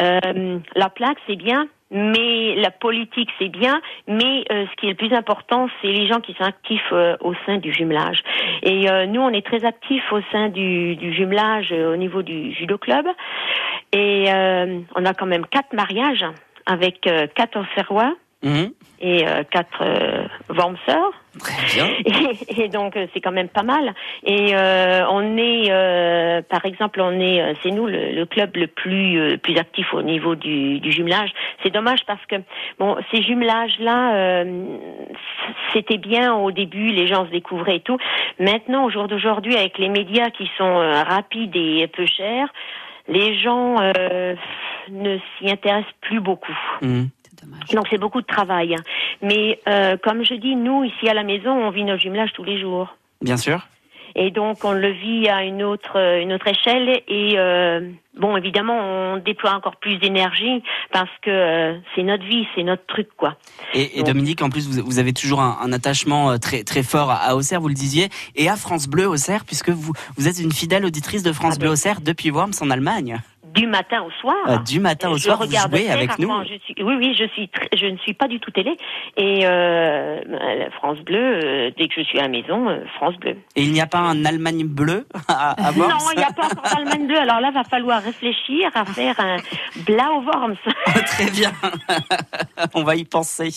Euh, 0.00 0.58
la 0.74 0.90
plaque, 0.90 1.18
c'est 1.28 1.36
bien, 1.36 1.68
mais 1.92 2.54
la 2.56 2.70
politique, 2.70 3.28
c'est 3.38 3.48
bien, 3.50 3.80
mais 4.08 4.44
euh, 4.50 4.64
ce 4.70 4.76
qui 4.76 4.86
est 4.86 4.90
le 4.90 4.96
plus 4.96 5.12
important, 5.12 5.68
c'est 5.80 5.88
les 5.88 6.06
gens 6.06 6.20
qui 6.20 6.32
sont 6.34 6.44
actifs 6.44 6.80
euh, 6.92 7.16
au 7.20 7.34
sein 7.46 7.58
du 7.58 7.72
jumelage. 7.72 8.22
Et 8.62 8.90
euh, 8.90 9.06
nous, 9.06 9.20
on 9.20 9.30
est 9.30 9.44
très 9.46 9.64
actifs 9.64 10.10
au 10.10 10.20
sein 10.32 10.48
du, 10.48 10.96
du 10.96 11.12
jumelage 11.12 11.68
euh, 11.72 11.92
au 11.92 11.96
niveau 11.96 12.22
du 12.22 12.52
judo 12.54 12.78
club. 12.78 13.06
Et 13.92 14.24
euh, 14.32 14.80
on 14.96 15.04
a 15.04 15.12
quand 15.14 15.26
même 15.26 15.46
quatre 15.46 15.72
mariages 15.74 16.24
avec 16.66 17.06
euh, 17.06 17.26
quatre 17.34 17.60
Auxerrois 17.60 18.14
Mhm. 18.44 18.72
et 19.00 19.24
euh, 19.28 19.44
quatre 19.48 19.82
euh, 19.82 20.26
Wormsers. 20.48 21.12
Très 21.38 21.64
bien. 21.74 21.88
Et, 22.04 22.64
et 22.64 22.68
donc 22.68 22.96
euh, 22.96 23.06
c'est 23.14 23.20
quand 23.20 23.32
même 23.32 23.48
pas 23.48 23.62
mal. 23.62 23.94
Et 24.24 24.54
euh, 24.54 25.06
on 25.08 25.36
est, 25.38 25.70
euh, 25.70 26.42
par 26.42 26.64
exemple, 26.66 27.00
on 27.00 27.18
est, 27.18 27.40
euh, 27.40 27.54
c'est 27.62 27.70
nous 27.70 27.86
le, 27.86 28.12
le 28.12 28.26
club 28.26 28.56
le 28.56 28.66
plus 28.66 29.18
euh, 29.18 29.36
plus 29.38 29.56
actif 29.56 29.94
au 29.94 30.02
niveau 30.02 30.34
du, 30.34 30.78
du 30.80 30.92
jumelage. 30.92 31.30
C'est 31.62 31.70
dommage 31.70 32.00
parce 32.06 32.24
que 32.26 32.36
bon, 32.78 32.96
ces 33.10 33.22
jumelages 33.22 33.78
là, 33.78 34.44
c'était 35.72 35.98
bien 35.98 36.34
au 36.34 36.50
début, 36.50 36.88
les 36.88 37.06
gens 37.06 37.26
se 37.26 37.30
découvraient 37.30 37.76
et 37.76 37.80
tout. 37.80 37.98
Maintenant, 38.38 38.84
au 38.84 38.90
jour 38.90 39.08
d'aujourd'hui, 39.08 39.56
avec 39.56 39.78
les 39.78 39.88
médias 39.88 40.30
qui 40.30 40.50
sont 40.58 40.64
euh, 40.64 41.02
rapides 41.02 41.56
et 41.56 41.86
peu 41.86 42.06
chers, 42.06 42.48
les 43.08 43.38
gens 43.40 43.76
euh, 43.80 44.34
ne 44.90 45.18
s'y 45.18 45.50
intéressent 45.50 45.92
plus 46.00 46.20
beaucoup. 46.20 46.56
Mhm. 46.82 47.08
Dommage. 47.42 47.68
Donc 47.74 47.86
c'est 47.90 47.98
beaucoup 47.98 48.20
de 48.20 48.26
travail. 48.26 48.76
Mais 49.22 49.60
euh, 49.68 49.96
comme 50.02 50.24
je 50.24 50.34
dis, 50.34 50.56
nous 50.56 50.84
ici 50.84 51.08
à 51.08 51.14
la 51.14 51.22
maison, 51.22 51.50
on 51.50 51.70
vit 51.70 51.84
nos 51.84 51.96
jumelages 51.98 52.32
tous 52.34 52.44
les 52.44 52.60
jours. 52.60 52.96
Bien 53.20 53.36
sûr. 53.36 53.66
Et 54.14 54.30
donc 54.30 54.62
on 54.62 54.72
le 54.72 54.90
vit 54.90 55.26
à 55.30 55.42
une 55.42 55.62
autre 55.62 55.96
euh, 55.96 56.20
une 56.20 56.34
autre 56.34 56.46
échelle 56.46 57.00
et 57.08 57.32
euh, 57.38 57.80
bon 58.14 58.36
évidemment 58.36 58.76
on 58.78 59.16
déploie 59.16 59.54
encore 59.54 59.76
plus 59.76 59.96
d'énergie 59.96 60.62
parce 60.92 61.08
que 61.22 61.30
euh, 61.30 61.78
c'est 61.94 62.02
notre 62.02 62.24
vie, 62.24 62.46
c'est 62.54 62.62
notre 62.62 62.84
truc 62.84 63.08
quoi. 63.16 63.36
Et, 63.72 63.94
et 63.94 64.02
Donc- 64.02 64.08
Dominique, 64.08 64.42
en 64.42 64.50
plus, 64.50 64.68
vous, 64.68 64.84
vous 64.84 64.98
avez 64.98 65.14
toujours 65.14 65.40
un, 65.40 65.56
un 65.62 65.72
attachement 65.72 66.38
très 66.38 66.62
très 66.62 66.82
fort 66.82 67.10
à, 67.10 67.34
Auxerre, 67.34 67.62
vous 67.62 67.68
le 67.68 67.74
disiez, 67.74 68.10
et 68.36 68.50
à 68.50 68.56
France 68.56 68.86
Bleu 68.86 69.06
Auxerre, 69.08 69.46
puisque 69.46 69.70
vous 69.70 69.94
vous 70.18 70.28
êtes 70.28 70.38
une 70.40 70.52
fidèle 70.52 70.84
auditrice 70.84 71.22
de 71.22 71.32
France 71.32 71.54
Ah 71.56 71.58
Bleu 71.60 71.68
ben. 71.68 71.72
Auxerre 71.72 72.00
depuis 72.02 72.30
Worms 72.30 72.52
en 72.60 72.68
Allemagne. 72.68 73.22
Du 73.54 73.66
matin 73.66 74.02
au 74.02 74.10
soir. 74.20 74.34
Euh, 74.48 74.56
du 74.58 74.80
matin 74.80 75.10
au 75.10 75.16
je 75.16 75.24
soir, 75.24 75.38
vous 75.38 75.50
jouez 75.50 75.90
avec 75.90 76.18
nous. 76.18 76.28
rarement. 76.28 76.44
Je 76.44 76.58
suis, 76.64 76.74
oui, 76.82 76.94
oui, 76.98 77.14
je 77.18 77.26
suis, 77.34 77.44
tr- 77.46 77.68
je 77.78 77.86
ne 77.86 77.96
suis 77.98 78.14
pas 78.14 78.28
du 78.28 78.40
tout 78.40 78.50
télé. 78.50 78.76
Et 79.16 79.40
euh, 79.44 80.20
la 80.26 80.70
France 80.70 80.98
Bleu, 81.00 81.40
euh, 81.44 81.70
dès 81.76 81.88
que 81.88 81.94
je 81.96 82.02
suis 82.02 82.18
à 82.18 82.22
la 82.22 82.28
maison, 82.28 82.68
euh, 82.68 82.84
France 82.96 83.14
Bleu. 83.16 83.36
Et 83.56 83.62
il 83.64 83.72
n'y 83.72 83.80
a 83.80 83.86
pas 83.86 83.98
un 83.98 84.24
Allemagne 84.24 84.64
bleu 84.64 85.06
à, 85.28 85.50
à 85.68 85.72
Worms 85.72 85.90
Non, 85.90 85.96
il 86.14 86.18
n'y 86.18 86.24
a 86.24 86.32
pas 86.32 86.46
encore 86.46 86.62
d'Allemagne 86.74 87.06
Bleu. 87.06 87.18
Alors 87.18 87.40
là, 87.40 87.50
va 87.50 87.64
falloir 87.64 88.02
réfléchir 88.02 88.70
à 88.74 88.84
faire 88.84 89.18
un 89.20 89.36
Blau 89.86 90.22
Worms. 90.24 90.56
Très 91.06 91.30
bien. 91.30 91.52
On 92.74 92.84
va 92.84 92.96
y 92.96 93.04
penser. 93.04 93.50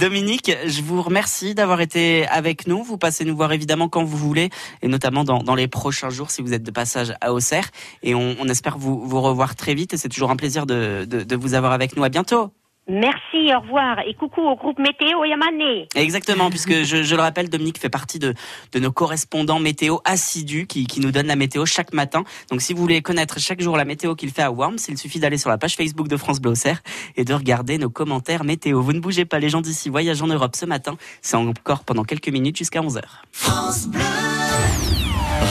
Dominique, 0.00 0.50
je 0.66 0.82
vous 0.82 1.00
remercie 1.02 1.54
d'avoir 1.54 1.80
été 1.80 2.26
avec 2.28 2.66
nous. 2.66 2.82
Vous 2.82 2.98
passez 2.98 3.24
nous 3.24 3.36
voir 3.36 3.52
évidemment 3.52 3.88
quand 3.88 4.04
vous 4.04 4.16
voulez, 4.16 4.50
et 4.82 4.88
notamment 4.88 5.24
dans, 5.24 5.38
dans 5.42 5.54
les 5.54 5.68
prochains 5.68 6.10
jours 6.10 6.30
si 6.30 6.42
vous 6.42 6.52
êtes 6.52 6.62
de 6.62 6.70
passage 6.70 7.14
à 7.20 7.32
Auxerre. 7.32 7.68
Et 8.02 8.14
on, 8.14 8.36
on 8.40 8.48
espère 8.48 8.76
vous, 8.78 9.05
vous 9.06 9.20
revoir 9.20 9.56
très 9.56 9.74
vite. 9.74 9.94
Et 9.94 9.96
c'est 9.96 10.08
toujours 10.08 10.30
un 10.30 10.36
plaisir 10.36 10.66
de, 10.66 11.06
de, 11.08 11.22
de 11.22 11.36
vous 11.36 11.54
avoir 11.54 11.72
avec 11.72 11.96
nous. 11.96 12.04
À 12.04 12.08
bientôt. 12.08 12.52
Merci, 12.88 13.52
au 13.52 13.60
revoir. 13.60 13.98
Et 14.06 14.14
coucou 14.14 14.42
au 14.42 14.54
groupe 14.54 14.78
Météo 14.78 15.24
Yamané. 15.24 15.88
Exactement, 15.96 16.50
puisque 16.50 16.84
je, 16.84 17.02
je 17.02 17.16
le 17.16 17.20
rappelle, 17.20 17.50
Dominique 17.50 17.80
fait 17.80 17.88
partie 17.88 18.20
de, 18.20 18.32
de 18.70 18.78
nos 18.78 18.92
correspondants 18.92 19.58
météo 19.58 19.96
assidus 20.04 20.68
qui, 20.68 20.86
qui 20.86 21.00
nous 21.00 21.10
donnent 21.10 21.26
la 21.26 21.34
météo 21.34 21.66
chaque 21.66 21.92
matin. 21.92 22.22
Donc 22.48 22.62
si 22.62 22.74
vous 22.74 22.80
voulez 22.80 23.02
connaître 23.02 23.40
chaque 23.40 23.60
jour 23.60 23.76
la 23.76 23.84
météo 23.84 24.14
qu'il 24.14 24.30
fait 24.30 24.42
à 24.42 24.52
Worms, 24.52 24.78
il 24.88 24.96
suffit 24.98 25.18
d'aller 25.18 25.36
sur 25.36 25.50
la 25.50 25.58
page 25.58 25.74
Facebook 25.74 26.06
de 26.06 26.16
France 26.16 26.40
Bleu 26.40 26.52
Auxerre 26.52 26.80
et 27.16 27.24
de 27.24 27.34
regarder 27.34 27.76
nos 27.78 27.90
commentaires 27.90 28.44
météo. 28.44 28.80
Vous 28.80 28.92
ne 28.92 29.00
bougez 29.00 29.24
pas, 29.24 29.40
les 29.40 29.48
gens 29.48 29.62
d'ici 29.62 29.88
voyagent 29.88 30.22
en 30.22 30.28
Europe 30.28 30.54
ce 30.54 30.64
matin. 30.64 30.96
C'est 31.22 31.36
encore 31.36 31.82
pendant 31.82 32.04
quelques 32.04 32.28
minutes 32.28 32.56
jusqu'à 32.56 32.82
11h. 32.82 33.02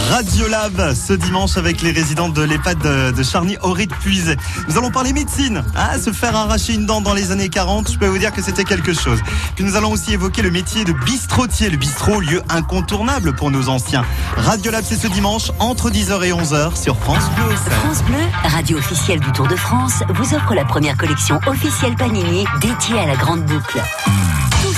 Radiolab 0.09 0.93
ce 0.93 1.13
dimanche 1.13 1.57
avec 1.57 1.81
les 1.81 1.91
résidents 1.91 2.29
de 2.29 2.41
l'EHPAD 2.41 3.13
de, 3.13 3.23
Charny 3.23 3.57
Auré 3.61 3.85
de 3.85 3.93
Puisay. 3.93 4.37
Nous 4.67 4.77
allons 4.77 4.91
parler 4.91 5.13
médecine. 5.13 5.63
Ah, 5.75 5.97
se 5.99 6.11
faire 6.11 6.35
arracher 6.35 6.73
une 6.73 6.85
dent 6.85 7.01
dans 7.01 7.13
les 7.13 7.31
années 7.31 7.49
40, 7.49 7.91
je 7.91 7.97
peux 7.97 8.07
vous 8.07 8.17
dire 8.17 8.31
que 8.31 8.41
c'était 8.41 8.63
quelque 8.63 8.93
chose. 8.93 9.19
Puis 9.55 9.63
nous 9.63 9.75
allons 9.75 9.91
aussi 9.91 10.13
évoquer 10.13 10.41
le 10.41 10.51
métier 10.51 10.83
de 10.85 10.93
bistrotier, 10.93 11.69
le 11.69 11.77
bistrot, 11.77 12.19
lieu 12.19 12.41
incontournable 12.49 13.33
pour 13.33 13.51
nos 13.51 13.69
anciens. 13.69 14.05
Radiolab 14.37 14.83
c'est 14.83 14.95
ce 14.95 15.07
dimanche 15.07 15.51
entre 15.59 15.89
10h 15.89 16.23
et 16.23 16.31
11h 16.31 16.81
sur 16.81 16.97
France 16.97 17.29
Bleu. 17.35 17.55
France 17.55 18.03
Bleu, 18.03 18.23
radio 18.43 18.77
officielle 18.77 19.19
du 19.19 19.31
Tour 19.31 19.47
de 19.47 19.55
France, 19.55 20.03
vous 20.09 20.33
offre 20.33 20.53
la 20.53 20.65
première 20.65 20.97
collection 20.97 21.39
officielle 21.47 21.95
Panini 21.95 22.45
dédiée 22.61 22.99
à 22.99 23.07
la 23.07 23.15
grande 23.15 23.43
boucle. 23.43 23.81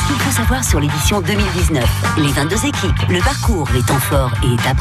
Qu'il 0.08 0.16
faut 0.16 0.32
savoir 0.32 0.64
sur 0.64 0.80
l'édition 0.80 1.20
2019. 1.22 1.84
Les 2.18 2.32
22 2.32 2.56
équipes, 2.66 3.10
le 3.10 3.20
parcours, 3.20 3.68
les 3.74 3.82
temps 3.82 4.00
forts 4.00 4.32
et 4.42 4.54
étapes 4.54 4.78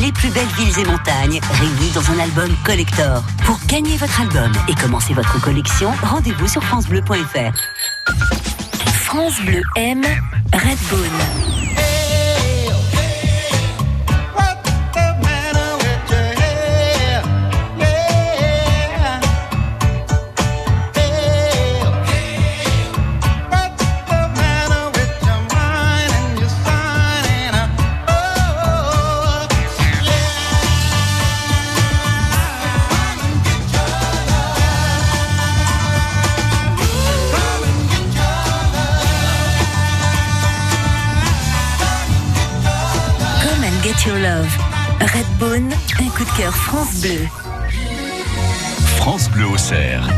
les 0.00 0.10
plus 0.12 0.30
belles 0.30 0.46
villes 0.56 0.78
et 0.78 0.84
montagnes, 0.84 1.40
réunis 1.52 1.90
dans 1.94 2.10
un 2.10 2.18
album 2.18 2.48
collector. 2.64 3.22
Pour 3.44 3.58
gagner 3.66 3.96
votre 3.98 4.20
album 4.20 4.50
et 4.68 4.74
commencer 4.74 5.12
votre 5.12 5.40
collection, 5.42 5.92
rendez-vous 6.02 6.48
sur 6.48 6.62
francebleu.fr. 6.64 7.52
France 9.04 9.40
Bleu 9.42 9.62
aime 9.76 10.04
Redbone. 10.52 11.91
Beaune, 45.38 45.70
un 46.00 46.08
coup 46.08 46.24
de 46.24 46.36
cœur 46.38 46.54
France 46.54 47.02
Bleu. 47.02 47.28
France 48.96 49.28
Bleu 49.28 49.46
au 49.46 49.58
cerf. 49.58 50.08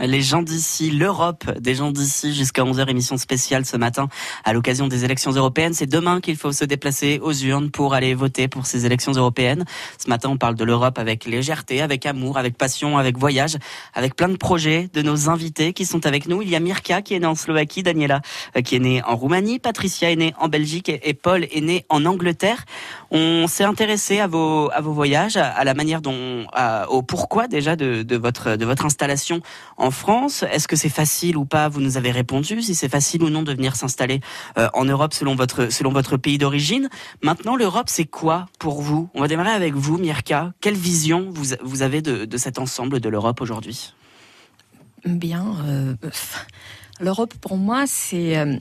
Les 0.00 0.22
gens 0.22 0.42
d'ici, 0.42 0.92
l'Europe 0.92 1.50
des 1.58 1.74
gens 1.74 1.90
d'ici 1.90 2.32
jusqu'à 2.32 2.62
11h 2.62 2.88
émission 2.88 3.16
spéciale 3.16 3.64
ce 3.66 3.76
matin 3.76 4.08
à 4.44 4.52
l'occasion 4.52 4.86
des 4.86 5.04
élections 5.04 5.32
européennes. 5.32 5.74
C'est 5.74 5.88
demain 5.88 6.20
qu'il 6.20 6.36
faut 6.36 6.52
se 6.52 6.64
déplacer 6.64 7.18
aux 7.20 7.32
urnes 7.32 7.70
pour 7.70 7.94
aller 7.94 8.14
voter 8.14 8.46
pour 8.46 8.66
ces 8.66 8.86
élections 8.86 9.10
européennes. 9.10 9.64
Ce 9.98 10.08
matin, 10.08 10.28
on 10.28 10.36
parle 10.36 10.54
de 10.54 10.62
l'Europe 10.62 11.00
avec 11.00 11.24
légèreté, 11.24 11.82
avec 11.82 12.06
amour, 12.06 12.38
avec 12.38 12.56
passion, 12.56 12.96
avec 12.96 13.18
voyage, 13.18 13.56
avec 13.92 14.14
plein 14.14 14.28
de 14.28 14.36
projets 14.36 14.88
de 14.92 15.02
nos 15.02 15.28
invités 15.30 15.72
qui 15.72 15.84
sont 15.84 16.06
avec 16.06 16.28
nous. 16.28 16.42
Il 16.42 16.48
y 16.48 16.54
a 16.54 16.60
Mirka 16.60 17.02
qui 17.02 17.14
est 17.14 17.18
née 17.18 17.26
en 17.26 17.34
Slovaquie, 17.34 17.82
Daniela 17.82 18.20
euh, 18.56 18.62
qui 18.62 18.76
est 18.76 18.80
née 18.80 19.02
en 19.04 19.16
Roumanie, 19.16 19.58
Patricia 19.58 20.12
est 20.12 20.16
née 20.16 20.32
en 20.38 20.46
Belgique 20.46 20.92
et 21.02 21.14
Paul 21.14 21.42
est 21.42 21.60
né 21.60 21.84
en 21.88 22.04
Angleterre. 22.04 22.64
On 23.10 23.48
s'est 23.48 23.64
intéressé 23.64 24.20
à 24.20 24.28
vos 24.28 24.70
à 24.70 24.80
vos 24.80 24.92
voyages, 24.92 25.36
à 25.36 25.64
la 25.64 25.74
manière 25.74 26.02
dont, 26.02 26.46
à, 26.52 26.88
au 26.90 27.02
pourquoi 27.02 27.48
déjà 27.48 27.74
de, 27.74 28.04
de 28.04 28.16
votre 28.16 28.54
de 28.54 28.64
votre 28.64 28.86
installation 28.86 29.40
en 29.76 29.87
France. 29.90 30.44
Est-ce 30.50 30.68
que 30.68 30.76
c'est 30.76 30.88
facile 30.88 31.36
ou 31.36 31.44
pas? 31.44 31.68
Vous 31.68 31.80
nous 31.80 31.96
avez 31.96 32.10
répondu. 32.10 32.62
Si 32.62 32.74
c'est 32.74 32.88
facile 32.88 33.22
ou 33.22 33.30
non 33.30 33.42
de 33.42 33.52
venir 33.52 33.76
s'installer 33.76 34.20
euh, 34.58 34.68
en 34.74 34.84
Europe 34.84 35.12
selon 35.14 35.34
votre 35.34 35.72
selon 35.72 35.92
votre 35.92 36.16
pays 36.16 36.38
d'origine. 36.38 36.88
Maintenant, 37.22 37.56
l'Europe, 37.56 37.88
c'est 37.88 38.04
quoi 38.06 38.46
pour 38.58 38.82
vous? 38.82 39.08
On 39.14 39.20
va 39.20 39.28
démarrer 39.28 39.50
avec 39.50 39.74
vous, 39.74 39.98
Mirka. 39.98 40.52
Quelle 40.60 40.76
vision 40.76 41.28
vous 41.30 41.54
vous 41.62 41.82
avez 41.82 42.02
de, 42.02 42.36
cet 42.36 42.58
ensemble 42.58 43.00
de 43.00 43.08
l'Europe 43.08 43.40
aujourd'hui? 43.40 43.94
Bien. 45.04 45.56
Euh, 45.66 45.94
L'Europe, 47.00 47.32
pour 47.40 47.56
moi, 47.56 47.84
c'est 47.86 48.36
euh, 48.36 48.56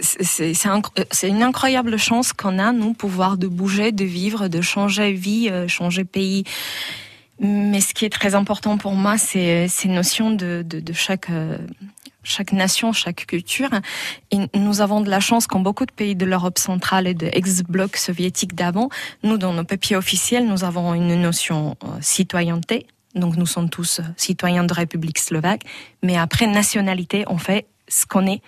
c'est 0.00 0.52
c'est 0.54 0.68
un- 0.68 0.82
c'est 1.12 1.28
une 1.28 1.44
incroyable 1.44 1.96
chance 1.96 2.32
qu'on 2.32 2.58
a, 2.58 2.72
nous, 2.72 2.92
pouvoir 2.92 3.38
de 3.38 3.46
bouger, 3.46 3.92
de 3.92 4.04
vivre, 4.04 4.48
de 4.48 4.60
changer 4.60 5.12
vie, 5.12 5.48
changer 5.68 6.04
pays. 6.04 6.42
Mais 7.38 7.80
ce 7.80 7.92
qui 7.92 8.04
est 8.04 8.10
très 8.10 8.34
important 8.34 8.78
pour 8.78 8.92
moi, 8.94 9.18
c'est 9.18 9.68
ces 9.68 9.88
notions 9.88 10.30
de, 10.30 10.64
de, 10.66 10.80
de 10.80 10.92
chaque 10.92 11.28
euh, 11.30 11.58
chaque 12.26 12.52
nation, 12.52 12.92
chaque 12.92 13.26
culture. 13.26 13.70
Et 14.30 14.38
nous 14.54 14.80
avons 14.80 15.00
de 15.00 15.08
la 15.08 15.20
chance 15.20 15.46
qu'en 15.46 15.60
beaucoup 15.60 15.86
de 15.86 15.92
pays 15.92 16.16
de 16.16 16.26
l'Europe 16.26 16.58
centrale 16.58 17.06
et 17.06 17.14
de 17.14 17.28
ex-bloc 17.32 17.96
soviétique 17.96 18.54
d'avant, 18.54 18.88
nous, 19.22 19.38
dans 19.38 19.52
nos 19.52 19.64
papiers 19.64 19.96
officiels, 19.96 20.46
nous 20.46 20.64
avons 20.64 20.94
une 20.94 21.20
notion 21.20 21.76
euh, 21.84 21.86
citoyenneté. 22.00 22.86
Donc 23.14 23.36
nous 23.36 23.46
sommes 23.46 23.70
tous 23.70 24.00
euh, 24.00 24.02
citoyens 24.16 24.64
de 24.64 24.74
République 24.74 25.18
slovaque. 25.18 25.62
Mais 26.02 26.16
après 26.16 26.46
nationalité, 26.46 27.24
on 27.28 27.38
fait 27.38 27.66
ce 27.88 28.04
qu'on 28.04 28.26
est. 28.26 28.42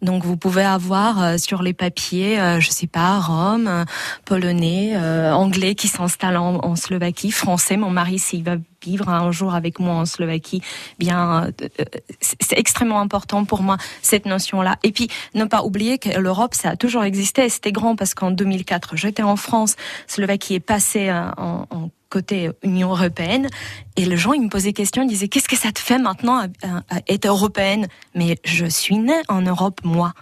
Donc 0.00 0.24
vous 0.24 0.36
pouvez 0.36 0.62
avoir 0.62 1.22
euh, 1.22 1.38
sur 1.38 1.62
les 1.62 1.72
papiers, 1.72 2.40
euh, 2.40 2.60
je 2.60 2.70
sais 2.70 2.86
pas, 2.86 3.18
Rome, 3.18 3.66
euh, 3.66 3.84
polonais, 4.24 4.96
anglais 5.32 5.74
qui 5.74 5.88
s'installe 5.88 6.36
en, 6.36 6.56
en 6.64 6.76
Slovaquie, 6.76 7.30
français. 7.30 7.76
Mon 7.76 7.90
mari 7.90 8.18
s'il 8.18 8.44
va 8.44 8.56
vivre 8.84 9.08
un 9.08 9.30
jour 9.32 9.54
avec 9.54 9.78
moi 9.80 9.94
en 9.94 10.06
Slovaquie, 10.06 10.62
bien 10.98 11.44
euh, 11.46 11.50
euh, 11.80 11.84
c'est 12.20 12.58
extrêmement 12.58 13.00
important 13.00 13.44
pour 13.44 13.62
moi 13.62 13.76
cette 14.02 14.26
notion-là. 14.26 14.76
Et 14.82 14.92
puis 14.92 15.08
ne 15.34 15.44
pas 15.44 15.62
oublier 15.64 15.98
que 15.98 16.10
l'Europe 16.18 16.54
ça 16.54 16.70
a 16.70 16.76
toujours 16.76 17.04
existé. 17.04 17.48
C'était 17.48 17.72
grand 17.72 17.96
parce 17.96 18.14
qu'en 18.14 18.30
2004 18.30 18.96
j'étais 18.96 19.22
en 19.22 19.36
France, 19.36 19.76
Slovaquie 20.06 20.54
est 20.54 20.60
passée 20.60 21.08
euh, 21.08 21.30
en, 21.36 21.66
en 21.70 21.90
côté 22.10 22.48
Union 22.62 22.88
européenne 22.88 23.48
et 23.96 24.06
les 24.06 24.16
gens 24.16 24.32
ils 24.32 24.40
me 24.40 24.48
posaient 24.48 24.72
question, 24.72 25.02
ils 25.02 25.08
disaient 25.08 25.28
qu'est-ce 25.28 25.48
que 25.48 25.56
ça 25.58 25.72
te 25.72 25.78
fait 25.78 25.98
maintenant 25.98 26.38
à, 26.38 26.44
à- 26.66 26.96
à 26.96 27.00
être 27.08 27.26
européenne? 27.26 27.86
Mais 28.14 28.38
je 28.44 28.64
suis 28.64 28.96
née 28.96 29.20
en 29.28 29.42
Europe 29.42 29.80
moi. 29.84 30.14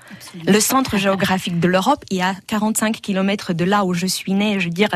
Le 0.46 0.58
centre 0.58 0.96
géographique 0.96 1.60
de 1.60 1.68
l'Europe 1.68 2.04
il 2.10 2.16
y 2.16 2.22
a 2.22 2.34
45 2.48 3.00
kilomètres 3.00 3.52
de 3.52 3.64
là 3.64 3.84
où 3.84 3.94
je 3.94 4.06
suis 4.06 4.32
née. 4.32 4.58
Je 4.58 4.64
veux 4.64 4.70
dire, 4.74 4.88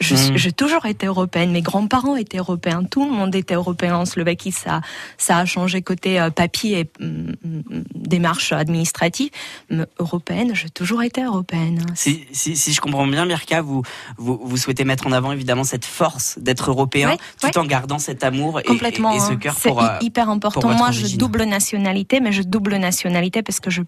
Mhm. 0.00 0.36
j'ai 0.36 0.52
toujours 0.52 0.86
été 0.86 1.06
européenne. 1.06 1.50
Mes 1.50 1.60
grands-parents 1.62 2.14
étaient 2.16 2.38
européens. 2.38 2.84
Tout 2.84 3.04
le 3.04 3.10
monde 3.10 3.34
était 3.34 3.54
européen 3.54 3.96
en 3.96 4.04
Slovaquie. 4.04 4.52
Ça, 4.52 4.80
ça 5.16 5.38
a 5.38 5.44
changé 5.44 5.82
côté 5.82 6.20
euh, 6.20 6.30
papier 6.30 6.78
et 6.80 7.04
mm, 7.04 7.32
mm, 7.44 7.62
démarche 7.96 8.52
administrative. 8.52 9.30
Mais 9.70 9.84
européenne, 9.98 10.54
j'ai 10.54 10.70
toujours 10.70 11.02
été 11.02 11.22
européenne. 11.24 11.84
Si, 11.94 12.26
si, 12.32 12.56
si 12.56 12.72
je 12.72 12.80
comprends 12.80 13.06
bien, 13.08 13.26
Mirka, 13.26 13.60
vous, 13.60 13.82
vous, 14.18 14.38
vous 14.42 14.56
souhaitez 14.56 14.84
mettre 14.84 15.06
en 15.08 15.12
avant 15.12 15.32
évidemment 15.32 15.64
cette 15.64 15.84
force 15.84 16.38
d'être 16.38 16.70
européen, 16.70 17.10
Ouais, 17.10 17.16
tout 17.40 17.46
ouais. 17.48 17.58
en 17.58 17.64
gardant 17.66 17.98
cet 17.98 18.22
amour 18.22 18.60
et, 18.60 18.62
Complètement. 18.64 19.12
et, 19.12 19.16
et 19.16 19.20
ce 19.20 19.32
hein. 19.32 19.36
cœur 19.36 19.54
C'est 19.58 19.68
pour, 19.68 19.82
euh, 19.82 19.98
hy- 20.00 20.04
hyper 20.06 20.30
important. 20.30 20.68
Moi, 20.74 20.90
je 20.92 21.16
double 21.16 21.42
nationalité, 21.44 22.20
mais 22.20 22.30
je 22.32 22.42
double 22.42 22.76
nationalité 22.76 23.42
parce 23.42 23.58
que 23.60 23.70
je, 23.70 23.82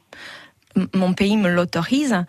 mon 0.95 1.13
pays 1.15 1.37
me 1.37 1.49
l'autorise. 1.49 2.25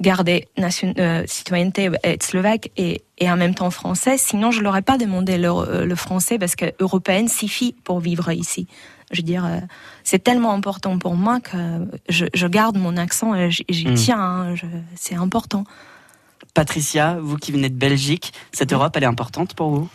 Garder 0.00 0.46
nation, 0.58 0.92
euh, 0.98 1.22
citoyenneté 1.26 1.90
être 2.04 2.22
slovaque 2.22 2.70
et, 2.76 3.02
et 3.16 3.30
en 3.30 3.36
même 3.36 3.54
temps 3.54 3.70
français. 3.70 4.18
Sinon, 4.18 4.50
je 4.50 4.60
l'aurais 4.60 4.82
pas 4.82 4.98
demandé 4.98 5.38
le, 5.38 5.48
euh, 5.48 5.86
le 5.86 5.94
français 5.94 6.38
parce 6.38 6.54
que 6.54 6.66
européenne 6.80 7.28
suffit 7.28 7.74
pour 7.82 8.00
vivre 8.00 8.30
ici. 8.30 8.66
Je 9.10 9.20
veux 9.20 9.26
dire, 9.26 9.46
euh, 9.46 9.58
c'est 10.04 10.22
tellement 10.22 10.52
important 10.52 10.98
pour 10.98 11.14
moi 11.14 11.40
que 11.40 11.56
je, 12.10 12.26
je 12.34 12.46
garde 12.46 12.76
mon 12.76 12.96
accent 12.98 13.34
et 13.34 13.50
j'y 13.50 13.64
j'y 13.70 13.86
Mm. 13.88 13.94
tiens. 13.94 14.20
hein. 14.20 14.54
C'est 14.96 15.14
important. 15.14 15.64
Patricia, 16.52 17.16
vous 17.20 17.36
qui 17.36 17.52
venez 17.52 17.68
de 17.70 17.74
Belgique, 17.76 18.32
cette 18.52 18.72
Europe, 18.72 18.94
elle 18.96 19.04
est 19.04 19.06
importante 19.06 19.54
pour 19.54 19.70
vous? 19.70 19.88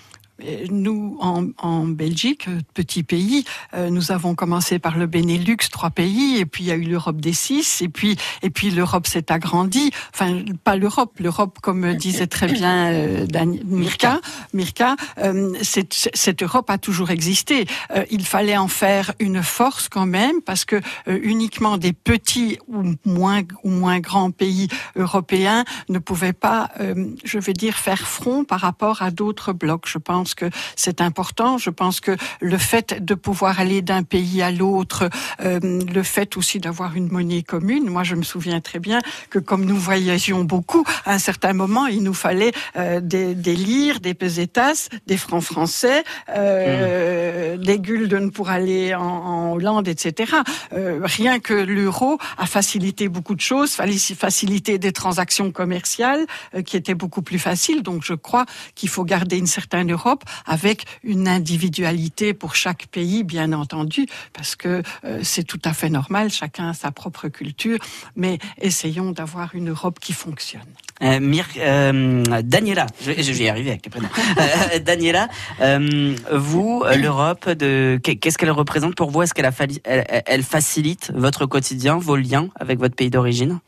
Nous, 0.70 1.18
en, 1.20 1.48
en 1.58 1.86
Belgique, 1.86 2.48
petit 2.74 3.04
pays, 3.04 3.44
euh, 3.74 3.90
nous 3.90 4.12
avons 4.12 4.36
commencé 4.36 4.80
par 4.80 4.98
le 4.98 5.06
Benelux, 5.08 5.58
trois 5.72 5.90
pays, 5.90 6.38
et 6.38 6.46
puis 6.46 6.64
il 6.64 6.68
y 6.68 6.72
a 6.72 6.76
eu 6.76 6.84
l'Europe 6.84 7.22
des 7.22 7.34
six, 7.34 7.82
et 7.82 7.90
puis 7.90 8.18
et 8.42 8.50
puis 8.50 8.72
l'Europe 8.72 9.08
s'est 9.08 9.32
agrandie. 9.32 9.92
Enfin, 10.14 10.44
pas 10.64 10.76
l'Europe, 10.76 11.20
l'Europe, 11.20 11.60
comme 11.62 11.94
disait 11.96 12.28
très 12.28 12.48
bien 12.48 12.92
euh, 12.92 13.26
Dan- 13.26 13.60
Mirka, 13.66 14.20
Mirka, 14.54 14.96
euh, 15.20 15.54
cette, 15.62 16.10
cette 16.14 16.44
Europe 16.44 16.70
a 16.70 16.78
toujours 16.78 17.12
existé. 17.12 17.66
Euh, 17.96 18.06
il 18.10 18.26
fallait 18.26 18.58
en 18.58 18.68
faire 18.68 19.14
une 19.20 19.44
force 19.44 19.90
quand 19.90 20.06
même, 20.06 20.42
parce 20.46 20.66
que 20.66 20.78
euh, 21.08 21.20
uniquement 21.22 21.78
des 21.78 21.94
petits 21.94 22.58
ou 22.68 22.96
moins 23.06 23.42
ou 23.64 23.70
moins 23.70 24.00
grands 24.00 24.32
pays 24.32 24.68
européens 24.96 25.66
ne 25.90 26.00
pouvaient 26.00 26.34
pas, 26.34 26.70
euh, 26.80 27.08
je 27.24 27.40
vais 27.40 27.54
dire, 27.54 27.76
faire 27.76 28.08
front 28.08 28.44
par 28.44 28.62
rapport 28.62 29.02
à 29.02 29.12
d'autres 29.12 29.54
blocs. 29.54 29.88
Je 29.88 29.98
pense 29.98 30.31
que 30.34 30.50
c'est 30.76 31.02
important. 31.02 31.58
Je 31.58 31.70
pense 31.70 32.00
que 32.00 32.16
le 32.40 32.58
fait 32.58 33.04
de 33.04 33.16
pouvoir 33.16 33.60
aller 33.60 33.82
d'un 33.82 34.04
pays 34.04 34.42
à 34.42 34.52
l'autre, 34.52 35.10
euh, 35.44 35.60
le 35.62 36.04
fait 36.04 36.38
aussi 36.38 36.60
d'avoir 36.60 36.96
une 36.96 37.12
monnaie 37.12 37.44
commune. 37.44 37.90
Moi, 37.90 38.04
je 38.04 38.16
me 38.16 38.24
souviens 38.24 38.62
très 38.62 38.80
bien 38.80 39.00
que 39.30 39.40
comme 39.40 39.66
nous 39.66 39.78
voyagions 39.78 40.44
beaucoup, 40.44 40.84
à 41.06 41.14
un 41.14 41.20
certain 41.20 41.54
moment, 41.54 41.88
il 41.88 42.04
nous 42.04 42.14
fallait 42.14 42.52
euh, 42.78 43.00
des, 43.00 43.36
des 43.36 43.56
lires, 43.56 44.00
des 44.00 44.14
pesetas, 44.14 44.90
des 45.08 45.18
francs 45.18 45.44
français, 45.44 46.04
euh, 46.30 47.58
des 47.58 47.80
gulden 47.80 48.32
pour 48.32 48.50
aller 48.50 48.94
en, 48.96 49.02
en 49.02 49.54
Hollande, 49.54 49.88
etc. 49.88 50.34
Euh, 50.74 51.00
rien 51.04 51.40
que 51.40 51.54
l'euro 51.54 52.18
a 52.38 52.46
facilité 52.46 53.08
beaucoup 53.08 53.36
de 53.36 53.42
choses, 53.42 53.76
faciliter 53.76 54.78
des 54.78 54.92
transactions 54.92 55.52
commerciales 55.52 56.26
euh, 56.56 56.62
qui 56.62 56.78
étaient 56.78 56.94
beaucoup 56.96 57.22
plus 57.22 57.40
faciles. 57.40 57.84
Donc, 57.84 58.04
je 58.04 58.14
crois 58.14 58.46
qu'il 58.76 58.90
faut 58.90 59.04
garder 59.04 59.38
une 59.38 59.48
certaine 59.48 59.92
Europe 59.92 60.21
avec 60.46 60.86
une 61.04 61.28
individualité 61.28 62.34
pour 62.34 62.56
chaque 62.56 62.88
pays, 62.88 63.24
bien 63.24 63.54
entendu, 63.54 64.06
parce 64.34 64.56
que 64.56 64.84
euh, 65.04 65.20
c'est 65.24 65.44
tout 65.44 65.62
à 65.66 65.74
fait 65.74 65.90
normal. 65.90 66.32
Chacun 66.32 66.70
a 66.70 66.74
sa 66.74 66.92
propre 66.92 67.28
culture, 67.28 67.80
mais 68.16 68.40
essayons 68.60 69.12
d'avoir 69.12 69.56
une 69.56 69.70
Europe 69.70 70.00
qui 70.00 70.14
fonctionne. 70.14 70.62
Euh, 71.02 71.20
Mir, 71.20 71.46
euh, 71.58 72.24
Daniela, 72.44 72.86
je, 73.02 73.12
je 73.12 73.32
vais 73.32 73.46
y 73.46 73.50
arriver 73.50 73.72
avec 73.72 73.86
les 73.86 73.90
prénoms. 73.90 74.10
Euh, 74.38 74.80
Daniela, 74.80 75.30
euh, 75.60 76.16
vous, 76.32 76.84
l'Europe, 76.96 77.50
de 77.50 78.00
qu'est-ce 78.04 78.38
qu'elle 78.38 78.52
représente 78.52 78.96
pour 78.96 79.10
vous? 79.10 79.24
Est-ce 79.24 79.34
qu'elle 79.34 79.52
elle, 79.84 80.24
elle 80.28 80.44
facilite 80.44 81.12
votre 81.16 81.48
quotidien, 81.48 81.98
vos 81.98 82.16
liens 82.16 82.50
avec 82.60 82.78
votre 82.78 82.96
pays 82.96 83.10
d'origine? 83.10 83.60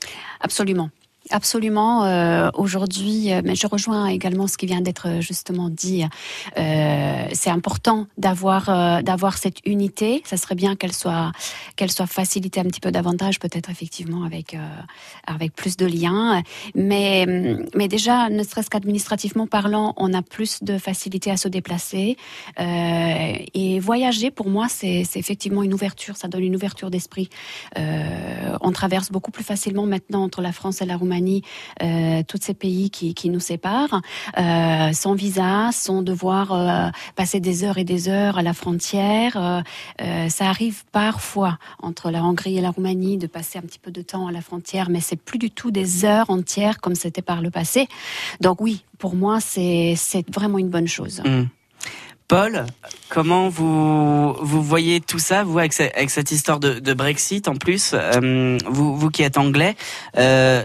Absolument. 0.41 0.91
Absolument. 1.33 2.05
euh, 2.05 2.51
Aujourd'hui, 2.53 3.33
euh, 3.33 3.41
mais 3.43 3.55
je 3.55 3.65
rejoins 3.65 4.05
également 4.05 4.45
ce 4.45 4.55
qui 4.55 4.67
vient 4.67 4.81
d'être 4.81 5.19
justement 5.19 5.67
dit. 5.67 6.05
Euh, 6.59 7.25
c'est 7.33 7.49
important 7.49 8.05
d'avoir 8.19 9.01
d'avoir 9.01 9.39
cette 9.39 9.57
unité. 9.65 10.21
Ça 10.25 10.37
serait 10.37 10.53
bien 10.53 10.75
qu'elle 10.75 10.93
soit 10.93 11.31
qu'elle 11.75 11.89
soit 11.89 12.05
facilitée 12.05 12.59
un 12.59 12.65
petit 12.65 12.79
peu 12.79 12.91
davantage, 12.91 13.39
peut-être 13.39 13.71
effectivement 13.71 14.23
avec 14.25 14.55
avec 15.25 15.55
plus 15.55 15.75
de 15.75 15.87
liens. 15.87 16.43
Mais 16.75 17.25
mais 17.73 17.87
déjà, 17.87 18.29
ne 18.29 18.43
serait-ce 18.43 18.69
qu'administrativement 18.69 19.47
parlant, 19.47 19.95
on 19.97 20.13
a 20.13 20.21
plus 20.21 20.61
de 20.61 20.77
facilité 20.77 21.31
à 21.31 21.37
se 21.37 21.47
déplacer 21.47 22.15
et 22.59 23.79
voyager. 23.79 24.29
Pour 24.29 24.49
moi, 24.49 24.67
c'est 24.69 25.07
effectivement 25.15 25.63
une 25.63 25.73
ouverture. 25.73 26.15
Ça 26.15 26.27
donne 26.27 26.43
une 26.43 26.55
ouverture 26.55 26.91
d'esprit. 26.91 27.29
On 27.75 28.71
traverse 28.71 29.11
beaucoup 29.11 29.31
plus 29.31 29.43
facilement 29.43 29.87
maintenant 29.87 30.23
entre 30.23 30.43
la 30.43 30.51
France 30.51 30.83
et 30.83 30.85
la 30.85 30.95
Roumanie 30.95 31.22
Roumanie, 31.23 31.41
euh, 31.81 32.23
tous 32.27 32.39
ces 32.41 32.53
pays 32.53 32.89
qui, 32.89 33.29
nous 33.29 33.39
séparent, 33.39 34.01
euh, 34.37 34.91
sans 34.91 35.13
visa, 35.13 35.69
sans 35.71 36.01
devoir 36.01 36.51
euh, 36.51 36.89
passer 37.15 37.39
des 37.39 37.63
heures 37.63 37.77
et 37.77 37.83
des 37.83 38.09
heures 38.09 38.37
à 38.37 38.41
la 38.41 38.53
frontière. 38.53 39.63
Ça 40.29 40.49
arrive 40.49 40.83
parfois 40.91 41.57
entre 41.81 42.11
la 42.11 42.23
Hongrie 42.23 42.57
et 42.57 42.61
la 42.61 42.71
Roumanie 42.71 43.17
de 43.17 43.27
passer 43.27 43.59
un 43.59 43.61
petit 43.61 43.79
peu 43.79 43.91
de 43.91 44.01
temps 44.01 44.27
à 44.27 44.31
la 44.31 44.41
frontière, 44.41 44.89
mais 44.89 44.99
c'est 44.99 45.15
plus 45.15 45.39
du 45.39 45.51
tout 45.51 45.71
des 45.71 46.05
heures 46.05 46.29
entières 46.29 46.79
comme 46.81 46.95
c'était 46.95 47.21
par 47.21 47.41
le 47.41 47.49
passé. 47.49 47.87
Donc 48.41 48.61
oui, 48.61 48.83
pour 48.97 49.15
moi, 49.15 49.39
c'est 49.39 49.95
vraiment 50.33 50.57
une 50.57 50.69
bonne 50.69 50.87
chose. 50.87 51.21
Hmm. 51.25 51.45
Paul, 52.33 52.65
comment 53.09 53.47
vous 53.49 54.33
vous 54.33 54.63
voyez 54.63 54.99
tout 55.01 55.19
ça, 55.19 55.43
vous 55.43 55.59
avec, 55.59 55.71
ce- 55.71 55.83
avec 55.83 56.09
cette 56.09 56.31
histoire 56.31 56.59
de, 56.59 56.79
de 56.79 56.93
Brexit 56.95 57.47
en 57.47 57.55
plus, 57.55 57.91
euh, 57.93 58.57
vous, 58.65 58.97
vous 58.97 59.11
qui 59.11 59.21
êtes 59.21 59.37
anglais, 59.37 59.75
euh, 60.17 60.63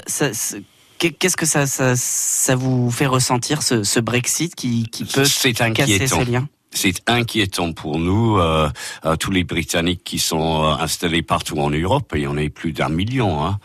qu'est-ce 0.99 1.37
que 1.37 1.45
ça, 1.45 1.67
ça, 1.67 1.93
ça 1.95 2.57
vous 2.57 2.91
fait 2.91 3.05
ressentir 3.05 3.61
ce, 3.61 3.83
ce 3.83 4.01
Brexit 4.01 4.55
qui, 4.55 4.89
qui 4.89 5.05
peut 5.05 5.25
casser 5.25 5.55
inquiétant. 5.61 6.21
ces 6.21 6.25
liens? 6.25 6.49
C'est 6.71 7.03
inquiétant 7.07 7.75
pour 7.75 7.99
nous, 7.99 8.39
euh, 8.39 8.71
euh, 9.05 9.17
tous 9.17 9.31
les 9.31 9.45
Britanniques 9.45 10.05
qui 10.05 10.19
sont 10.19 10.65
euh, 10.65 10.69
installés 10.83 11.23
partout 11.23 11.59
en 11.59 11.69
Europe, 11.69 12.15
et 12.15 12.27
on 12.27 12.39
est 12.39 12.49
plus 12.49 12.73
d'un 12.73 12.89
million. 12.89 13.45
Hein. 13.45 13.59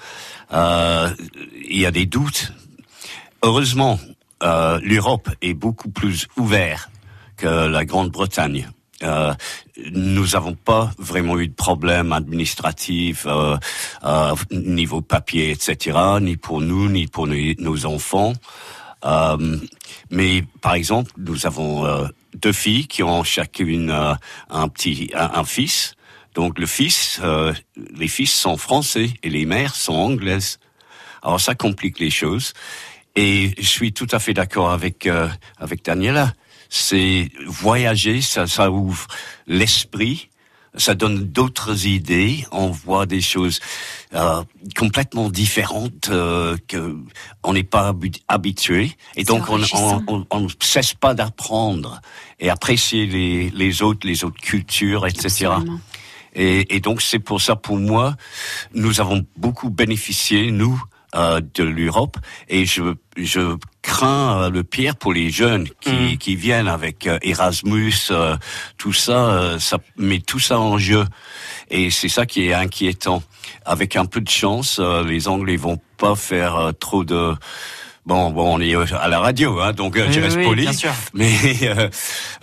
Il 1.69 1.79
y 1.79 1.85
a 1.85 1.91
des 1.91 2.05
doutes. 2.05 2.51
Heureusement, 3.43 3.97
l'Europe 4.41 5.29
est 5.41 5.53
beaucoup 5.53 5.89
plus 5.89 6.27
ouverte 6.35 6.89
que 7.43 7.67
la 7.67 7.83
Grande-Bretagne. 7.83 8.69
Euh, 9.01 9.33
nous 9.91 10.27
n'avons 10.27 10.55
pas 10.55 10.91
vraiment 10.97 11.37
eu 11.37 11.49
de 11.49 11.53
problème 11.53 12.13
administratif 12.13 13.25
euh, 13.27 13.57
euh, 14.05 14.33
niveau 14.51 15.01
papier, 15.01 15.51
etc., 15.51 15.97
ni 16.21 16.37
pour 16.37 16.61
nous, 16.61 16.87
ni 16.89 17.07
pour 17.07 17.27
nos, 17.27 17.85
enfants. 17.85 18.31
Euh, 19.03 19.57
mais 20.09 20.45
par 20.61 20.75
exemple, 20.75 21.11
nous 21.17 21.45
avons 21.45 21.85
euh, 21.85 22.07
deux 22.33 22.53
filles 22.53 22.87
qui 22.87 23.03
ont 23.03 23.25
chacune 23.25 23.89
euh, 23.89 24.13
un 24.49 24.69
petit 24.69 25.11
un, 25.13 25.43
fils. 25.43 25.95
Donc 26.33 26.57
euh, 26.59 27.53
les 27.95 28.07
fils 28.07 28.33
sont 28.33 28.55
français 28.55 29.09
et 29.21 29.29
les 29.29 29.45
mères 29.45 29.75
sont 29.75 29.95
anglaises. 29.95 30.59
Alors 31.23 31.41
ça 31.41 31.55
complique 31.55 31.99
les 31.99 32.09
choses. 32.09 32.53
Et 33.15 33.53
je 33.59 33.67
suis 33.67 33.91
tout 33.91 34.07
à 34.11 34.19
fait 34.19 34.33
d'accord 34.33 34.71
avec 34.71 35.05
euh, 35.07 35.27
avec 35.57 35.83
Daniela. 35.83 36.33
C'est 36.75 37.29
voyager, 37.45 38.21
ça, 38.21 38.47
ça 38.47 38.71
ouvre 38.71 39.05
l'esprit, 39.45 40.29
ça 40.75 40.95
donne 40.95 41.19
d'autres 41.25 41.85
idées. 41.85 42.47
On 42.51 42.71
voit 42.71 43.05
des 43.05 43.21
choses 43.21 43.59
euh, 44.15 44.43
complètement 44.75 45.29
différentes 45.29 46.09
euh, 46.09 46.57
que 46.67 46.97
on 47.43 47.53
n'est 47.53 47.63
pas 47.63 47.91
habi- 47.91 48.23
habitué. 48.27 48.91
Et 49.15 49.23
donc 49.23 49.43
on 49.49 49.59
on, 49.75 50.03
on, 50.07 50.25
on 50.31 50.39
ne 50.41 50.49
cesse 50.63 50.95
pas 50.95 51.13
d'apprendre 51.13 52.01
et 52.39 52.49
apprécier 52.49 53.05
les 53.05 53.51
les 53.51 53.83
autres, 53.83 54.07
les 54.07 54.23
autres 54.23 54.41
cultures, 54.41 55.05
etc. 55.05 55.51
Et, 56.33 56.75
et 56.75 56.79
donc 56.79 57.03
c'est 57.03 57.19
pour 57.19 57.39
ça, 57.39 57.55
pour 57.55 57.77
moi, 57.77 58.15
nous 58.73 58.99
avons 58.99 59.23
beaucoup 59.37 59.69
bénéficié, 59.69 60.49
nous, 60.49 60.81
euh, 61.15 61.41
de 61.53 61.63
l'Europe, 61.63 62.17
et 62.49 62.65
je, 62.65 62.95
je 63.17 63.55
crains 63.81 64.49
le 64.49 64.63
pire 64.63 64.95
pour 64.95 65.13
les 65.13 65.29
jeunes 65.29 65.67
qui, 65.81 66.17
qui 66.17 66.35
viennent 66.35 66.67
avec 66.67 67.05
euh, 67.05 67.19
Erasmus, 67.21 67.93
euh, 68.11 68.37
tout 68.77 68.93
ça, 68.93 69.29
euh, 69.29 69.59
ça 69.59 69.77
met 69.97 70.19
tout 70.19 70.39
ça 70.39 70.59
en 70.59 70.77
jeu, 70.77 71.05
et 71.69 71.91
c'est 71.91 72.09
ça 72.09 72.25
qui 72.25 72.47
est 72.47 72.53
inquiétant. 72.53 73.21
Avec 73.65 73.95
un 73.95 74.05
peu 74.05 74.21
de 74.21 74.29
chance, 74.29 74.79
euh, 74.79 75.03
les 75.03 75.27
Anglais 75.27 75.57
vont 75.57 75.79
pas 75.97 76.15
faire 76.15 76.71
trop 76.79 77.03
de 77.03 77.33
Bon, 78.05 78.31
bon, 78.31 78.55
on 78.57 78.59
est 78.59 78.75
à 78.93 79.07
la 79.07 79.19
radio, 79.21 79.61
hein, 79.61 79.71
donc 79.71 79.95
euh, 79.95 80.05
Oui, 80.07 80.13
je 80.13 80.19
reste 80.19 80.35
oui, 80.37 80.43
poli. 80.43 80.61
bien 80.63 80.73
sûr. 80.73 80.91
Mais 81.13 81.33
euh, 81.63 81.89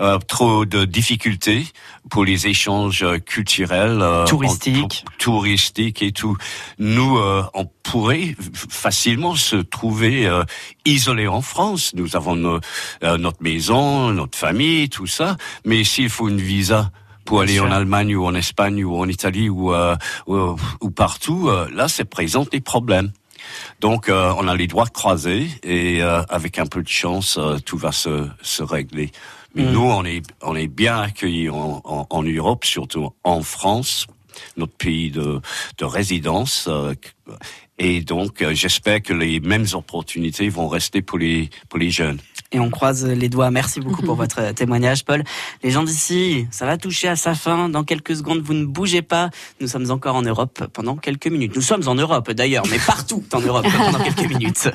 euh, 0.01 0.19
trop 0.27 0.65
de 0.65 0.87
difficultés 0.87 1.67
pour 2.09 2.25
les 2.25 2.47
échanges 2.47 3.03
euh, 3.03 3.19
culturels, 3.19 3.99
euh, 4.01 4.25
Touristiques. 4.25 5.05
touristiques 5.19 6.03
et 6.03 6.13
tout. 6.13 6.35
Nous, 6.79 7.19
euh, 7.19 7.43
on 7.53 7.67
pourrait 7.83 8.35
facilement 8.71 9.35
se 9.35 9.57
trouver 9.57 10.27
euh, 10.27 10.45
isolés 10.87 11.29
en 11.29 11.43
France. 11.43 11.93
Nous 11.95 12.17
avons 12.17 12.37
nos- 12.37 12.61
euh, 13.05 13.19
notre 13.19 13.43
maison, 13.43 14.11
notre 14.13 14.39
famille, 14.39 14.89
tout 14.89 15.07
ça. 15.07 15.37
Mais 15.67 15.85
s'il 15.85 16.09
faut 16.09 16.31
une 16.31 16.41
visa 16.41 16.91
pour 17.27 17.43
aller 17.43 17.61
en 17.61 17.71
Allemagne 17.71 18.17
ou 18.17 18.25
en 18.25 18.35
Espagne 18.35 18.83
ou 18.83 18.97
en 18.97 19.07
Italie 19.09 19.51
ou, 19.51 19.75
euh, 19.75 19.95
ou, 20.27 20.57
ou 20.81 20.91
partout, 20.91 21.49
euh, 21.51 21.69
là, 21.75 21.87
ça 21.87 22.07
présente 22.07 22.51
des 22.51 22.61
problèmes. 22.63 23.13
Donc, 23.81 24.09
euh, 24.09 24.33
on 24.39 24.47
a 24.49 24.55
les 24.57 24.67
doigts 24.67 24.87
croisés 24.87 25.49
et 25.63 26.03
euh, 26.03 26.23
avec 26.29 26.59
un 26.59 26.67
peu 26.67 26.83
de 26.83 26.89
chance, 26.89 27.39
euh, 27.39 27.59
tout 27.59 27.79
va 27.79 27.93
se, 27.93 28.27
se 28.43 28.63
régler. 28.63 29.11
Mais 29.55 29.65
Mm. 29.65 29.73
nous, 29.73 29.83
on 29.83 30.05
est, 30.05 30.23
on 30.43 30.55
est 30.55 30.69
bien 30.69 31.01
accueillis 31.01 31.49
en, 31.51 31.81
en, 31.85 32.07
en 32.09 32.23
Europe, 32.23 32.65
surtout 32.65 33.11
en 33.25 33.43
France, 33.43 34.07
notre 34.57 34.75
pays 34.77 35.11
de, 35.11 35.41
de 35.79 35.85
résidence. 35.85 36.67
euh, 36.69 36.95
et 37.79 38.03
donc, 38.03 38.43
euh, 38.43 38.53
j'espère 38.55 39.01
que 39.01 39.15
les 39.15 39.41
mêmes 39.41 39.67
opportunités 39.73 40.51
vont 40.51 40.69
rester 40.69 41.01
pour 41.03 41.19
les, 41.19 41.49
pour 41.71 41.79
les 41.79 41.91
jeunes. 41.91 42.19
Et 42.53 42.61
on 42.61 42.71
croise 42.71 43.07
les 43.07 43.29
doigts. 43.29 43.51
Merci 43.51 43.81
beaucoup 43.81 44.03
pour 44.03 44.15
votre 44.17 44.53
témoignage, 44.53 45.05
Paul. 45.05 45.23
Les 45.63 45.71
gens 45.71 45.85
d'ici, 45.85 46.47
ça 46.51 46.67
va 46.67 46.77
toucher 46.77 47.09
à 47.09 47.17
sa 47.17 47.35
fin. 47.35 47.69
Dans 47.69 47.85
quelques 47.85 48.17
secondes, 48.17 48.41
vous 48.41 48.55
ne 48.55 48.65
bougez 48.65 49.03
pas. 49.03 49.31
Nous 49.61 49.69
sommes 49.69 49.91
encore 49.91 50.17
en 50.17 50.23
Europe 50.23 50.65
pendant 50.73 50.97
quelques 50.97 51.29
minutes. 51.29 51.55
Nous 51.55 51.63
sommes 51.63 51.87
en 51.87 51.95
Europe 51.95 52.31
d'ailleurs, 52.33 52.65
mais 52.71 52.79
partout 52.79 53.23
en 53.33 53.41
Europe 53.41 53.67
pendant 53.77 53.99
quelques 53.99 54.29
minutes. 54.29 54.71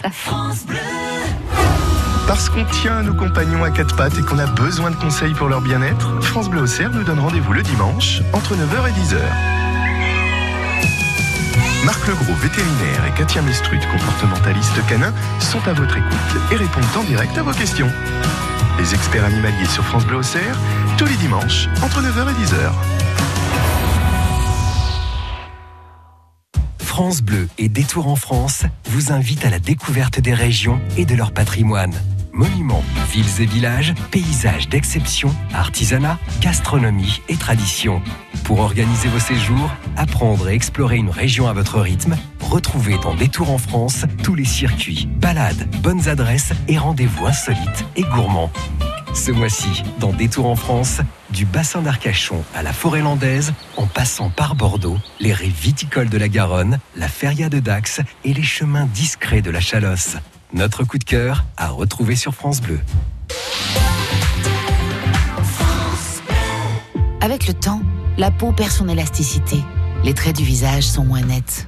Parce 2.28 2.50
qu'on 2.50 2.66
tient 2.66 2.98
à 2.98 3.04
nos 3.04 3.14
compagnons 3.14 3.64
à 3.64 3.70
quatre 3.70 3.96
pattes 3.96 4.18
et 4.18 4.22
qu'on 4.22 4.40
a 4.40 4.48
besoin 4.48 4.90
de 4.90 4.96
conseils 4.96 5.34
pour 5.34 5.48
leur 5.48 5.62
bien-être, 5.62 6.24
France 6.24 6.50
Bleu 6.50 6.62
Auxerre 6.62 6.92
nous 6.92 7.04
donne 7.04 7.20
rendez-vous 7.20 7.54
le 7.54 7.62
dimanche 7.62 8.22
entre 8.34 8.56
9h 8.56 8.90
et 8.90 8.92
10h. 8.94 9.65
Marc 11.86 12.08
Legros, 12.08 12.36
vétérinaire, 12.36 13.06
et 13.08 13.12
Katia 13.18 13.42
Mestrut, 13.42 13.80
comportementaliste 13.92 14.86
canin, 14.88 15.14
sont 15.40 15.66
à 15.68 15.74
votre 15.74 15.98
écoute 15.98 16.42
et 16.52 16.56
répondent 16.56 16.84
en 16.98 17.04
direct 17.04 17.38
à 17.38 17.44
vos 17.44 17.52
questions. 17.52 17.92
Les 18.80 18.94
experts 18.94 19.26
animaliers 19.26 19.66
sur 19.66 19.84
France 19.84 20.06
Bleu 20.06 20.18
Auxerre, 20.18 20.58
tous 20.98 21.06
les 21.06 21.16
dimanches 21.18 21.70
entre 21.82 22.02
9h 22.02 22.30
et 22.30 22.46
10h. 22.46 22.72
France 26.96 27.22
Bleu 27.22 27.50
et 27.58 27.68
Détour 27.68 28.08
en 28.08 28.16
France 28.16 28.64
vous 28.86 29.12
invitent 29.12 29.44
à 29.44 29.50
la 29.50 29.60
découverte 29.60 30.22
des 30.22 30.34
régions 30.34 30.80
et 30.96 31.04
de 31.04 31.14
leur 31.14 31.34
patrimoine. 31.34 31.92
Monuments, 32.32 32.86
villes 33.12 33.42
et 33.42 33.46
villages, 33.46 33.94
paysages 34.12 34.70
d'exception, 34.70 35.36
artisanat, 35.54 36.18
gastronomie 36.40 37.22
et 37.28 37.36
tradition. 37.36 38.02
Pour 38.46 38.62
organiser 38.62 39.10
vos 39.10 39.20
séjours, 39.20 39.70
apprendre 39.98 40.48
et 40.48 40.54
explorer 40.54 40.96
une 40.96 41.10
région 41.10 41.50
à 41.50 41.54
votre 41.54 41.82
rythme, 41.82 42.16
retrouvez 42.40 42.98
dans 43.00 43.14
Détour 43.14 43.52
en 43.52 43.58
France 43.58 44.06
tous 44.24 44.36
les 44.36 44.46
circuits, 44.46 45.10
balades, 45.18 45.70
bonnes 45.82 46.08
adresses 46.08 46.54
et 46.70 46.78
rendez-vous 46.78 47.26
insolites 47.26 47.84
et 47.98 48.04
gourmands. 48.04 48.54
Ce 49.16 49.32
mois-ci, 49.32 49.82
dans 50.00 50.12
Détour 50.12 50.46
en 50.46 50.58
France, 50.58 51.00
du 51.32 51.46
bassin 51.46 51.82
d'Arcachon 51.82 52.44
à 52.54 52.62
la 52.62 52.74
forêt 52.74 53.02
landaise, 53.02 53.54
en 53.78 53.88
passant 53.88 54.30
par 54.30 54.56
Bordeaux, 54.56 54.98
les 55.22 55.34
rives 55.34 55.60
viticoles 55.60 56.10
de 56.10 56.18
la 56.18 56.28
Garonne, 56.28 56.80
la 56.98 57.08
feria 57.08 57.50
de 57.50 57.60
Dax 57.60 58.02
et 58.26 58.34
les 58.34 58.44
chemins 58.44 58.86
discrets 58.94 59.42
de 59.42 59.50
la 59.50 59.62
Chalosse. 59.62 60.18
Notre 60.54 60.84
coup 60.84 61.00
de 61.00 61.06
cœur 61.06 61.46
à 61.56 61.70
retrouver 61.70 62.18
sur 62.18 62.36
France 62.36 62.62
Bleu. 62.62 62.80
Avec 67.22 67.48
le 67.48 67.54
temps, 67.54 67.82
la 68.18 68.32
peau 68.32 68.52
perd 68.52 68.70
son 68.70 68.90
élasticité. 68.90 69.58
Les 70.04 70.14
traits 70.14 70.36
du 70.36 70.44
visage 70.44 70.84
sont 70.84 71.06
moins 71.06 71.22
nets. 71.22 71.68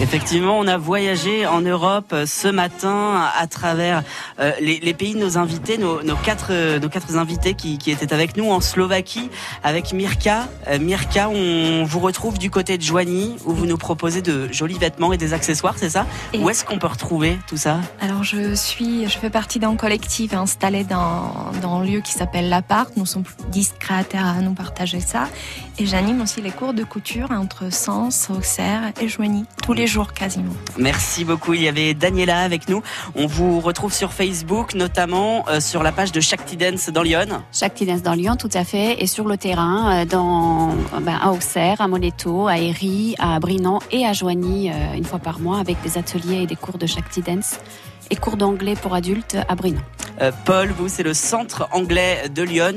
Effectivement, 0.00 0.56
on 0.56 0.68
a 0.68 0.78
voyagé 0.78 1.44
en 1.46 1.60
Europe 1.60 2.12
euh, 2.12 2.24
ce 2.24 2.46
matin 2.46 3.28
à 3.36 3.46
travers 3.48 4.04
euh, 4.38 4.52
les, 4.60 4.78
les, 4.78 4.94
pays 4.94 5.14
de 5.14 5.18
nos 5.18 5.38
invités, 5.38 5.76
nos, 5.76 6.04
nos, 6.04 6.14
quatre, 6.14 6.48
euh, 6.50 6.78
nos 6.78 6.88
quatre 6.88 7.16
invités 7.16 7.54
qui, 7.54 7.78
qui, 7.78 7.90
étaient 7.90 8.12
avec 8.12 8.36
nous 8.36 8.48
en 8.48 8.60
Slovaquie 8.60 9.28
avec 9.64 9.92
Mirka. 9.92 10.46
Euh, 10.68 10.78
Mirka, 10.78 11.28
on 11.28 11.82
vous 11.84 11.98
retrouve 11.98 12.38
du 12.38 12.48
côté 12.48 12.78
de 12.78 12.82
Joigny 12.82 13.34
où 13.44 13.52
vous 13.52 13.66
nous 13.66 13.76
proposez 13.76 14.22
de 14.22 14.50
jolis 14.52 14.78
vêtements 14.78 15.12
et 15.12 15.16
des 15.16 15.32
accessoires, 15.32 15.74
c'est 15.76 15.90
ça? 15.90 16.06
Et 16.32 16.38
Où 16.38 16.48
est-ce 16.48 16.64
qu'on 16.64 16.78
peut 16.78 16.86
retrouver 16.86 17.36
tout 17.48 17.56
ça? 17.56 17.78
Alors 18.00 18.22
je 18.22 18.54
suis, 18.54 19.08
je 19.08 19.18
fais 19.18 19.30
partie 19.30 19.58
d'un 19.58 19.74
collectif 19.74 20.32
installé 20.32 20.84
dans, 20.84 21.50
dans 21.60 21.80
un 21.80 21.84
lieu 21.84 22.00
qui 22.00 22.12
s'appelle 22.12 22.48
l'Appart. 22.48 22.96
Nous 22.96 23.06
sommes 23.06 23.24
10 23.48 23.74
créateurs 23.80 24.26
à 24.26 24.40
nous 24.40 24.54
partager 24.54 25.00
ça. 25.00 25.28
Et 25.80 25.86
j'anime 25.86 26.20
aussi 26.20 26.40
les 26.40 26.50
cours 26.50 26.72
de 26.72 26.84
couture 26.84 27.32
entre 27.32 27.72
Sens, 27.72 28.28
Auxerre 28.30 28.92
et 29.00 29.08
Joigny 29.08 29.44
tous 29.68 29.74
les 29.74 29.86
jours 29.86 30.14
quasiment. 30.14 30.54
Merci 30.78 31.26
beaucoup. 31.26 31.52
Il 31.52 31.60
y 31.60 31.68
avait 31.68 31.92
Daniela 31.92 32.40
avec 32.40 32.70
nous. 32.70 32.82
On 33.14 33.26
vous 33.26 33.60
retrouve 33.60 33.92
sur 33.92 34.14
Facebook, 34.14 34.72
notamment 34.72 35.44
euh, 35.46 35.60
sur 35.60 35.82
la 35.82 35.92
page 35.92 36.10
de 36.10 36.20
Shakti 36.20 36.56
Dance 36.56 36.88
dans 36.88 37.02
Lyon. 37.02 37.42
Shakti 37.52 37.84
Dance 37.84 38.00
dans 38.00 38.14
Lyon, 38.14 38.36
tout 38.36 38.48
à 38.54 38.64
fait. 38.64 39.02
Et 39.02 39.06
sur 39.06 39.28
le 39.28 39.36
terrain, 39.36 39.92
euh, 39.92 40.04
dans, 40.06 40.70
ben, 41.02 41.18
à 41.22 41.32
Auxerre, 41.32 41.82
à 41.82 41.86
Moneto, 41.86 42.46
à 42.46 42.56
Héry, 42.56 43.14
à 43.18 43.38
Brinon 43.40 43.80
et 43.92 44.06
à 44.06 44.14
Joigny, 44.14 44.70
euh, 44.70 44.94
une 44.96 45.04
fois 45.04 45.18
par 45.18 45.38
mois, 45.38 45.58
avec 45.58 45.76
des 45.82 45.98
ateliers 45.98 46.44
et 46.44 46.46
des 46.46 46.56
cours 46.56 46.78
de 46.78 46.86
Shakti 46.86 47.20
Dance 47.20 47.58
et 48.10 48.16
cours 48.16 48.38
d'anglais 48.38 48.74
pour 48.74 48.94
adultes 48.94 49.36
à 49.50 49.54
Brinon. 49.54 49.82
Euh, 50.20 50.32
Paul, 50.44 50.68
vous, 50.70 50.88
c'est 50.88 51.04
le 51.04 51.14
centre 51.14 51.68
anglais 51.72 52.28
de 52.28 52.42
Lyon. 52.42 52.74